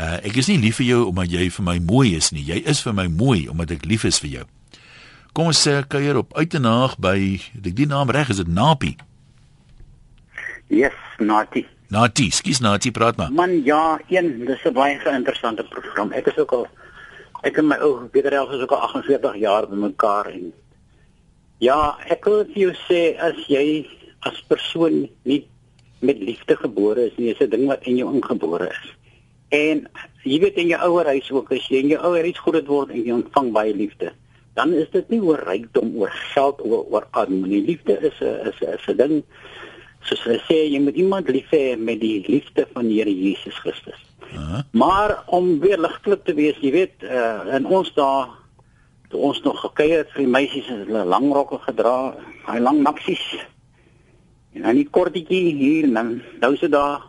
Uh 0.00 0.20
ek 0.22 0.36
is 0.38 0.46
nie 0.46 0.60
lief 0.62 0.78
vir 0.78 0.86
jou 0.86 1.00
omdat 1.10 1.32
jy 1.32 1.48
vir 1.50 1.64
my 1.66 1.76
mooi 1.82 2.14
is 2.14 2.30
nie. 2.30 2.44
Jy 2.46 2.62
is 2.70 2.82
vir 2.86 2.94
my 2.94 3.08
mooi 3.10 3.48
omdat 3.50 3.74
ek 3.74 3.88
lief 3.90 4.06
is 4.06 4.20
vir 4.22 4.30
jou. 4.30 4.44
Kom 5.34 5.50
ons 5.50 5.58
sê 5.58 5.80
kuier 5.82 6.16
op 6.20 6.32
uitenaag 6.38 6.94
by 7.02 7.16
ek 7.58 7.74
die 7.74 7.88
naam 7.90 8.10
reg 8.14 8.30
is 8.30 8.38
dit 8.38 8.50
Napi. 8.50 8.94
Yes, 10.70 10.94
Nati. 11.18 11.64
Nati, 11.90 12.28
skus 12.30 12.62
Nati, 12.62 12.92
praat 12.94 13.18
maar. 13.18 13.32
Man 13.34 13.64
ja, 13.66 13.98
een, 14.08 14.46
dis 14.46 14.62
'n 14.64 14.72
baie 14.72 14.94
interessante 14.94 15.66
program. 15.66 16.12
Ek 16.12 16.26
is 16.26 16.38
ook 16.38 16.52
al 16.52 16.68
ek 17.46 17.58
en 17.60 17.68
my 17.70 17.78
ou 17.84 18.08
Pieter 18.12 18.34
Elf 18.36 18.52
is 18.56 18.62
ook 18.64 18.74
al 18.76 18.84
48 18.88 19.36
jaar 19.40 19.68
bymekaar 19.68 20.30
en 20.32 20.52
ja, 21.60 21.96
ek 22.08 22.24
wil 22.28 22.44
vir 22.52 22.62
jou 22.64 22.74
sê 22.86 23.02
as 23.20 23.36
jy 23.48 23.86
as 24.28 24.40
persoon 24.48 25.06
nie 25.28 25.42
met 26.00 26.20
liefde 26.20 26.56
gebore 26.56 27.08
is 27.08 27.16
nie, 27.16 27.32
is 27.32 27.40
'n 27.40 27.50
ding 27.50 27.66
wat 27.68 27.84
in 27.84 27.96
jou 27.96 28.08
ingebore 28.12 28.68
is. 28.68 28.86
En 29.50 29.88
jy 30.24 30.38
weet 30.40 30.56
in 30.56 30.68
jou 30.72 30.80
ouer 30.88 31.06
huis 31.06 31.30
ook 31.30 31.52
as 31.52 31.68
jy 31.68 31.82
in 31.82 31.92
jou 31.92 32.00
ouer 32.00 32.24
huis 32.24 32.38
groot 32.38 32.66
word 32.66 32.90
en 32.90 33.04
jy 33.04 33.12
ontvang 33.12 33.52
baie 33.52 33.74
liefde, 33.74 34.12
dan 34.54 34.72
is 34.72 34.90
dit 34.90 35.08
nie 35.10 35.20
oor 35.20 35.40
rykdom, 35.46 35.96
oor 35.96 36.10
geld, 36.34 36.60
oor, 36.60 36.84
oor 36.90 37.06
armoede. 37.10 37.60
Liefde 37.66 37.98
is 38.00 38.20
'n 38.20 38.48
is 38.48 38.60
'n 38.60 38.74
is 38.74 38.88
'n 38.88 38.96
ding 38.96 39.24
soos 40.02 40.22
hulle 40.24 40.40
sê 40.48 40.64
jy 40.64 40.80
moet 40.80 40.96
iemand 40.96 41.28
lief 41.28 41.50
hê 41.52 41.76
met 41.78 42.00
die 42.00 42.24
liefde 42.26 42.66
van 42.72 42.88
die 42.88 43.00
Here 43.00 43.12
Jesus 43.12 43.54
Christus. 43.54 44.09
Uh 44.32 44.50
-huh. 44.50 44.62
Maar 44.70 45.22
om 45.26 45.60
weer 45.60 45.78
ligtelik 45.78 46.24
te 46.24 46.34
wees, 46.34 46.56
jy 46.60 46.70
weet, 46.70 47.02
uh, 47.02 47.54
in 47.54 47.66
ons 47.66 47.94
dae 47.94 48.26
toe 49.08 49.20
ons 49.20 49.42
nog 49.42 49.60
gekuier 49.60 49.98
het 49.98 50.10
vir 50.14 50.22
die 50.22 50.30
meisies 50.30 50.66
het 50.70 50.86
hulle 50.86 51.04
lang 51.04 51.32
rokke 51.32 51.58
gedra, 51.58 52.14
daai 52.46 52.60
lang 52.60 52.82
maksies. 52.82 53.24
En 54.54 54.62
dan 54.62 54.74
die 54.74 54.88
kortetjie 54.90 55.54
hier 55.54 55.84
en 55.84 55.94
dan 55.94 56.22
nou 56.40 56.56
se 56.56 56.68
daar. 56.68 57.02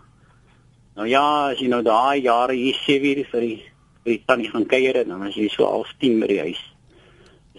Nou 0.96 1.08
ja, 1.08 1.50
as 1.52 1.60
jy 1.60 1.68
nou 1.68 1.82
daai 1.86 2.22
jare 2.22 2.54
hier 2.58 2.78
sê 2.86 3.00
weer 3.02 3.26
vir 3.32 3.42
die 3.42 3.60
vir 4.04 4.16
die 4.16 4.24
tannie 4.26 4.50
gaan 4.50 4.66
kuier 4.66 4.98
en 5.04 5.14
dan 5.14 5.28
as 5.28 5.36
jy 5.38 5.48
so 5.50 5.66
al 5.66 5.86
10 6.02 6.20
by 6.24 6.28
die 6.32 6.40
huis. 6.40 6.62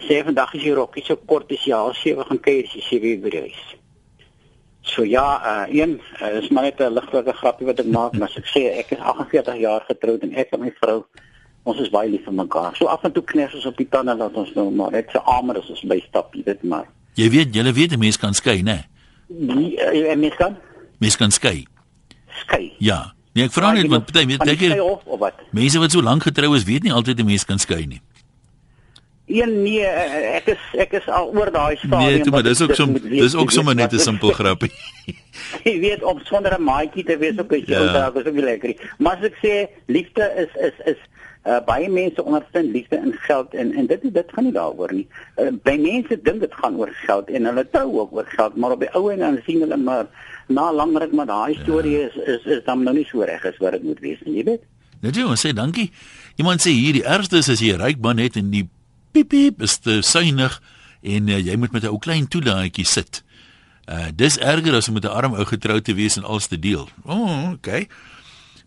Sê 0.03 0.19
vandag 0.27 0.53
is 0.57 0.65
die 0.65 0.75
rokkie 0.75 1.05
so 1.07 1.15
kort 1.15 1.51
as 1.55 1.63
jy 1.63 1.75
al 1.77 1.95
7 1.95 2.27
gaan 2.27 2.41
kuier, 2.43 2.67
jy 2.67 2.83
sê 2.83 2.99
weer 2.99 3.21
by 3.23 3.31
die 3.31 3.45
huis. 3.47 3.63
So 4.83 5.03
ja, 5.07 5.39
uh, 5.67 5.73
een 5.73 5.99
uh, 6.21 6.41
is 6.41 6.49
maar 6.49 6.63
net 6.63 6.79
'n 6.79 6.93
ligtelike 6.93 7.33
grappie 7.33 7.65
wat 7.65 7.79
ek 7.79 7.85
maak, 7.87 8.13
maar 8.19 8.31
ek 8.35 8.45
sê 8.51 8.63
ek 8.79 8.91
is 8.91 8.99
48 8.99 9.55
jaar 9.59 9.81
getroud 9.87 10.21
en 10.23 10.33
ek 10.35 10.51
en 10.51 10.59
my 10.59 10.71
vrou 10.81 11.05
ons 11.63 11.79
is 11.79 11.89
baie 11.89 12.09
lief 12.09 12.23
vir 12.25 12.33
mekaar. 12.33 12.75
So 12.75 12.85
af 12.91 13.03
en 13.03 13.11
toe 13.11 13.23
kners 13.23 13.53
ons 13.55 13.65
op 13.65 13.77
die 13.77 13.87
tande 13.89 14.17
dat 14.17 14.33
ons 14.35 14.53
nou 14.53 14.69
maar 14.71 14.91
net 14.91 15.07
so 15.11 15.19
amer 15.19 15.57
as 15.57 15.69
ons 15.69 15.81
by 15.87 15.99
stap, 16.07 16.33
jy 16.35 16.43
weet 16.45 16.63
maar. 16.63 16.85
Jy 17.15 17.29
weet, 17.29 17.55
jy 17.55 17.73
weet 17.73 17.91
'n 17.93 17.99
mens 17.99 18.17
kan 18.17 18.33
skei, 18.33 18.61
né? 18.61 18.83
Die 19.27 19.77
uh, 19.79 20.15
mens 20.15 20.35
kan 20.35 20.57
Mens 20.99 21.15
kan 21.17 21.31
skei. 21.31 21.65
skei. 22.43 22.73
Ja. 22.79 23.13
Nee, 23.33 23.45
ek 23.45 23.51
vra 23.51 23.71
net 23.73 23.87
want 23.87 24.05
party 24.11 24.19
Kan 24.19 24.29
jy 24.29 24.37
dink 24.45 24.59
jy 24.59 24.79
of 24.79 25.19
wat? 25.19 25.33
mense 25.51 25.79
wat 25.79 25.91
so 25.91 26.01
lank 26.01 26.23
getrou 26.23 26.55
is, 26.55 26.63
weet 26.63 26.83
nie 26.83 26.91
altyd 26.93 27.19
'n 27.19 27.25
mens 27.25 27.45
kan 27.45 27.57
skei 27.59 27.85
nie. 27.85 28.01
Een 29.33 29.53
nee, 29.63 29.85
ek 30.37 30.51
is 30.53 30.65
ek 30.85 30.91
is 30.99 31.07
al 31.09 31.31
oor 31.33 31.49
daai 31.51 31.75
stadium. 31.79 32.09
Nee, 32.11 32.21
toe, 32.25 32.31
maar 32.35 32.43
dis 32.45 32.61
ook 32.61 32.75
so 32.77 32.85
dis 33.01 33.35
ook 33.35 33.51
sommer 33.51 33.75
net 33.75 33.93
'n 33.93 33.99
simpel 33.99 34.29
grappie. 34.37 34.71
Jy 35.67 35.79
weet 35.79 36.03
om 36.03 36.19
sonder 36.29 36.53
'n 36.59 36.63
maatjie 36.63 37.03
te 37.03 37.17
wees 37.17 37.39
ook 37.39 37.53
as 37.53 37.65
jy 37.65 37.73
Ja. 37.73 37.81
onthou, 37.81 38.21
is 38.21 38.27
ook 38.27 38.37
nie 38.37 38.43
lekker 38.43 38.67
nie. 38.69 38.79
Maar 38.97 39.17
as 39.17 39.25
ek 39.31 39.37
sê 39.41 39.53
liefde 39.87 40.25
is 40.43 40.51
is 40.67 40.77
is 40.93 40.99
uh, 41.45 41.59
baie 41.65 41.89
mense 41.89 42.23
ondervind 42.23 42.71
liefde 42.71 42.95
in 42.97 43.13
geld 43.25 43.53
en 43.53 43.73
en 43.73 43.87
dit 43.87 44.01
dit 44.13 44.27
gaan 44.35 44.43
nie 44.43 44.53
daaroor 44.53 44.93
nie. 44.93 45.07
Uh, 45.37 45.49
by 45.63 45.75
mense 45.81 46.19
dink 46.21 46.39
dit 46.39 46.53
gaan 46.53 46.77
oor 46.77 46.91
geld 47.05 47.29
en 47.29 47.45
hulle 47.45 47.65
trou 47.71 47.89
ook 47.99 48.13
oor 48.13 48.29
geld, 48.35 48.55
maar 48.55 48.71
op 48.71 48.79
die 48.79 48.91
ou 48.93 49.09
en 49.11 49.19
dan 49.19 49.39
sien 49.45 49.59
hulle 49.65 49.77
maar 49.77 50.05
na 50.47 50.71
langer 50.73 51.07
maar 51.11 51.25
daai 51.25 51.57
storie 51.63 51.97
is 52.05 52.15
is 52.15 52.45
is 52.45 52.63
dan 52.65 52.83
nou 52.83 52.95
nie 52.95 53.07
so 53.09 53.23
reg 53.23 53.45
as 53.45 53.57
wat 53.57 53.71
dit 53.71 53.83
moet 53.83 53.99
wees 53.99 54.21
nie, 54.25 54.37
jy 54.37 54.43
weet. 54.43 54.61
Net 55.01 55.15
jy 55.15 55.35
sê 55.35 55.53
dankie. 55.53 55.89
Iemand 56.39 56.61
sê 56.63 56.71
hier 56.71 56.93
die 56.93 57.03
ergste 57.05 57.37
is 57.37 57.49
as 57.49 57.59
jy 57.59 57.73
'n 57.73 57.81
ryk 57.81 57.99
man 58.01 58.17
het 58.17 58.35
en 58.35 58.49
die 58.51 58.69
piep 59.13 59.29
piep 59.29 59.61
is 59.61 59.77
te 59.83 60.01
suinig 60.01 60.57
en 61.03 61.29
uh, 61.29 61.39
jy 61.39 61.55
moet 61.59 61.71
met 61.75 61.83
'n 61.83 61.93
ou 61.93 61.99
klein 61.99 62.27
toelaatjie 62.27 62.85
sit. 62.85 63.23
Uh 63.85 64.09
dis 64.15 64.37
erger 64.39 64.75
as 64.75 64.87
om 64.87 64.93
met 64.93 65.05
'n 65.05 65.11
arm 65.11 65.33
ou 65.33 65.45
getroud 65.45 65.83
te 65.83 65.93
wees 65.93 66.17
en 66.17 66.23
alles 66.23 66.47
te 66.47 66.59
deel. 66.59 66.89
O, 67.05 67.13
oh, 67.13 67.51
okay. 67.51 67.87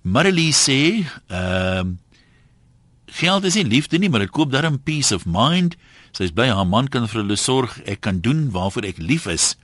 Marilee 0.03 0.53
sê, 0.53 1.07
ehm 1.29 1.89
uh, 1.89 1.95
geld 3.07 3.45
is 3.45 3.55
nie 3.55 3.65
liefde 3.65 3.99
nie, 3.99 4.11
maar 4.11 4.21
dit 4.21 4.31
koop 4.31 4.51
darm 4.51 4.83
peace 4.83 5.15
of 5.15 5.25
mind. 5.27 5.77
Sy 6.13 6.23
is 6.29 6.35
bly 6.35 6.49
haar 6.49 6.67
man 6.67 6.89
kan 6.89 7.09
vir 7.09 7.23
hulle 7.23 7.37
sorg. 7.37 7.79
Ek 7.87 8.01
kan 8.01 8.21
doen 8.21 8.51
waarvoor 8.51 8.85
ek 8.85 8.99
lief 8.99 9.27
is. 9.27 9.57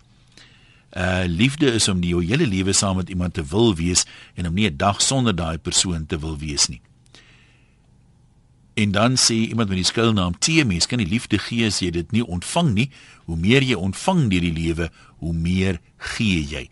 Uh 0.97 1.25
liefde 1.27 1.73
is 1.73 1.89
om 1.89 2.01
die 2.01 2.11
jou 2.13 2.25
hele 2.25 2.47
lewe 2.47 2.73
saam 2.73 2.97
met 2.97 3.09
iemand 3.09 3.35
te 3.35 3.45
wil 3.45 3.75
wees 3.77 4.07
en 4.35 4.47
om 4.47 4.55
nie 4.55 4.71
'n 4.71 4.77
dag 4.77 5.01
sonder 5.01 5.35
daai 5.37 5.59
persoon 5.59 6.07
te 6.07 6.19
wil 6.19 6.39
wees 6.39 6.69
nie. 6.69 6.81
En 8.75 8.93
dan 8.93 9.17
sê 9.21 9.35
iemand 9.35 9.69
met 9.69 9.77
die 9.77 9.89
skuilnaam 9.89 10.39
T 10.39 10.65
mens 10.65 10.87
kan 10.89 10.99
nie 10.99 11.09
liefde 11.09 11.39
gee 11.39 11.67
as 11.69 11.83
jy 11.85 11.91
dit 11.93 12.13
nie 12.13 12.25
ontvang 12.25 12.73
nie. 12.73 12.89
Hoe 13.29 13.37
meer 13.37 13.65
jy 13.65 13.77
ontvang 13.77 14.29
deur 14.33 14.47
die 14.47 14.55
lewe, 14.57 14.89
hoe 15.21 15.33
meer 15.37 15.81
gee 16.15 16.41
jy. 16.41 16.65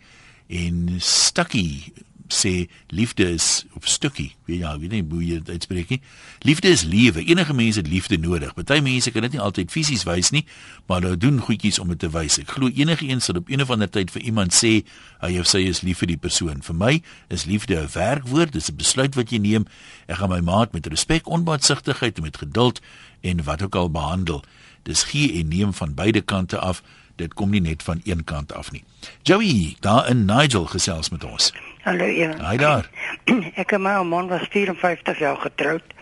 En 0.49 0.97
Stukkie 0.97 1.93
sê 2.31 2.69
liefde 2.87 3.27
is 3.33 3.65
op 3.75 3.85
stukkie. 3.87 4.31
Weet 4.47 4.63
jy, 4.63 4.71
weet 4.79 4.91
nie 4.91 5.01
hoe 5.09 5.21
jy 5.25 5.39
dit 5.41 5.49
uitspreek 5.49 5.89
nie. 5.93 5.99
Liefde 6.47 6.71
is 6.71 6.83
lewe. 6.87 7.23
Enige 7.23 7.53
mens 7.53 7.75
het 7.75 7.87
liefde 7.87 8.17
nodig. 8.17 8.53
Party 8.57 8.79
mense 8.83 9.11
kan 9.11 9.25
dit 9.27 9.35
nie 9.35 9.41
altyd 9.43 9.71
fisies 9.71 10.05
wys 10.07 10.31
nie, 10.31 10.45
maar 10.87 11.03
hulle 11.03 11.19
doen 11.19 11.39
goedjies 11.43 11.79
om 11.79 11.91
dit 11.93 11.99
te 11.99 12.09
wys. 12.13 12.39
Ek 12.41 12.55
glo 12.55 12.71
enige 12.71 13.07
een 13.07 13.21
sal 13.21 13.41
op 13.41 13.51
een 13.51 13.61
of 13.61 13.69
ander 13.73 13.89
tyd 13.91 14.11
vir 14.15 14.25
iemand 14.31 14.55
sê 14.55 14.73
hy 15.21 15.33
of 15.41 15.49
sy 15.51 15.65
is 15.69 15.83
lief 15.85 16.01
vir 16.03 16.13
die 16.13 16.19
persoon. 16.21 16.63
Vir 16.65 16.77
my 16.77 16.93
is 17.29 17.45
liefde 17.45 17.77
'n 17.77 17.89
werkwoord, 17.93 18.53
dis 18.53 18.71
'n 18.71 18.75
besluit 18.75 19.15
wat 19.15 19.29
jy 19.31 19.37
neem. 19.37 19.67
Ek 20.07 20.17
gaan 20.17 20.29
my 20.29 20.39
maat 20.39 20.73
met 20.73 20.87
respek, 20.87 21.27
onbaatsigtigheid 21.27 22.17
en 22.17 22.23
met 22.23 22.37
geduld 22.37 22.81
en 23.21 23.43
wat 23.43 23.61
ook 23.61 23.75
al 23.75 23.91
behandel. 23.91 24.43
Dis 24.83 25.03
gee 25.03 25.39
en 25.39 25.47
neem 25.47 25.73
van 25.73 25.93
beide 25.93 26.21
kante 26.21 26.57
af. 26.57 26.81
Dit 27.15 27.33
kom 27.33 27.49
nie 27.49 27.61
net 27.61 27.83
van 27.83 28.01
een 28.03 28.23
kant 28.23 28.53
af 28.53 28.71
nie. 28.71 28.83
Joey, 29.23 29.75
daar 29.79 30.09
in 30.09 30.25
Nigel 30.25 30.65
gesels 30.65 31.09
met 31.09 31.23
ons. 31.23 31.51
Hallo 31.81 32.05
Ewan. 32.05 32.45
Hi 32.45 32.57
daar. 32.57 32.89
Ek 33.61 33.71
en 33.73 33.81
my 33.81 33.95
man 34.05 34.27
was 34.29 34.43
54 34.53 35.17
jaar 35.17 35.37
getroud 35.41 35.93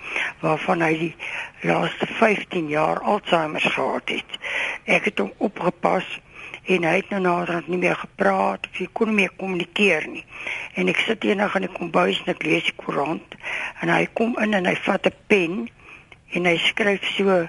waarvan 0.41 0.81
hy 0.83 0.89
die 0.99 1.13
laaste 1.63 2.07
15 2.17 2.67
jaar 2.67 2.99
Alzheimer 2.99 3.63
gehad 3.63 4.11
het. 4.11 4.33
Ek 4.83 5.07
het 5.07 5.21
hom 5.23 5.31
opgepas 5.37 6.03
en 6.67 6.83
hy 6.83 6.97
het 6.97 7.13
nou 7.13 7.21
naderhand 7.23 7.69
nie 7.71 7.79
meer 7.79 7.95
gepraat 7.95 8.67
of 8.67 8.81
hy 8.81 8.89
kon 8.91 9.13
nie 9.13 9.21
meer 9.21 9.31
kommunikeer 9.39 10.09
nie. 10.11 10.25
En 10.75 10.91
ek 10.91 10.99
sit 11.05 11.23
eendag 11.23 11.55
in 11.55 11.69
die 11.69 11.71
kombuis 11.77 12.19
en 12.25 12.33
ek 12.35 12.43
lees 12.43 12.67
die 12.67 12.75
koerant 12.81 13.39
en 13.79 13.93
hy 13.93 14.03
kom 14.19 14.35
in 14.43 14.59
en 14.59 14.67
hy 14.67 14.75
vat 14.83 15.07
'n 15.07 15.15
pen 15.31 15.55
en 16.35 16.51
hy 16.51 16.57
skryf 16.65 17.07
so 17.15 17.39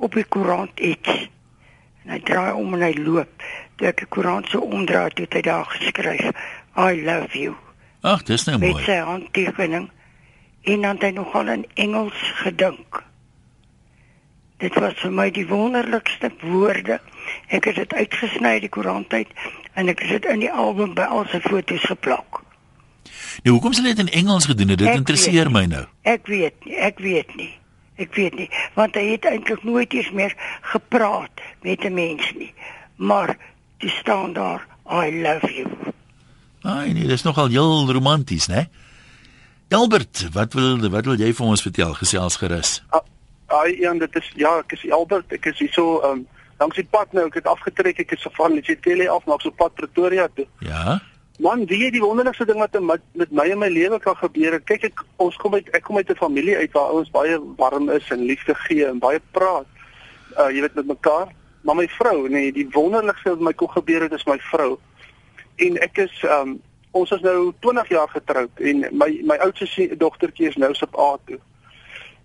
op 0.00 0.16
die 0.16 0.24
koerant 0.24 0.80
iets. 0.80 1.28
En 2.08 2.16
hy 2.16 2.22
draai 2.24 2.56
om 2.56 2.72
en 2.72 2.88
hy 2.88 2.94
loop. 2.96 3.44
Toe 3.76 3.92
ek 3.92 4.00
die 4.00 4.08
koerant 4.08 4.48
so 4.48 4.64
omdraai, 4.64 5.12
het 5.12 5.36
hy 5.36 5.44
daar 5.44 5.68
geskryf 5.68 6.32
I 6.76 7.02
love 7.04 7.34
you 7.38 7.56
Ag, 8.00 8.22
dis 8.22 8.44
nou 8.44 8.58
met 8.58 8.70
mooi. 8.70 8.84
sy 8.84 8.96
handtekening 9.04 9.90
en 10.62 10.80
dan 10.80 10.94
het 10.96 11.02
hy 11.02 11.10
nogal 11.10 11.48
in 11.48 11.64
Engels 11.74 12.20
gedink. 12.42 13.02
Dit 14.60 14.74
was 14.76 14.92
vir 15.00 15.12
my 15.12 15.30
die 15.32 15.46
wonderlikste 15.48 16.28
woorde. 16.42 16.98
Ek 17.48 17.64
het 17.64 17.78
dit 17.80 17.92
uitgesny 17.92 18.48
uit 18.58 18.66
die 18.66 18.72
koerant 18.72 19.12
uit 19.12 19.28
en 19.72 19.88
ek 19.88 20.02
het 20.04 20.10
dit 20.20 20.32
in 20.32 20.40
die 20.44 20.52
album 20.52 20.94
by 20.94 21.06
al 21.08 21.24
sy 21.32 21.40
foto's 21.40 21.84
geplak. 21.88 22.42
Nou, 23.44 23.54
hoekom 23.56 23.72
sê 23.72 23.84
jy 23.84 23.94
dit 23.94 24.04
in 24.04 24.12
Engels 24.20 24.48
gedoen 24.50 24.68
het? 24.74 24.78
Dit 24.78 24.88
Ek 24.88 25.00
interesseer 25.00 25.48
weet 25.48 25.56
my 25.56 25.64
nou. 25.70 25.84
Ek 26.02 26.28
weet 26.28 26.64
nie, 26.64 26.76
ek 26.76 27.00
weet 27.00 27.36
nie. 27.36 27.52
Ek 28.00 28.14
weet 28.16 28.36
nie, 28.36 28.48
want 28.74 28.94
hy 28.96 29.10
het 29.12 29.26
eintlik 29.28 29.64
nooit 29.64 29.92
eens 29.92 30.10
meer 30.16 30.32
gepraat 30.72 31.40
met 31.62 31.84
'n 31.84 31.94
mens 31.94 32.32
nie. 32.36 32.52
Maar 32.96 33.36
toe 33.78 33.90
staan 33.90 34.32
daar 34.32 34.66
I 34.88 35.22
love 35.22 35.52
you. 35.52 35.68
Ai 36.62 36.92
nee, 36.92 37.06
dis 37.08 37.22
nogal 37.22 37.48
heel 37.48 37.92
romanties, 37.92 38.46
né? 38.46 38.68
Albert, 39.70 40.28
wat 40.32 40.52
wil 40.52 40.90
wat 40.90 41.06
wil 41.06 41.16
jy 41.16 41.30
vir 41.32 41.46
ons 41.46 41.62
vertel? 41.62 41.94
Gesels 41.94 42.36
gerus. 42.36 42.80
Ai, 43.46 43.76
ja, 43.80 43.92
dit 43.94 44.16
is 44.18 44.30
ja, 44.38 44.56
ek 44.58 44.74
is 44.76 44.82
Albert. 44.90 45.32
Ek 45.32 45.46
is 45.46 45.58
hierso 45.62 46.00
um 46.06 46.26
langs 46.58 46.76
die 46.76 46.86
pad 46.90 47.14
nou. 47.16 47.28
Ek 47.30 47.38
het 47.40 47.48
afgetrek. 47.50 48.02
Ek 48.02 48.12
is 48.16 48.26
van 48.36 48.56
Letsitele 48.58 49.08
af 49.10 49.24
na 49.26 49.38
so 49.40 49.54
pad 49.54 49.74
Pretoria 49.78 50.28
toe. 50.34 50.46
Ja. 50.66 50.98
Man, 51.40 51.64
wie 51.70 51.78
jy 51.84 51.92
die 51.94 52.02
wonderlikste 52.02 52.44
ding 52.44 52.60
wat 52.60 52.74
met, 52.84 53.00
met 53.16 53.30
my 53.32 53.46
in 53.48 53.62
my 53.62 53.70
lewe 53.72 53.98
kan 54.02 54.18
gebeur. 54.20 54.58
Kyk 54.68 54.90
ek 54.90 55.04
ons 55.22 55.38
kom 55.40 55.56
uit 55.56 55.70
ek 55.72 55.86
kom 55.86 55.96
uit 55.96 56.10
'n 56.10 56.18
familie 56.20 56.56
uit 56.58 56.74
waar 56.76 56.92
ouens 56.92 57.10
baie 57.10 57.38
warm 57.56 57.88
is 57.88 58.10
en 58.10 58.26
liefde 58.28 58.54
gee 58.66 58.84
en 58.86 58.98
baie 58.98 59.22
praat. 59.32 59.66
Uh 60.36 60.50
jy 60.50 60.60
weet 60.66 60.74
met 60.74 60.98
mekaar. 60.98 61.32
Maar 61.62 61.76
my 61.76 61.88
vrou, 61.88 62.28
nee, 62.28 62.52
die 62.52 62.68
wonderlikste 62.72 63.36
wat 63.36 63.40
my 63.40 63.52
kon 63.52 63.68
gebeur 63.68 64.02
het 64.02 64.12
is 64.12 64.24
my 64.26 64.38
vrou. 64.50 64.78
En 65.66 65.78
ek 65.84 65.98
is 66.06 66.24
um 66.38 66.58
ons 66.90 67.10
is 67.14 67.20
nou 67.22 67.52
20 67.62 67.88
jaar 67.88 68.08
getroud 68.10 68.62
en 68.70 68.82
my 68.90 69.10
my 69.22 69.36
oudste 69.44 69.86
dogtertjie 69.96 70.48
is 70.48 70.56
nou 70.58 70.72
op 70.86 70.98
A 70.98 71.10
toe. 71.26 71.38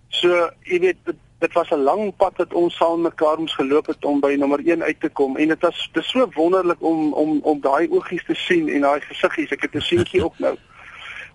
So, 0.08 0.48
jy 0.66 0.80
weet 0.82 0.98
dit, 1.04 1.18
dit 1.44 1.52
was 1.52 1.70
'n 1.70 1.84
lang 1.86 2.16
pad 2.16 2.36
wat 2.36 2.54
ons 2.54 2.76
saam 2.76 3.02
mekaar 3.02 3.38
moes 3.38 3.54
geloop 3.54 3.86
het 3.86 4.04
om 4.04 4.20
by 4.20 4.34
nommer 4.34 4.60
1 4.64 4.82
uit 4.82 5.00
te 5.00 5.08
kom 5.08 5.36
en 5.36 5.48
dit 5.48 5.60
was 5.60 5.88
dit 5.92 6.04
so 6.04 6.28
wonderlik 6.34 6.82
om 6.82 7.12
om 7.12 7.40
om 7.42 7.60
daai 7.60 7.88
oogies 7.90 8.24
te 8.24 8.34
sien 8.34 8.68
en 8.68 8.80
daai 8.80 9.00
gesiggies. 9.00 9.50
Ek 9.50 9.62
het 9.62 9.74
'n 9.74 9.80
seentjie 9.80 10.24
ook 10.24 10.38
nou. 10.38 10.56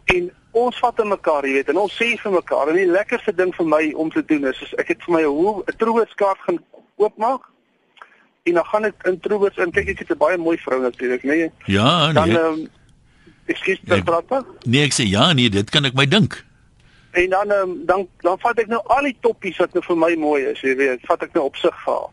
En 0.06 0.32
ons 0.52 0.80
vat 0.80 1.00
in 1.00 1.08
mekaar, 1.08 1.46
jy 1.46 1.54
weet, 1.54 1.70
en 1.70 1.78
ons 1.78 1.94
sê 2.04 2.18
vir 2.18 2.32
mekaar 2.32 2.68
en 2.68 2.76
die 2.76 2.92
lekkerste 2.92 3.36
ding 3.36 3.56
vir 3.56 3.66
my 3.66 3.94
om 3.96 4.10
te 4.10 4.26
doen 4.26 4.46
is, 4.46 4.62
is 4.62 4.74
ek 4.74 4.88
het 4.88 5.04
vir 5.04 5.14
my 5.14 5.24
'n 5.24 5.78
troostkaart 5.78 6.40
gaan 6.40 6.60
oopmaak 6.96 7.42
en 8.44 8.54
dan 8.54 8.66
gaan 8.66 8.86
ek 8.86 9.04
in 9.06 9.20
Troos 9.20 9.58
in 9.62 9.72
kyk 9.72 9.90
ek 9.94 10.00
het 10.00 10.10
'n 10.10 10.18
baie 10.18 10.38
mooi 10.38 10.58
vrou 10.58 10.82
natuurlik, 10.82 11.24
né? 11.24 11.36
Nee? 11.36 11.52
Ja, 11.66 12.06
nee. 12.06 12.14
Dan 12.14 12.30
ehm 12.30 12.46
um, 12.46 12.70
ekskuus, 13.46 13.82
nee, 13.84 14.04
praat 14.04 14.46
Nee, 14.64 14.84
ek 14.84 14.94
sê 14.94 15.04
ja, 15.04 15.34
nee, 15.34 15.50
dit 15.50 15.70
kan 15.70 15.86
ek 15.86 15.94
my 15.94 16.08
dink. 16.08 16.46
En 17.12 17.30
dan 17.30 17.52
um, 17.52 17.86
dan 17.86 18.08
dan 18.22 18.40
vat 18.40 18.60
ek 18.60 18.68
nou 18.68 18.82
al 18.86 19.04
die 19.04 19.18
toppies 19.20 19.58
wat 19.58 19.74
nou 19.74 19.84
vir 19.84 19.98
my 19.98 20.16
mooi 20.16 20.44
is, 20.44 20.62
jy 20.62 20.76
weet, 20.76 21.06
vat 21.06 21.24
ek 21.24 21.34
nou 21.34 21.46
op 21.46 21.56
sig 21.56 21.76
vir 21.86 21.94
haar. 21.94 22.10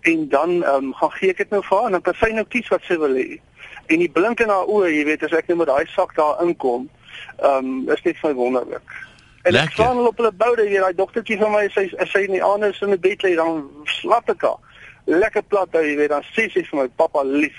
En 0.00 0.28
dan 0.28 0.64
ehm 0.64 0.84
um, 0.84 0.94
gaan 0.94 1.10
gee 1.10 1.30
ek 1.30 1.36
dit 1.36 1.50
nou 1.50 1.62
vir 1.62 1.76
haar 1.76 1.86
en 1.86 1.92
dan 1.92 2.02
kan 2.02 2.14
sy 2.14 2.30
nou 2.32 2.44
kies 2.44 2.68
wat 2.68 2.82
sy 2.88 2.96
wil 2.96 3.14
hê. 3.14 3.40
En 3.86 3.98
die 3.98 4.10
blink 4.10 4.40
in 4.40 4.48
haar 4.48 4.64
oë, 4.66 4.88
jy 4.88 5.04
weet, 5.04 5.22
as 5.22 5.32
ek 5.32 5.48
nou 5.48 5.58
met 5.58 5.66
daai 5.68 5.86
sak 5.86 6.16
daar 6.16 6.40
inkom, 6.40 6.88
ehm 7.36 7.68
um, 7.68 7.88
is 7.90 8.02
net 8.02 8.16
vir 8.16 8.34
wonderlik. 8.34 8.96
En 9.42 9.52
Lekker. 9.52 9.68
ek 9.68 9.74
slaan 9.76 10.06
op 10.06 10.16
hulle 10.16 10.32
boude 10.32 10.68
hier, 10.68 10.80
daai 10.80 10.94
dogtertjie 10.94 11.38
van 11.38 11.52
my, 11.52 11.68
sy 11.68 11.90
sy 12.06 12.24
in 12.24 12.32
die 12.32 12.44
aande 12.44 12.72
is 12.72 12.80
in 12.80 12.96
die 12.96 12.98
bed 13.08 13.22
lê, 13.22 13.34
dan 13.36 13.68
slap 13.84 14.28
ek 14.28 14.40
haar 14.40 14.69
lekker 15.10 15.42
plat 15.42 15.72
hy 15.74 15.96
weet 15.98 16.12
dan 16.12 16.24
sê 16.34 16.46
sy 16.52 16.62
vir 16.68 16.82
my 16.82 16.88
pappa 17.00 17.22
lief. 17.26 17.58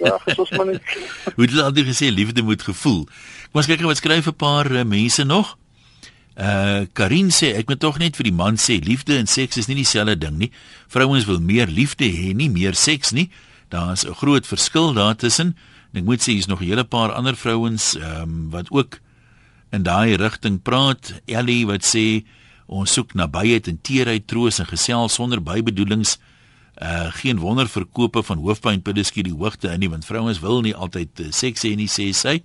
Ja, 0.00 0.16
gesos 0.24 0.50
man. 0.56 0.78
Hoe 1.36 1.46
het 1.46 1.74
die 1.76 1.84
gesê 1.84 2.08
liefde 2.10 2.42
moet 2.42 2.62
gevoel. 2.62 3.04
Kom 3.52 3.60
ons 3.60 3.68
kyk 3.68 3.84
wat 3.84 4.00
skryf 4.00 4.30
'n 4.30 4.36
paar 4.36 4.70
uh, 4.72 4.84
mense 4.84 5.24
nog. 5.24 5.56
Uh 6.34 6.88
Karin 6.92 7.30
sê 7.30 7.54
ek 7.54 7.68
moet 7.68 7.80
tog 7.80 7.98
net 7.98 8.16
vir 8.16 8.24
die 8.24 8.34
man 8.34 8.56
sê 8.56 8.80
liefde 8.82 9.18
en 9.18 9.26
seks 9.26 9.56
is 9.56 9.68
nie 9.68 9.78
dieselfde 9.78 10.16
ding 10.18 10.38
nie. 10.38 10.50
Vrouens 10.88 11.28
wil 11.28 11.40
meer 11.40 11.68
liefde 11.68 12.08
hê, 12.08 12.34
nie 12.34 12.50
meer 12.50 12.74
seks 12.74 13.12
nie. 13.12 13.30
Daar's 13.68 14.04
'n 14.04 14.14
groot 14.14 14.46
verskil 14.46 14.94
daartussen. 14.94 15.56
En 15.92 16.00
ek 16.00 16.04
moet 16.04 16.20
sê 16.20 16.32
hier's 16.32 16.50
nog 16.50 16.60
'n 16.60 16.66
hele 16.66 16.84
paar 16.84 17.12
ander 17.12 17.36
vrouens 17.36 17.94
ehm 17.94 18.22
um, 18.22 18.50
wat 18.50 18.70
ook 18.70 18.98
in 19.70 19.82
daai 19.82 20.16
rigting 20.16 20.62
praat. 20.62 21.20
Ellie 21.26 21.66
wat 21.66 21.84
sê 21.84 22.24
ons 22.66 22.92
soek 22.92 23.14
nabyheid 23.14 23.68
en 23.68 23.78
teerheid, 23.80 24.26
troos 24.26 24.58
en 24.58 24.66
gesels 24.66 25.14
sonder 25.14 25.42
bybedoelings. 25.42 26.16
Uh 26.16 26.33
geen 27.14 27.38
wonder 27.38 27.68
verkope 27.68 28.22
van 28.22 28.38
hoofpynpille 28.42 29.04
skiet 29.06 29.28
die 29.28 29.36
hoogte 29.36 29.70
in 29.70 29.80
nie 29.80 29.90
want 29.90 30.06
vrouens 30.06 30.40
wil 30.42 30.60
nie 30.60 30.74
altyd 30.74 31.20
uh, 31.20 31.30
seks 31.30 31.62
hê 31.62 31.74
nie 31.78 31.90
sê 31.90 32.10
sy. 32.12 32.40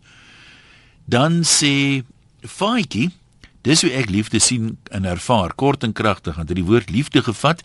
Dan 1.09 1.41
sê 1.41 2.03
Faitjie, 2.45 3.09
dis 3.65 3.81
hoe 3.81 3.91
ek 3.91 4.11
liefde 4.13 4.39
sien 4.39 4.77
en 4.93 5.05
ervaar, 5.09 5.55
kort 5.57 5.83
en 5.83 5.93
kragtig, 5.93 6.37
want 6.37 6.47
dit 6.47 6.59
die 6.61 6.67
woord 6.67 6.93
liefde 6.93 7.23
gevat 7.25 7.63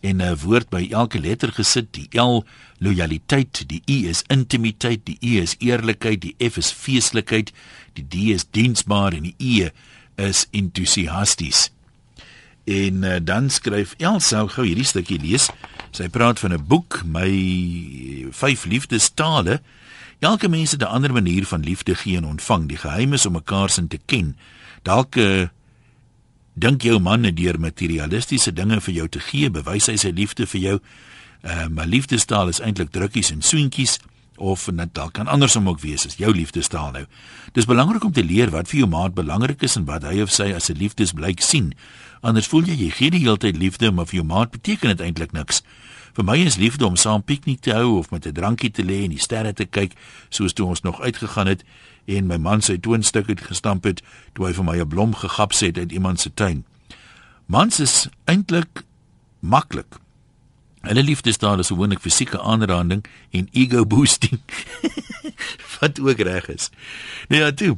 en 0.00 0.22
'n 0.22 0.38
woord 0.40 0.70
by 0.70 0.88
elke 0.90 1.20
letter 1.20 1.52
gesit, 1.52 1.92
die 1.92 2.08
L 2.18 2.44
lojaliteit, 2.78 3.64
die 3.68 3.82
I 3.88 4.08
is 4.08 4.24
intimiteit, 4.28 5.04
die 5.04 5.18
E 5.20 5.38
is 5.40 5.56
eerlikheid, 5.58 6.20
die 6.20 6.34
F 6.38 6.56
is 6.56 6.72
feeslikheid, 6.72 7.52
die 7.94 8.04
D 8.08 8.32
is 8.34 8.44
diensbaar 8.50 9.12
en 9.12 9.22
die 9.22 9.36
E 9.38 9.70
is 10.16 10.46
entoesiasties. 10.50 11.70
En 12.64 13.04
uh, 13.04 13.16
dan 13.22 13.50
skryf 13.50 13.94
Elsa 13.98 14.46
gou 14.46 14.66
hierdie 14.66 14.84
stukkie 14.84 15.20
lees. 15.22 15.50
Sy 15.96 16.10
praat 16.12 16.38
van 16.38 16.52
'n 16.52 16.66
boek, 16.66 17.02
my 17.08 17.30
vyf 18.30 18.64
liefdestale. 18.64 19.60
Elke 20.20 20.48
mens 20.48 20.70
het 20.70 20.82
'n 20.82 20.92
ander 20.92 21.12
manier 21.12 21.46
van 21.46 21.60
liefde 21.60 21.94
gee 21.94 22.16
en 22.16 22.24
ontvang. 22.24 22.68
Die 22.68 22.76
geheim 22.76 23.12
is 23.12 23.26
om 23.26 23.32
mekaar 23.32 23.70
se 23.70 23.86
te 23.86 23.98
ken. 24.04 24.36
Dalk 24.82 25.16
uh, 25.16 25.48
dink 26.54 26.82
jou 26.82 26.98
man 27.00 27.20
net 27.20 27.36
deur 27.36 27.60
materialistiese 27.60 28.52
dinge 28.52 28.80
vir 28.80 28.94
jou 28.94 29.08
te 29.08 29.20
gee, 29.20 29.50
bewys 29.50 29.86
hy 29.86 29.96
sy 29.96 30.10
liefde 30.10 30.46
vir 30.46 30.60
jou. 30.60 30.80
Uh, 31.42 31.66
my 31.68 31.84
liefdestaal 31.84 32.48
is 32.48 32.60
eintlik 32.60 32.90
drukkies 32.90 33.30
en 33.30 33.42
soentjies 33.42 33.98
of 34.36 34.70
net 34.70 34.94
dalk 34.94 35.12
kan 35.12 35.26
andersom 35.26 35.68
ook 35.68 35.80
wees 35.80 36.06
as 36.06 36.16
jou 36.16 36.32
liefdestaal 36.32 36.90
nou. 36.92 37.04
Dis 37.52 37.64
belangrik 37.64 38.04
om 38.04 38.12
te 38.12 38.24
leer 38.24 38.50
wat 38.50 38.68
vir 38.68 38.78
jou 38.78 38.88
maat 38.88 39.14
belangrik 39.14 39.62
is 39.62 39.76
en 39.76 39.84
wat 39.84 40.02
hy 40.02 40.20
of 40.20 40.30
sy 40.30 40.52
as 40.52 40.68
'n 40.70 40.76
liefdesblyk 40.76 41.40
sien. 41.40 41.74
Anders 42.20 42.46
voel 42.46 42.64
jy 42.64 42.74
jy 42.74 42.90
gee 42.90 43.10
die 43.10 43.20
hele 43.20 43.36
tyd 43.36 43.56
liefde, 43.56 43.90
maar 43.90 44.06
vir 44.06 44.14
jou 44.14 44.24
maat 44.24 44.50
beteken 44.50 44.88
dit 44.88 45.00
eintlik 45.00 45.32
niks. 45.32 45.62
Vir 46.16 46.24
my 46.24 46.36
is 46.40 46.56
liefde 46.56 46.86
om 46.86 46.94
saam 46.96 47.20
piknik 47.20 47.60
te 47.60 47.74
hou 47.76 47.98
of 47.98 48.10
met 48.10 48.26
'n 48.26 48.32
drankie 48.32 48.70
te 48.70 48.82
lê 48.82 49.04
en 49.04 49.12
die 49.12 49.20
sterre 49.20 49.52
te 49.52 49.64
kyk, 49.64 49.92
soos 50.28 50.52
toe 50.52 50.66
ons 50.66 50.80
nog 50.80 51.00
uitgegaan 51.00 51.46
het 51.46 51.64
en 52.06 52.26
my 52.26 52.36
man 52.36 52.62
sy 52.62 52.78
toonstuk 52.78 53.26
het 53.26 53.40
gestamp 53.40 53.84
het 53.84 54.02
toe 54.32 54.46
hy 54.46 54.52
vir 54.52 54.64
my 54.64 54.80
'n 54.80 54.88
blom 54.88 55.14
gegaps 55.14 55.60
het 55.60 55.78
uit 55.78 55.92
iemand 55.92 56.20
se 56.20 56.34
tuin. 56.34 56.64
Mans 57.46 57.80
is 57.80 58.08
eintlik 58.24 58.82
maklik. 59.40 59.98
Hulle 60.80 61.02
liefdestaal 61.02 61.58
is 61.58 61.68
gewoonlik 61.68 62.00
fisieke 62.00 62.40
aanranding 62.40 63.04
en 63.30 63.48
ego 63.52 63.86
boosting. 63.86 64.40
Wat 65.80 66.00
ook 66.00 66.18
reg 66.18 66.48
is. 66.48 66.70
Nou 67.28 67.42
ja, 67.42 67.52
toe. 67.52 67.76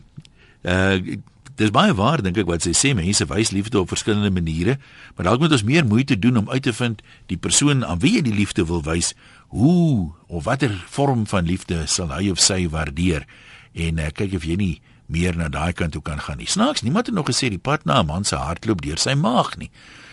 Uh 0.62 1.16
dis 1.59 1.72
baie 1.74 1.94
waar 1.98 2.22
dink 2.22 2.38
ek 2.38 2.46
wat 2.46 2.62
sy 2.62 2.72
sê 2.76 2.94
mense 2.94 3.26
wys 3.30 3.50
liefde 3.54 3.80
op 3.80 3.90
verskillende 3.90 4.30
maniere, 4.30 4.78
maar 5.16 5.28
dalk 5.28 5.42
moet 5.42 5.56
ons 5.56 5.66
meer 5.66 5.86
moeite 5.86 6.18
doen 6.18 6.38
om 6.38 6.50
uit 6.50 6.62
te 6.62 6.72
vind 6.72 7.02
die 7.26 7.38
persoon 7.38 7.84
aan 7.84 7.98
wie 8.02 8.14
jy 8.16 8.22
die 8.28 8.36
liefde 8.36 8.66
wil 8.68 8.84
wys, 8.86 9.14
hoe 9.54 10.12
of 10.28 10.44
watter 10.44 10.74
vorm 10.86 11.26
van 11.26 11.48
liefde 11.48 11.86
sal 11.86 12.12
hy 12.14 12.30
of 12.30 12.38
sy 12.42 12.68
waardeer 12.70 13.26
en 13.74 13.98
uh, 13.98 14.11
kyk 14.14 14.36
of 14.38 14.46
jy 14.46 14.59
nie 14.61 14.76
meer 15.09 15.36
na 15.36 15.48
daai 15.48 15.72
kant 15.72 15.96
toe 15.96 16.02
kan 16.04 16.20
gaan 16.20 16.38
nie. 16.38 16.48
Snaaks, 16.48 16.84
niemand 16.84 17.09
het 17.09 17.16
nog 17.16 17.30
gesê 17.30 17.48
die 17.48 17.59
pad 17.59 17.84
na 17.88 18.02
'n 18.02 18.06
man 18.06 18.24
se 18.24 18.36
hart 18.36 18.66
loop 18.66 18.82
deur 18.82 18.98
sy 18.98 19.14
maag 19.14 19.56
nie. 19.56 19.70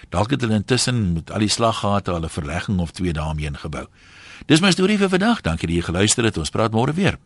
Dalk 0.10 0.32
het 0.32 0.41
hulle 0.41 0.56
intussen 0.56 1.14
met 1.14 1.32
al 1.32 1.39
die 1.39 1.50
slaggate 1.50 2.12
al 2.12 2.24
'n 2.24 2.30
verlegging 2.30 2.80
of 2.80 2.91
twee 2.91 3.14
daarmee 3.14 3.46
ingebou. 3.46 3.88
Dis 4.46 4.62
my 4.62 4.72
storie 4.72 4.98
vir 4.98 5.10
vandag. 5.10 5.41
Dankie 5.41 5.68
dat 5.68 5.76
jy 5.76 5.82
geluister 5.82 6.24
het. 6.24 6.38
Ons 6.38 6.50
praat 6.50 6.72
môre 6.72 6.93
weer. 6.93 7.18